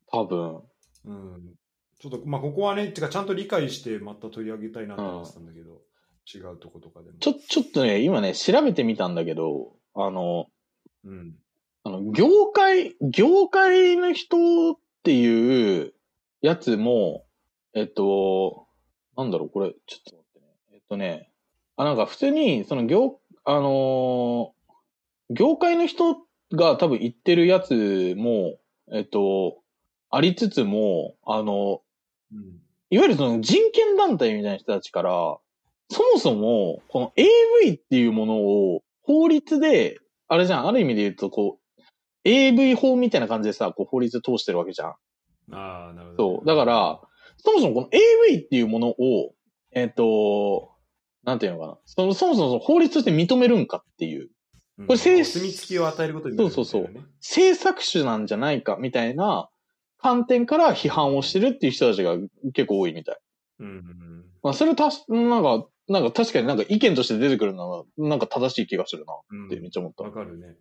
[0.07, 0.61] 多分。
[1.05, 1.58] うん。
[1.99, 5.81] ちょっと、まあここはね、てかちゃんと理解してまた取り上げたいなと思ってたんだけど、
[6.33, 7.17] 違うとことかでも。
[7.19, 10.47] ちょ、ちょっとね、今ね、調べてみたんだけど、あの、
[11.03, 11.35] うん。
[11.83, 15.93] あの、業界、業界の人っていう
[16.41, 17.25] やつも、
[17.73, 18.67] えっと、
[19.17, 20.45] なんだろう、これ、ちょっと待ってね。
[20.73, 21.31] えっとね、
[21.75, 24.59] あ、なんか普通に、その業、あのー
[25.31, 26.17] 業界の人
[26.53, 28.57] が多分言ってるやつも、
[28.91, 29.59] えっと、
[30.09, 31.81] ありつつも、あの、
[32.33, 32.61] うん。
[32.91, 35.11] いわゆるその人権団体みたいな人たちから、
[35.91, 41.81] そもそも、この AV っていうものを法律で、あれじゃん、ある意味で言うと、こう、
[42.23, 44.89] AV 法みたいな感じでさ、こう法律通してるわけじゃん。
[45.51, 46.35] ああ、なるほど。
[46.37, 46.45] そう。
[46.45, 47.01] だから、
[47.37, 49.33] そもそもこの AV っていうものを、
[49.71, 50.71] えっ、と、
[51.23, 51.77] なんていうのかな。
[51.85, 54.29] そのそもそも法律として認めるんかっていう、
[54.77, 56.69] うん、これ性お墨付きを与えることになるんだよね。
[56.69, 59.49] そうそう制作種なんじゃないかみたいな
[60.01, 62.15] 観点から批判をしてるっていう人たちが
[62.53, 63.17] 結構多いみたい。
[63.59, 64.25] うんうんうん。
[64.41, 70.03] まあ、それたし、なんか、なんか確かになんか意見として出てくるのは、なんか正しい気がするなうんってめっちゃ思った。
[70.03, 70.55] わかるね。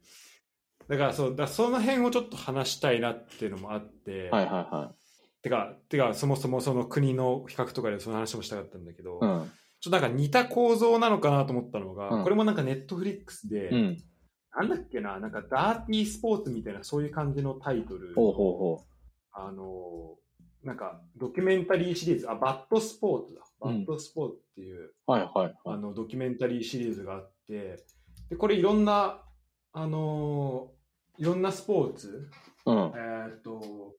[0.89, 4.95] だからそう、だその辺をちょっと話したいなっていうのもあって、はいはいは
[5.43, 9.25] てか、てか、そもそもその国の比較とかでその話もしたかったんだけど、い。
[9.25, 9.53] うん。
[9.81, 13.97] ちょっとなんか似た構造なのかなと思ったのが、うんこれもなんかネットフリックスで、うん。
[14.57, 18.85] なんだっけな、なんかダーティースポーツみたいなそういう感じのタイトル、ほうほうほ
[19.47, 20.17] あの、
[20.63, 23.43] なんかドキュメンタリーシリーズ、あ、バッドスポーツだ。
[23.61, 25.11] バうんッドスポーツっていう、う。
[25.11, 25.55] はいはいはい。
[25.65, 27.85] あのドキュメンタリーシリーズがあって、
[28.31, 29.23] で、これいろんな、
[29.73, 30.73] あの
[31.19, 32.31] いろんなスポーツ、
[32.67, 32.93] うん。
[32.97, 33.95] えっ、と、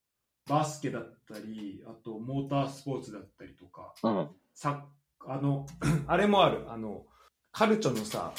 [0.47, 4.29] バスケだったり、あとモータースポーツだったりとか、うん。
[4.53, 4.85] さ
[5.27, 5.65] あの、
[6.07, 7.05] あれもある、あの、
[7.51, 8.33] カルチョのさ、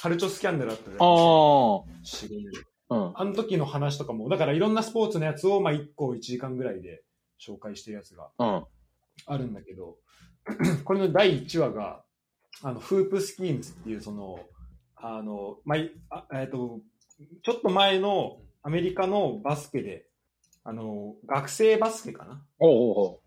[0.00, 0.96] カルチョスキャンダルだったじゃん。
[0.96, 1.06] ああ。
[1.06, 3.12] 4 5年うん。
[3.14, 7.02] あの時の話とかも、だからいろんなスポーツのやつを、まあ、1個1時間ぐらいで
[7.40, 8.64] 紹介してるやつがうん。
[9.26, 9.96] あるんだけど、
[10.84, 12.02] これの第1話が、
[12.62, 14.40] あの、フープスキームズっていう、その、
[14.96, 15.76] あの、ま
[16.10, 16.80] あ、えっ、と、
[17.42, 20.06] ちょっと前のアメリカのバスケで、
[20.64, 22.42] あの、学生バスケかな？
[22.58, 23.20] おうおうお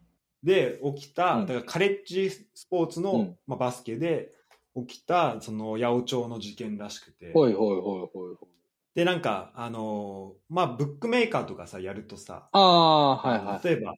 [0.44, 4.32] で起きた、うんだからカレッジスポーツの、うんまあ、バスケで
[4.76, 8.53] 起きた、その、八百長の事件らしくてう。、ほいほいほいほいほい。
[8.96, 13.68] で、なんか、あのーまあ、ブックメーカーとかさ、やるとさ、ああ、はいはい。
[13.68, 13.96] 例えば、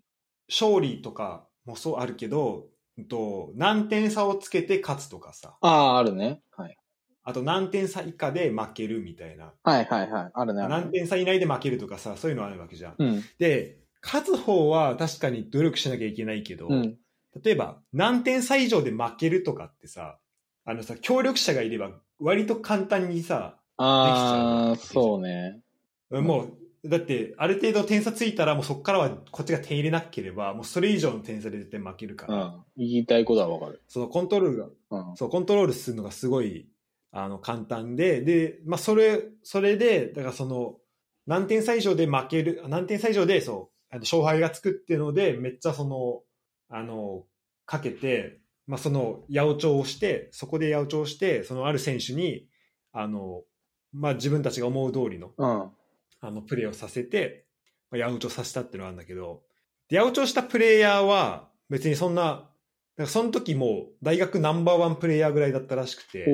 [0.47, 2.67] 勝利とかもそうあるけど、
[2.97, 6.41] うんと何点差をつけて勝つとかさ、ああ、あるね。
[6.55, 6.77] はい。
[7.23, 10.31] あと何点差以下で負けるみたいな、はいはいはい。
[10.33, 10.61] あるね。
[10.61, 12.95] あるね何点差以内で負けるとかさ、そういうのあるわけじゃん。
[12.97, 13.23] うん。
[13.37, 16.97] で、勝つ方は確かに努力しなきゃいけないけど、うん。
[17.43, 20.19] 例えば何点差以上で負けるとかってさ、
[20.63, 25.61] あのさ、協力者がいれば割と簡単にさ、ああ、そうね。
[26.11, 26.43] んも
[26.83, 32.63] う、だって、ある程度点差ついたら、もうそこからはこっちが点入れなければ、もうそれ以上の点差で絶対負けるから、うん。
[32.77, 33.81] 言いたいことはわかる。
[33.87, 35.15] そのコントロールが、うん。
[35.17, 36.69] そう、コントロールするのがすごい、
[37.11, 40.77] あの、簡単で、で、まあ、それ、それで、だからその、
[41.25, 46.21] 何点差以上で負ける、何点差以上で、そう、あの勝敗がつくっていうので、めっちゃその、
[46.69, 47.23] あの、
[47.65, 52.47] かけて、まあ、その、八百長をして、そこで八百長をして、そのある選手に、
[52.91, 53.43] あの、
[53.95, 55.71] まあ、自分たちが思う通りの、うん。
[56.21, 57.45] あの、プレーをさせて、
[57.91, 59.43] まあ、八百長させたっていうのがあるんだけど、
[59.89, 62.49] で八百長したプレイヤーは、別にそんな、だか
[63.03, 66.25] らその時もう大学ナンバーワンプレイヤーぐらいだったらしくて。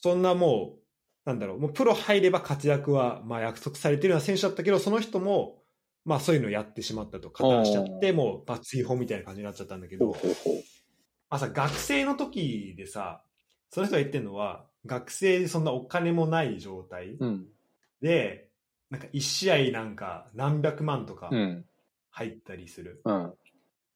[0.00, 5.62] そんなもう、なんだろう、もうプロ入れば活躍は、まあ約束されてるような選手だったけど、その人も、
[6.04, 10.16] まあそういうのをやってしまったと、加担しちゃって、もう、まあ追放みたいな感じになっちゃったんだけど。
[11.28, 13.22] まあさ、学生の時でさ、
[13.70, 17.46] その人が言ってるのは、学生でそんなお金もない状態うん。
[18.00, 18.48] で、
[18.90, 21.64] なんか一試合なんか何百万とかうん。
[22.10, 23.26] 入ったりするうん。
[23.28, 23.34] っ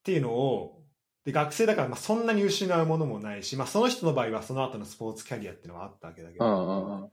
[0.04, 0.82] ていうのを、
[1.24, 7.10] で、学生だからまあそんなに失うものもないし、まあその人の場合はその後のスポーツキャリアっていうのはあったわけだけど、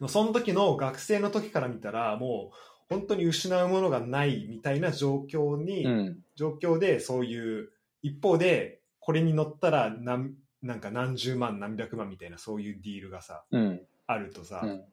[0.00, 0.08] うん。
[0.08, 2.56] その時の学生の時から見たら、もう
[2.88, 6.18] 本当に失うものがないみたいな状況に、うん。
[6.36, 7.70] 状況でそういう、
[8.02, 13.80] 一方で、これに乗ったら何、なんか何十万何百万みたいなそういうディールがさ、うん。
[14.06, 14.84] あるとさ、うん。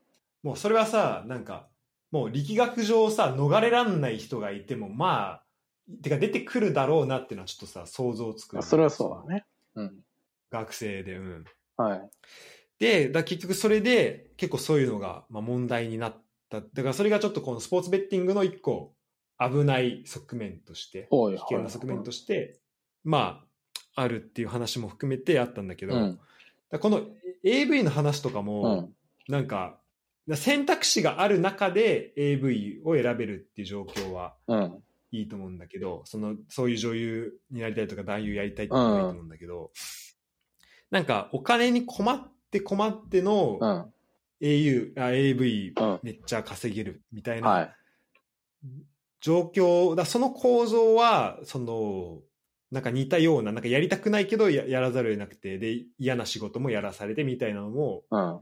[0.44, 1.68] もうそれはさ、なんか、
[2.11, 5.44] もう力学上さ、逃れらんない人がいても、まあ、
[6.02, 8.61] てか出てくるだろうなっていうのはちょっとさ、想像つく。
[8.61, 9.45] それはそうだね。
[9.76, 9.99] うん。
[10.52, 11.45] 学生で、うん。
[11.76, 12.10] はい。
[12.80, 16.15] で、だ結局それで結構そういうのが、まあ、問題になっ
[16.49, 16.61] た。
[16.61, 18.94] だからそれがちょっとこのスポーツベッティングの一個
[19.39, 22.60] 危ない側面として、危険な側面として、
[23.03, 23.47] まあ、
[23.98, 26.19] あるっていう話も含めてあったんだけど、うん。
[26.72, 27.02] だこの
[27.44, 28.94] AV の話とかうも、ん。
[29.28, 29.80] なんか、
[30.36, 34.84] 選択肢がある中で AV を選べるっていう状況はうん。
[35.11, 39.72] いいと思うんだけど、その、そういう女優になりたいとか男優やりたいっていうのはいいと思うんだけど、
[40.91, 43.94] なんかお金に困って困ってのうん。
[44.40, 45.99] AU、あ AV うん。
[46.03, 47.56] めっちゃ稼げるみたいは。
[47.56, 47.74] ない
[49.19, 52.19] 状況、だその構造は、その、
[52.72, 58.39] なんか似たような、なんかやりたくないけどややらざるを得なくて、で、嫌な仕事もやらされてみたいなのも、うん。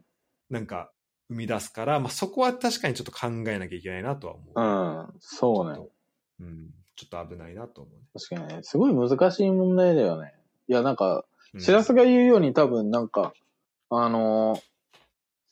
[0.50, 0.92] なんか
[1.30, 4.62] 生み出すから、まあ、そこは確かにちょっと考えなきゃいけないなとは思う。
[4.62, 5.20] うん。
[5.20, 5.80] そうね。
[6.40, 6.70] うん。
[6.96, 8.02] ちょっと危ないなと思うね。
[8.14, 8.64] 確かにね。
[8.64, 10.34] すごい難しい問題だよね。
[10.68, 11.26] いや、なんか、
[11.58, 13.34] しらすが言うように多分なんか、
[13.90, 14.62] あのー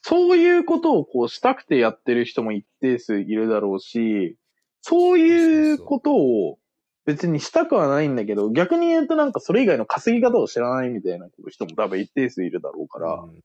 [0.05, 4.37] そういうことをこうしたくてやってる人も一定数いるだろうし、
[4.81, 6.59] そういうことを
[7.05, 13.35] 別にしたくはないんだけど、逆に言うとなんかそれ以外の稼ぎ方を知らないみたいな人も多分一定数いるだろうから、うん。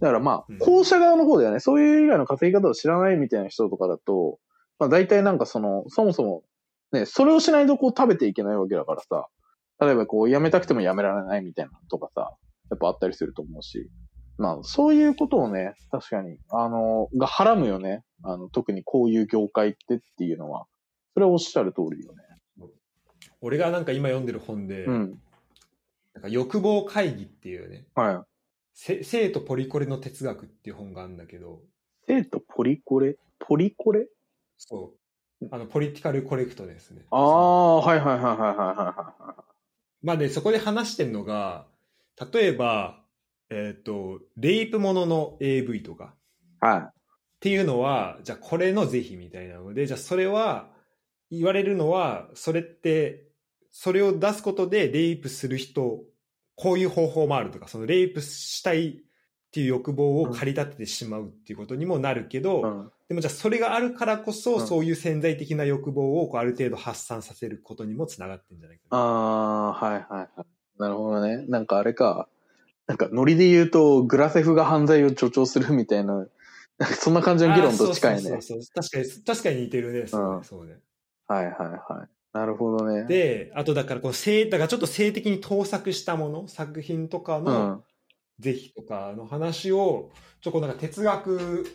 [0.00, 0.56] だからまうん。
[0.56, 4.38] あ、校舎側の方だよね、そういう以外の稼ぎ方を知らないみたいな人とかだと、
[4.78, 6.42] まあ大体なんかその、そもそも、
[6.92, 9.28] ね、それをしないとこう食べていけないわけだからさ、
[9.80, 12.32] 例えばこう辞めたくても辞められないみたいなとかさ、
[12.70, 13.88] やっぱあったりすると思うし、
[14.36, 18.02] まあそういうことをね、確かに、あの、がはらむよね。
[18.22, 20.66] あの、特にこういう業界ってっていうのは、
[21.14, 22.22] それはおっしゃる通りよね。
[23.40, 25.20] 俺がなんか今読んでる本で、うん。
[26.14, 28.20] なんか欲望会議っていうね、はい。
[28.74, 31.60] せ生とポリコレの哲学っていう本があるんだけど、
[32.06, 33.16] 生徒ポリコレ？
[33.38, 34.06] ポリコレ？
[34.58, 34.94] そ
[35.40, 35.48] う。
[35.50, 37.02] あの、ポリティカルコレクトですね。
[37.10, 39.44] ああ、はいはいはいはいはいは
[40.02, 41.66] まあで、そこで話してるのが、
[42.32, 43.02] 例えば、
[43.48, 46.14] えっ、と、レイプものの AV とか
[46.62, 46.74] いはい。
[46.74, 46.84] はい。
[46.84, 46.92] っ
[47.40, 50.68] ていうのは、じゃあこれの是非みたいなので、じゃあそれは、
[51.30, 53.29] 言われるのは、それって、
[53.70, 56.00] それを出すことでレイプする人、
[56.56, 58.92] こういう方法もあるとか、そのレイプしたいっ
[59.52, 62.90] ていう欲望を駆り立ててしまうっていうことにもなるけど、うん。
[63.08, 68.98] でもじゃあそれがあるからこそ、うんそういう潜在的な欲望をこうある程度発散させることにもつながってるんじゃないかな。
[68.98, 70.28] ああ、はいはいはい。
[70.78, 71.44] なるほどね。
[71.48, 72.28] なんかあれか。
[72.86, 76.26] なんかノリで言うと、グラセフが犯罪を助長するみたいな、
[76.78, 78.20] なそんな感じの議論と近いね。
[78.20, 80.06] そうそうそう確かに、確かに似てるね。
[80.06, 80.44] そうね。
[80.44, 80.78] そうね
[81.26, 82.08] はいはいはい。
[82.32, 83.04] なるほどね。
[83.04, 87.84] で、あとだからこう性、だからちょっと性的に盗作したもの、作品とかうのん。
[88.38, 91.66] 是非とかの話を、ちょっとなんか哲学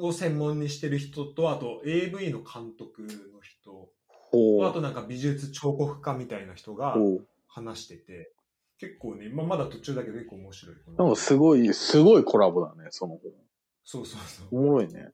[0.00, 3.90] を専門にしてる人と、あと AV の監督の人。
[4.66, 6.96] あとなんか美術彫刻家みたいな人が。
[7.48, 8.32] 話してて、
[8.78, 10.76] 結構ね、まあ、まだ途中だけど結構面白い。
[10.96, 13.32] なんかすごい、すごいコラボだね、その本。
[13.84, 14.46] そうそうそう。
[14.52, 15.08] おもろいね。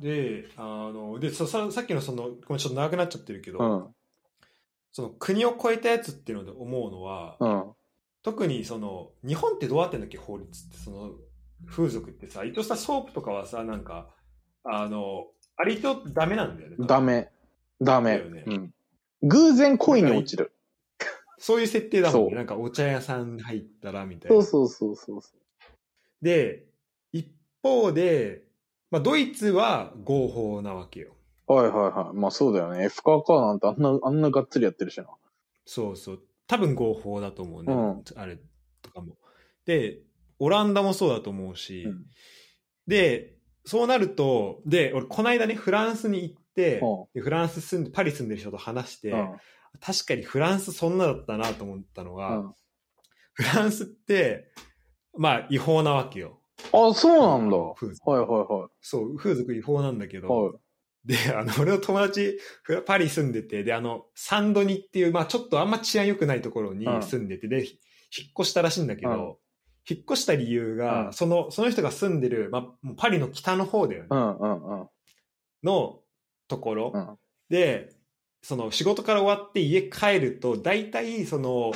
[0.00, 3.94] で、あの、で、そささっきのその、ごめん、ちょっと長くなっちゃってるけど、うん。
[4.92, 7.64] その国を超えたやつっていうので思うのは、うん。
[8.22, 11.10] 特にその、日本ってどうやってんだっけ、法律って、その、
[11.66, 14.08] 風俗ってさ、一応さ、ソープとかはさ、なんか、
[14.64, 15.26] あの、
[15.56, 16.76] あれ一応ダメなんだよね。
[16.80, 17.30] ダメ。
[17.80, 18.18] ダメ。
[18.18, 18.74] だよねうん。
[19.22, 20.52] 偶然恋に落ちる。
[21.38, 22.34] そういう設定だもんね。
[22.36, 24.42] なんかお茶屋さん入ったらみたいな。
[24.42, 25.34] そうそうそうそうそ
[26.22, 26.64] で、
[27.12, 27.30] 一
[27.62, 28.43] 方で、
[28.94, 31.16] まあ、ドイツは合法なわけよ。
[31.48, 31.52] う。
[31.52, 32.16] はいはいはい。
[32.16, 32.84] まあそうだよね。
[32.84, 35.06] F カーカーなんてあんな、あんながっつりやってるしな。
[35.66, 36.22] そうそう。
[36.46, 37.72] 多分合法だと思うね。
[37.72, 38.38] うんあれ
[38.82, 39.16] とかも。
[39.66, 39.98] で、
[40.38, 42.04] オランダもそうだと思うし、うん
[42.86, 43.34] で、
[43.64, 49.36] そうなると、で、俺、この間ね、フランスに行って、うんでフランス住んで、パリ住んでる人と話して、うん。
[49.80, 52.54] 確かにフランスそんなだったなと思ったのが、うん
[53.32, 54.52] フランスって、
[55.18, 56.38] まあ、違法なわけよ。
[56.72, 57.56] あ、そうなんだ。
[57.56, 60.30] はいはいはそう、風俗違法なんだけど、い。
[60.30, 60.52] はい。
[61.04, 62.38] で、あの、 俺の友達、
[62.86, 67.78] パリ住んでて、で、あの、サンドニっていう、まあちょっとあんま治安良くないところにうん住んでて、で、ひ
[68.16, 69.34] 引っ越したらしいんだけど、うん
[69.86, 74.88] 引っ越した理由が、うんその、その人が住んでる、まあ、パリの北の方だよね、うんうんうん。
[75.62, 76.00] の
[76.48, 77.18] ところ、うん
[77.50, 77.94] で、
[78.40, 81.72] その仕事から終わって家帰ると、大体、その、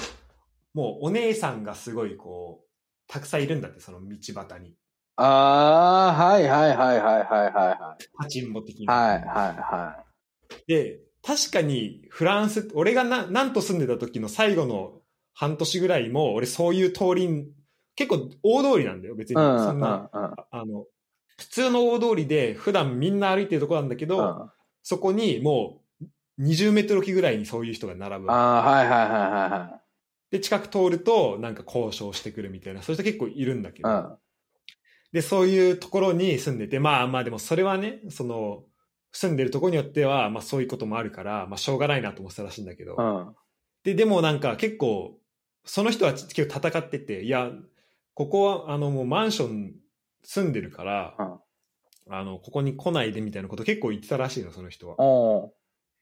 [0.73, 2.68] もうお姉さんがすごいこう、
[3.09, 4.77] たくさんいるんだって、その道端に。
[5.17, 8.05] ああ、はいはいはいはいはいはいはい。
[8.17, 8.93] パチンボ的な。
[8.93, 10.05] はいはいは
[10.69, 15.01] で、確かにフランス、俺がな、なんと住んでた時の最後の
[15.35, 17.49] 半年ぐらいも、俺そういう通りに、
[17.97, 19.37] 結構大通りなんだよ、別い。
[19.37, 19.43] に。
[19.43, 20.87] そんな、うんあの、
[21.39, 24.51] 普通の大通りで、普段みんな歩いてるとこなんだけど、うん。
[24.83, 28.31] そこにもう、20メートル置きぐらいにそういう人が並ぶ。
[28.31, 29.78] ああ、はいはいはいはいはい。
[30.31, 34.17] で、近く通ると、なんか交渉してくるみたいな、そういう人結構いるんだけど、うん。
[35.13, 38.65] で、そういうところに住んでて、まあまあでもそれはね、その、
[39.13, 43.35] 住んでるところによっては、まあそういうこともあるから、まあしょうがないなと思ってたらしいんだけど、うん。
[43.85, 45.19] で、でもなんか結構、
[45.65, 47.51] その人は結構戦ってて、いや、
[48.15, 49.75] ここはあのもうマンション
[50.25, 51.17] 住んでるから、
[52.11, 54.97] あの、ここに来ないでみたいなこと結構言ってたらしいの、その人は。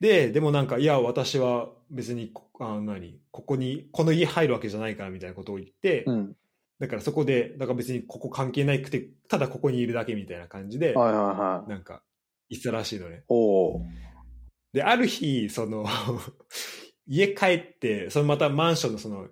[0.01, 6.37] おで、でもなんか、いや、私は別にこ、あの何、ここに、この家入るわけじゃないからみたいなことを言って、うん。
[6.79, 11.71] だからそこで、だから別にここ関係ないくて、ただここにいるだけみたいな感じで、はいはいはい。
[11.71, 12.03] なんか、
[12.49, 13.25] 言ってたらしいのね。
[14.73, 15.87] で、ある日、その、
[17.07, 19.29] 家帰って、そのまたマンションのその、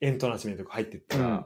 [0.00, 1.44] エントランスみたいなとこ入ってったら、うん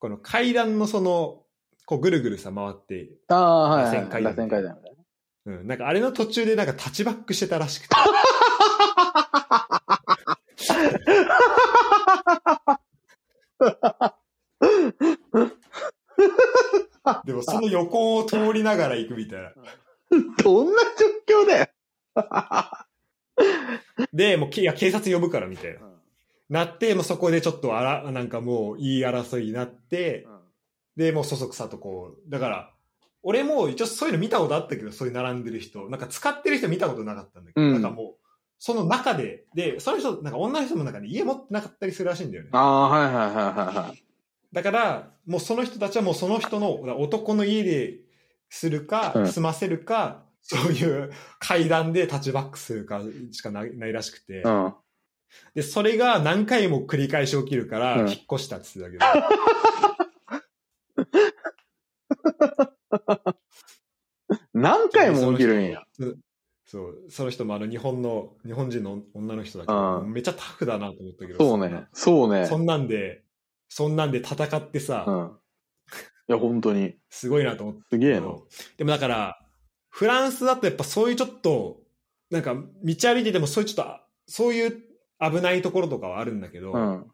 [0.00, 1.42] この階段のその、
[1.84, 3.94] こうぐるぐるさ回って、ああ、はいはい。
[3.96, 4.78] 螺旋階段
[5.50, 7.96] うん、なんかあれの途中でなんかタッチバックしてたらしくて。
[17.24, 19.52] でもその横を通りながら行くみたいな。
[20.42, 20.82] どんな
[21.26, 21.66] 状況だよ。
[24.12, 25.80] で、もういや警察呼ぶからみたいな。
[26.48, 30.40] なって、もうそこでちょっとあら、なんかもう言い争いになって、うん、
[30.96, 32.74] で、もうそそくさとこう、だから、
[33.22, 38.14] 俺も一応そういうの見たことあったけど、そういう並んでる人、なんか使ってる人見たことなかったんだけど、うん、なんかもう、
[38.58, 42.50] その中で、で、その人、なんか女の人もなんかね、家持ってなかったりするらしいんだよね。
[42.52, 44.02] ああ、はいはいはいはいはい。
[44.52, 48.00] だから、もうその人たちはもうその人の男の家で
[48.48, 54.74] するか、うん、済ませるか、そういう階段でタッチバックするかしかないないらしくて、うん、
[55.54, 59.14] で、それが何回も繰り返し起きるから、引っ越したって言ってたけ
[62.56, 62.70] ど。
[64.54, 65.82] 何回も起きるんや。
[66.64, 71.38] そう、その人もあの日本の、日本人の女の人だけど、めっちゃタフだなと思ったけど。
[71.38, 71.86] そうね。
[71.92, 72.46] そうね。
[72.46, 73.24] そんなんで、
[73.68, 75.36] そんなんで戦ってさ、うん、
[76.28, 76.94] いや、本当に。
[77.08, 77.82] すごいなと思って。
[77.90, 78.46] すげえの。
[78.76, 79.46] でもだから、
[79.88, 81.80] フランスだとやっぱそういうちょっと、
[82.30, 84.82] なんか道歩いててもそういうちょっと、そういう
[85.20, 87.06] 危ないところとかはあるんだけど、うん、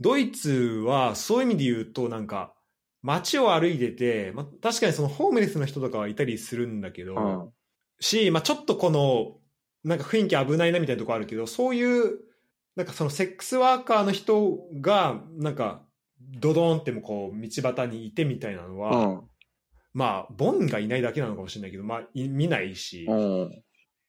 [0.00, 0.52] ドイツ
[0.84, 2.53] はそういう意味で言うとなんか
[3.04, 7.50] 街を歩いてて、まあ、確かにそのホームレスの人とかはいたりするんだけど、うん、
[8.00, 9.36] し、まあ、ちょっとこの
[9.84, 12.18] なんか雰囲気危ないなみたいなとこあるけどそういう
[12.76, 15.82] なんかそのセックスワーカーの人がなんか
[16.18, 19.20] ドドーンってもこう道端にいてみたいなのは、うん、
[19.92, 23.06] まあボンがいないだけなのかもしれないけど、まあ、見ないし、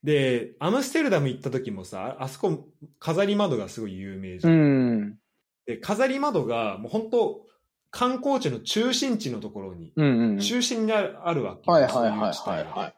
[0.02, 2.68] で、アムステルダム行った時もさ、あそこ、
[2.98, 4.52] 飾り窓がすごい有名じゃん。
[4.52, 5.18] うん、
[5.66, 7.46] で、飾り窓が、もう本当
[7.96, 11.70] 観光地の中心地のところに、うんうん、中心にあるあるわけ。
[11.70, 12.94] はいはいはいはい、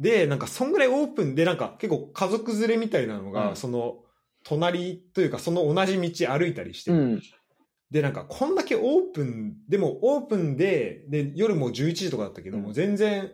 [0.00, 3.98] で、なんか、そんぐらいオープンで、なんか、結構家族連れみたいなのが、うん、その、
[4.42, 7.22] 隣というか、その同じ道歩いたりして、うん、
[7.92, 8.82] で、なんか、こんだけオー
[9.14, 13.30] プン、でもオープンで、で、夜も11時とかだったけども、全然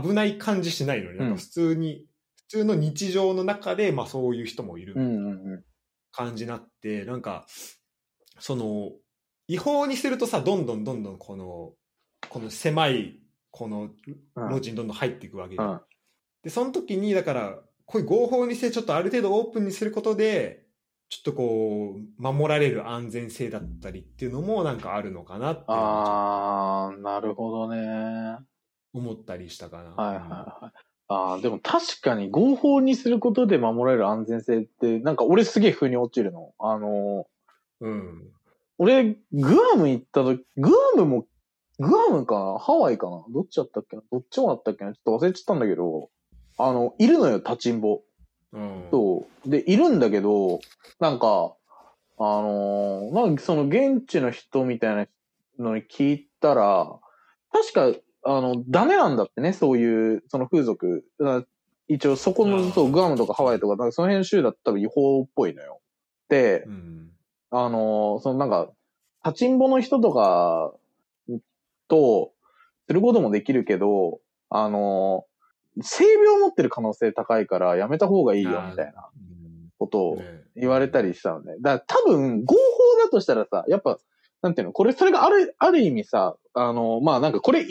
[0.00, 2.06] 危ない感じしないのに、なんか普通に、
[2.36, 4.94] 普通の日常の中で、まあそういう人もいる
[6.12, 7.46] 感じになって、なんか、
[8.38, 8.92] その、
[9.50, 11.72] 違法にするとさ、どんどんどんどんこの、
[12.28, 13.18] この狭い、
[13.50, 13.90] この
[14.36, 15.62] 路地にどんどん入っていくわけで。
[16.44, 20.66] で、その時に、だから、こういう合法にしてちょっとある程度オープンにすることで、
[21.08, 28.38] ちょっとこう、守られる安全性だったりっていうのもなんかあるのかなってああ、なるほどね。
[28.92, 29.90] 思ったりしたかな。
[29.90, 30.80] はいはいはい。
[31.08, 36.52] ああ、でも確かに合法にすることで守られる安全性って、なんか俺すげえ風に落ちるの。
[36.60, 37.26] あの、
[37.80, 38.30] うん。
[38.82, 41.26] 俺、グアム行った時、グアムも、
[41.78, 43.22] グアムかなハワイかな？
[43.30, 44.02] どっちだったっけな？
[44.10, 44.94] どっちもだったっけな？
[44.94, 46.08] ちょっと忘れちゃったんだけど、
[46.56, 48.00] あの、いるのよ、立ちんぼ。
[48.54, 48.88] うん。
[48.90, 49.50] そう。
[49.50, 50.60] で、いるんだけど、
[50.98, 51.54] なんか、
[52.18, 55.06] あのー、なんかその現地の人みたいな
[55.58, 56.90] のに聞いたら、
[57.52, 61.04] 確かあの、ダメなんだってね、そういう、その風俗。
[61.86, 65.80] 一応そこの、そう、グアムとかハワイとか、なんかその辺の州だったら違法っぽいのよ。
[66.30, 67.10] で、うん、
[67.50, 68.70] あの、そのなんか、
[69.24, 70.72] 立ちんぼの人とか
[71.88, 72.32] と、
[72.86, 75.24] することもできるけど、あの、
[75.80, 79.08] 性病を持ってる可能性高いからやめた方がいいよ、みたいな
[79.78, 80.22] ことを
[80.56, 81.54] 言われたりしたのね。
[81.60, 82.58] だから多分、合法
[83.04, 83.98] だとしたらさ、やっぱ、
[84.42, 87.66] なんていうのこれ、それがある、ある意味さ、あの、まあなんかこれ、い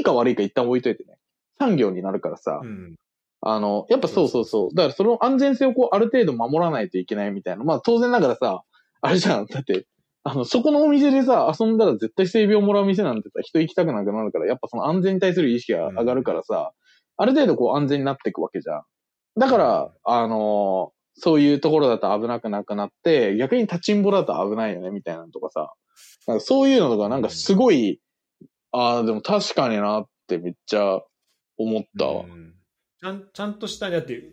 [0.00, 1.16] いか悪いか一旦置いといてね。
[1.58, 2.96] 産業になるからさ、うん、
[3.40, 4.74] あの、やっぱそうそうそう。
[4.74, 7.64] だからその安全性をこう、ある程度守らないといけないみたいな。
[7.64, 8.64] まあ当然ながらさ、
[9.04, 9.46] あれじゃん。
[9.46, 9.86] だって、
[10.22, 16.72] あの、そこのお店でさ、遊んだら絶対性病もらう店なんてさ、人行きたくなくなるから、やっぱその安全に対する意識が上がるからさ、
[17.18, 18.82] うん、ある程度こう安全になっていくわけじゃん。
[19.38, 25.74] だから、あのそういうところだと危なくなくなって、逆に立ちんぼだと危ないよね、みたいなのとかさ。
[26.26, 28.00] なんかそういうのとか、なんかすごい、
[28.72, 31.02] ああ、でも確かになってめっちゃ
[31.58, 32.24] 思ったわ。
[32.24, 32.54] うん、
[32.98, 34.30] ちゃんちゃんとしただって、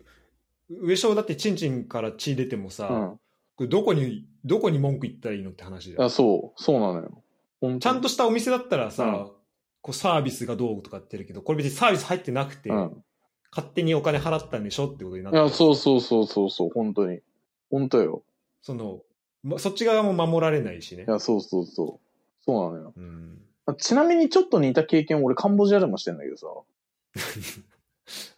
[0.70, 3.18] 上昇だってチンチンから血出てもさ、うん、
[3.56, 6.04] これどこに、どこに文句言ったらいいのって話だよ。
[6.04, 7.78] あそう、そうなのよ。
[7.78, 9.30] ちゃんとしたお店だったらさ、うん、
[9.80, 13.04] こうサービスがどうとかってるけど、これ別にサービス入ってなくて、うん、
[13.50, 17.20] 勝手にお金払ったんでしょってことになっていや、そうそうそうそうそう、本当に。
[17.70, 18.22] 本当よ。
[18.62, 19.00] その、
[19.42, 21.04] ま、そっち側も守られないしね。
[21.06, 22.44] いや、そうそうそう。
[22.44, 22.92] そうなのよ。
[22.96, 23.38] うん、
[23.78, 26.46] ちなみにちょっと似た経験俺カンボジアでもしてんだけどさ。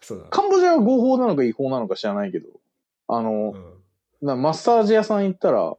[0.00, 0.24] そうだ。
[0.30, 2.48] カンボジアは合法なのか違法なのか知らないけど、
[3.08, 3.73] あの、うん、
[4.24, 5.74] マッサージ屋さん行ったら、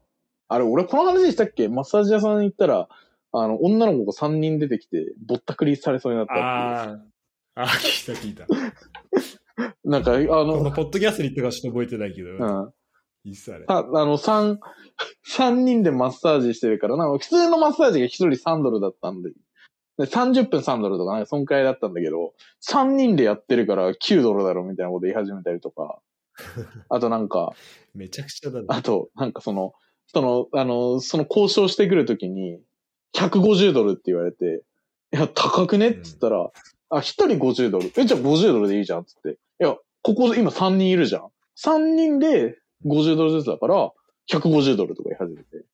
[0.47, 1.67] あれ、俺この話したっけ？
[1.67, 2.87] マッサージ屋さん行ったら、
[3.31, 6.99] あの、女の子が3人出てきて、ぼったくりされそうになったああ。
[7.55, 8.45] ああ、聞いた聞いた。
[9.83, 12.29] なんか、あの、このポッドキャストに言ってかちょっと覚えてないけど。
[12.31, 12.73] うん。
[13.23, 13.65] いいっすあれ。
[13.67, 14.59] ああの、三、
[15.23, 19.31] 三人でマッサージしてるから、なんか普通のマッサージが一人3ドルだったんで、
[19.97, 22.33] で30分3ドルとかなんかそんくらいだったんだけど、
[22.69, 25.99] 3人でやってるから9ドルだろみたいなこと言い始めたりとか、
[26.89, 27.53] あとなんか、
[27.93, 28.65] めちゃくちゃだね。
[28.69, 29.73] あと、なんかその、
[30.07, 32.59] その、あの、その交渉してくるときに、
[33.15, 34.63] 150ドルって言われて、
[35.13, 36.51] いや、高くねっつったら、
[36.89, 37.91] あ、一人50ドル。
[37.97, 39.31] え、じゃあ50ドルでいいじゃんっつって。
[39.31, 41.29] いや、ここ今3人いるじゃん。
[41.57, 43.91] 3人で50ドルずつだから、
[44.29, 45.57] 150ドルとか言い始めて。
[45.57, 45.65] うん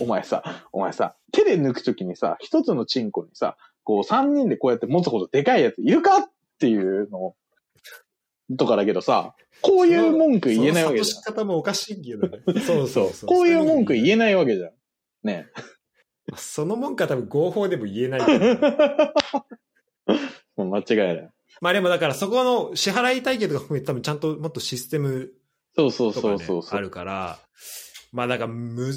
[0.00, 7.34] お前さ、お前さ、手で抜くときにさ、一つのチンコにさ、こう三人でこうやって持つほどでかいやついるかっていうの
[8.56, 12.42] とかだけどさ、こういう文句言えないわけじその諭し方もおかしいけどね。
[12.64, 12.88] そうゃん。
[12.88, 13.28] そうそう。
[13.28, 14.34] こういう文句言えない。
[14.34, 14.70] わけじゃん。
[15.24, 15.46] ね。
[16.36, 18.20] その文句は多分合法でも言えない。
[20.56, 21.30] もう間違いない。
[21.60, 25.32] まあでもだからそこの支払い体系とか含めて多分ちゃんともっとシステム
[25.76, 26.78] そうそうとか、ね、そうそうそう。
[26.78, 27.38] あるから、
[28.12, 28.92] まあなんかむ、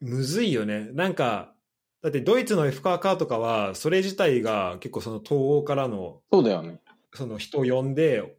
[0.00, 0.90] むずいよね。
[0.92, 1.54] なんか、
[2.02, 6.80] だってドイツの F カーカーとかは、それ自体が結構その東欧からのそうだよね。
[7.14, 8.37] その人を呼んで、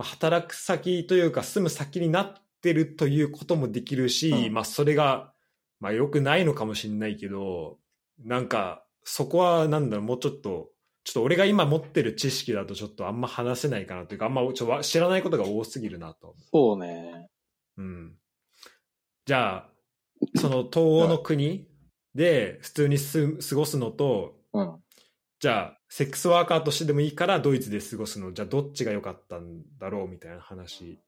[0.00, 2.32] まあ、働く先というか住む先になっ
[2.62, 5.34] てるということもできるし、うんまあそれが、
[5.78, 7.76] まあ良くないのかもしれないけど、
[8.24, 10.70] なんかそこはなんだろう、もうちょっと、
[11.04, 16.34] ちょっと俺が今持ってる知識だとちょっとあんま話せないかなというか、あんまちょ知らないことが多すぎるなと。
[16.50, 17.28] そうね。
[17.76, 18.14] うん。
[19.26, 19.70] じゃあ、
[20.36, 21.68] その東欧の国
[22.14, 24.82] で普通にす過ごすのと、うん。
[25.40, 31.00] じゃあ、セックスワーカーとしてでもいいからドイツで過ごすの、じゃあどっちが良かったんだろうみたいな話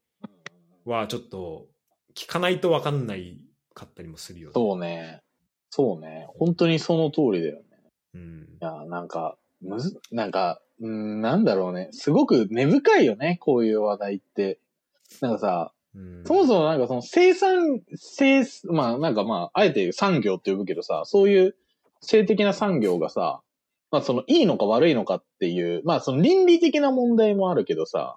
[0.87, 1.67] はちょっと
[2.15, 3.39] 聞かないと分かんない
[3.75, 4.53] かったりもするよね。
[4.55, 5.21] そうね。
[5.69, 6.29] そうね。
[6.39, 7.63] 本当にその通りだよね。
[8.15, 8.49] うん。
[8.61, 11.89] いや、なんか、むず、なんか、うん、なんだろうね。
[11.93, 14.59] すごく根深いよね、こういう話題って。
[15.21, 21.57] なんかさ、うん、そもそもなんかその生産、生、まあなんかまあ、あえて産業って呼ぶけどさ、そういう
[22.01, 23.43] 性的な産業がさ、
[23.93, 28.17] まあそのいいのか悪いのかっていう、まあその倫理的な問題もあるけどさ、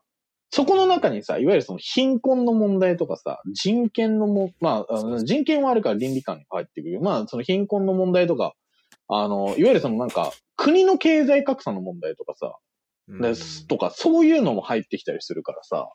[0.49, 7.01] そこの中にさ、いわゆるその貧困の問題とかさ、人権のも、まあ人権はあるから倫理観に入ってくる。
[7.01, 8.55] まあその貧困の問題とか、
[9.07, 12.55] あの、いわゆるそのなんか、国の経済格差の問題とかさ、
[13.07, 15.89] うんですとか、そういうのも入ってきたりするからさ、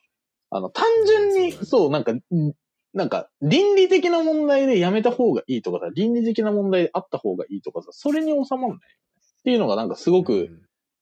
[0.51, 2.23] あの、単純に、そうなんか、ん
[2.93, 8.79] なんか、倫理的な問題でやめた方がいいとかさ、倫理的な問題であった方がいいとかさ、それに収まんない？
[9.41, 10.51] っていうのがなんかすごく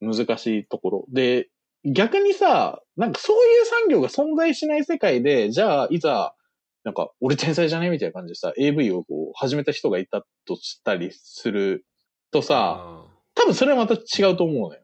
[0.01, 1.05] 難しいところ。
[1.09, 1.49] で、
[1.85, 6.35] 逆にさ、なんかそういう産業が存在しない世界で、じゃあ、いざ、
[6.83, 11.85] なんか、俺天才じゃねみたいな感じでさ、AV をこう、始めた人がいたとしたりする
[12.31, 14.81] とさ、あ多分それはまた違うと思うのよ。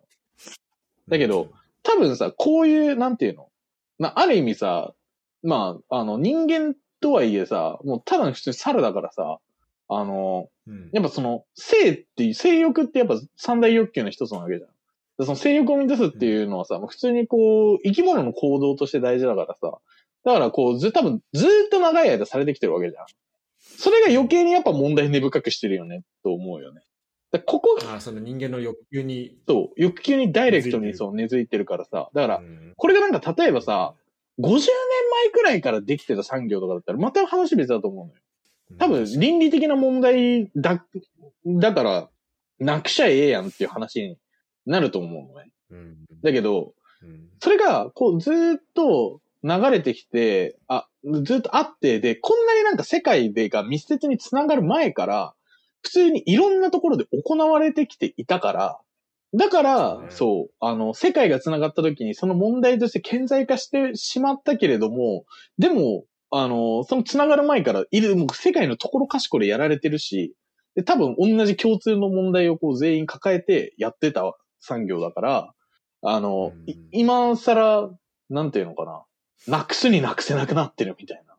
[1.08, 1.52] ーだけど、
[1.84, 3.50] 多分さ、こういう、なんていうの？
[4.00, 4.94] な、ある意味さ、
[5.44, 9.40] まあ、あの、人間とはいえさ、もうただの普通に猿だからさ、
[9.88, 14.70] あの、うんやっぱその、性っていう、性欲ってやっぱ三大欲求の一つなわけじゃん。
[15.18, 19.78] でその性欲を満たすっていうのはさ、もう普通にこう、生き物の行動として大事だからさ、
[20.26, 23.06] だからこう、ず、多分ずーっと長い間されてきてるわけじゃん。
[23.60, 26.82] それが余計にやっぱ問題根深くしてるよね、と思うよね。
[27.32, 29.38] だここが、あーその人間の欲求に。
[29.48, 33.94] そう、欲求にダイレクトにそう根付いてるからさ、だからう、んこれがなんか例えばさ、
[34.40, 38.20] 50年前くらいからできてた産業とかだったら、また話別だと思うのよ。
[38.78, 40.86] 多分、倫理的な問題だ、
[41.46, 42.10] だから、
[42.60, 44.18] なくしゃええやんっていう話に
[44.66, 45.52] なると思うのね。
[45.72, 45.98] うん。
[46.24, 47.30] だけど、うん。
[47.40, 55.34] それが、こう、ずーっと流れてきて、あ、ずーっとあって、で、こんなになんか世界でが密接につながる前から、
[55.82, 58.80] 普通にいろんなところで行われてきていたから、
[59.36, 60.12] だから、そうね。
[60.12, 65.26] そう、あの、世界が繋がった時にその問題として顕在化してしまったけれども、
[65.60, 66.06] でも、
[66.38, 70.36] あの、その繋がる前からいる、もう世界のところかしこでやられてるし、
[70.76, 75.54] で、多分同じ共通の問題をこう全員抱えてやってた産業だから、
[76.02, 77.98] あの、いうん今更、
[78.30, 79.04] なんていうのかな。
[79.48, 81.36] なくすになくせなくなってるみたいな。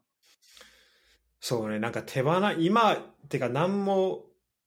[1.41, 2.97] そうね、なんか手放、今、
[3.29, 4.25] てか何も、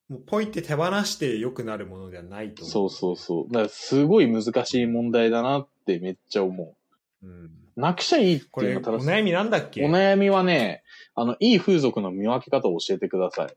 [0.09, 3.53] もうポイって手放して良くなるものではないと思そうそうそう。
[3.53, 6.75] だからすごい難しい問題だなってめっちゃ思
[7.21, 7.27] う。
[7.27, 7.51] うん、う。
[7.79, 9.07] なくしゃいいっていうのが正しい。
[9.09, 9.83] 悩みなんだっけ？
[9.85, 10.83] お悩みはね、
[11.15, 13.55] あの、いい風俗の見分け方を教えてください。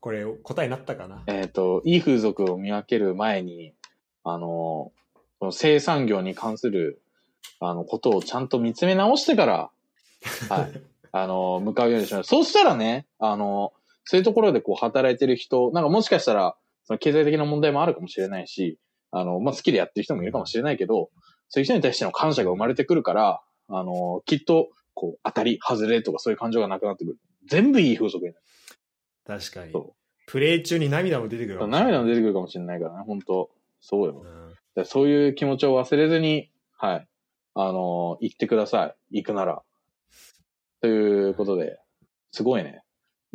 [0.00, 1.22] これ、答えになったかな？
[1.26, 3.74] えっ、と、いい風俗を見分ける前に、
[4.24, 4.92] あの、
[5.38, 7.02] この生産業に関する、
[7.60, 9.70] あの、ことをちゃんと見つめ直してから、
[10.48, 10.82] はい。
[11.12, 12.28] あの、向かうようにします。
[12.28, 13.72] そうしたらね、あの、
[14.04, 18.78] そういうところでこう働いてる人、なんかもしかしたら、その経済的な問題もあるかもしれないし、
[19.12, 21.10] あの、まあ、好きでやってる人もいるかもしれないけど、
[21.52, 27.18] そういう人に対しての感謝が生まれてくるから、あの、きっと、こう、当たり、外れとかそういう感情がなくなってくる。
[27.46, 28.42] 全部いい風俗になる。
[29.40, 29.94] 確かにそ。
[30.26, 31.68] プレイ中に涙も出てくる。
[31.68, 33.50] 涙も出てくるかもしれないからね、本当
[33.82, 34.22] そうよ。
[34.24, 37.08] うんでそういう気持ちを忘れずに、はい。
[37.54, 39.18] あのー行ってください。
[39.18, 39.62] 行くなら。
[40.80, 41.78] ということで、
[42.30, 42.82] すごいね。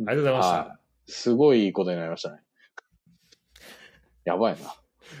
[0.00, 0.56] りがとうございました。
[0.56, 1.12] はい。
[1.12, 2.40] すごいいいことになりましたね。
[4.24, 4.74] やばいな。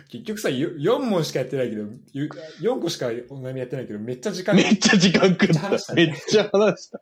[0.08, 2.28] 結局さ、よ4問しかやってないけど、ゆ
[2.60, 7.00] 4個しかお悩みやってないけど、めっちゃ時間 めっちゃ時間食っめっちゃ話しためっちゃ話した。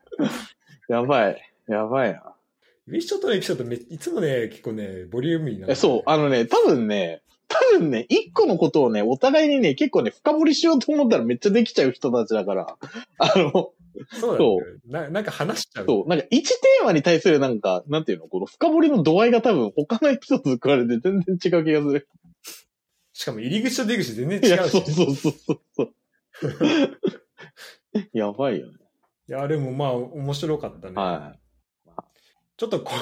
[0.88, 1.52] やばい。
[1.68, 2.22] やばいな。
[2.88, 12.76] ウィッショットのエピソードめいつもね、結構ね、ボリューミーなのえそう、あのね、多分ね、多分ね、一個のことをね、お互いにね、結構ね、深掘りしようと思ったらめっちゃできちゃう人たちだから、
[13.18, 13.72] あの、
[14.20, 15.08] そうなんだよな。
[15.08, 15.86] なんか話しちゃう。
[15.86, 22.08] そう、なんか一テーマに対するなんか、なんていうの、この深掘りの度合いが多分他のエピソードと比べて全然違う気がする。
[23.18, 25.94] しかも入り口と出口全然いや、違うし、そうそうそうそうそう。
[28.12, 28.72] やばいよね。
[29.28, 30.94] いや、でもまあ、面白かったね。
[30.96, 31.38] はい。
[32.58, 32.92] ちょっとこ、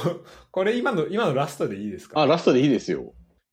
[0.52, 2.20] これ今の、今のラストでいいですか？
[2.20, 3.12] あ、ラストでいいですよ。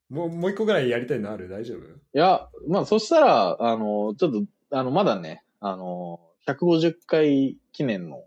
[0.10, 1.50] もう、もう一個ぐらいやりたいのある？
[1.50, 1.80] 大丈夫？
[1.80, 8.24] いや、まあ、そしたら、あの、ちょっと、あの、まだね、あの、150回記念の、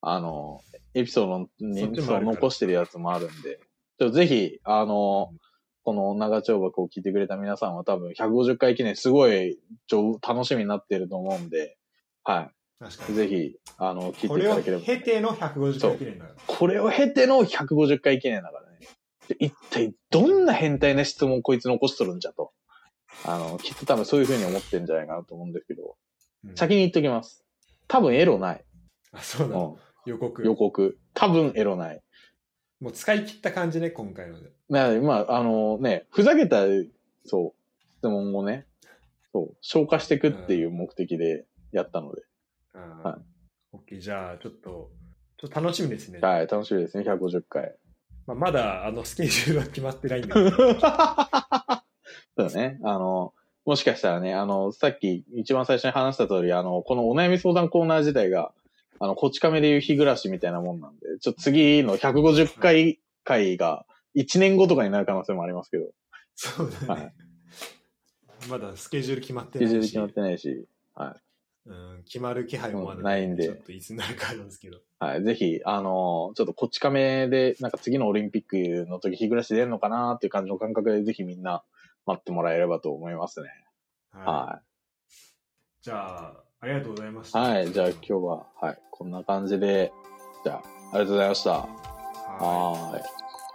[0.00, 0.60] あの、
[0.94, 3.60] エピソードそっにちもあるから残してるやつもあるんで、
[3.98, 5.32] ちょっとぜひ、あの、
[5.86, 9.56] この長丁場を聞いてくれた皆さんは多分150回記念すごい
[10.20, 11.76] 楽しみになってると思うんで、
[12.24, 12.50] は
[12.80, 13.12] い。
[13.12, 14.98] ぜひ、あの、聞いこれをていただければ。
[14.98, 16.36] 経ての150回記念だから。
[16.44, 18.78] これを経ての150回記念だからね。
[19.28, 22.50] で一体どんな変態な質問こいつ残しとるんじゃと。
[23.24, 25.96] あの、きっと多分そういう風に思ってんじゃないかなと思うんですけど、
[26.44, 27.44] うん先に言っときます。
[27.86, 28.64] 多分エロない。
[29.12, 29.78] あ、そうなうの。
[30.04, 30.42] 予告。
[30.42, 30.98] ん、予告。
[31.14, 32.02] 多分エロない。
[32.80, 34.50] もう使い切った感じね、今回ので。
[34.68, 36.62] なので、まあ、あのね、ふざけた、
[37.24, 38.66] そう、質問をね、
[39.32, 42.22] そう、消化していくっていう目的でやったので、
[42.74, 43.18] あは
[43.72, 44.90] オッケー、じゃあ、ちょっと、
[45.38, 46.18] ちょっと楽しみですね。
[46.20, 47.74] はい、楽しみですね、150回。
[48.26, 50.50] まあ、まだ、あの、スケジュールは決まってないんだけど。
[50.56, 52.78] そうだね。
[52.82, 53.32] あの、
[53.64, 58.52] もしかしたらね、あの、さっき一番最初に話した通り、あの、このお悩み相談コーナー自体が、
[58.98, 65.86] あの、こち亀でいう日暮らしみたいなもんなんで、ちょっと次の150回回が1年後とかになる可能性もありますけど、
[66.34, 67.02] そうだね。
[67.02, 67.14] はい
[68.48, 69.70] まだスケジュール決まってスケないし。
[69.70, 70.66] ジュール決まってないし、
[71.66, 74.78] うん、決まる気配もないんでちょっといつになるかなんですけど。
[74.98, 81.64] はい、ぜひ、あの、ちょっとこち亀で、なんか次のオリンピックの時日暮らし出るのかなっていう感じの感覚で、ぜひみんな
[82.06, 83.48] 待ってもらえればと思いますね。
[84.12, 84.62] はは
[85.82, 87.32] じゃあ、ありがとうございましい。
[87.32, 87.38] た。
[87.40, 89.92] はい、じゃあ今日は、はい、こんな感じで、
[90.44, 90.62] じゃあ、
[90.92, 91.50] ありがとうございました。
[91.50, 91.66] は
[92.94, 93.00] い。
[93.00, 93.02] い。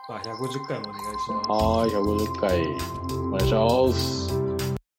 [0.09, 1.49] まあ、150回もお願いします。
[1.49, 2.61] はーい、150回、
[3.17, 4.40] お願いします。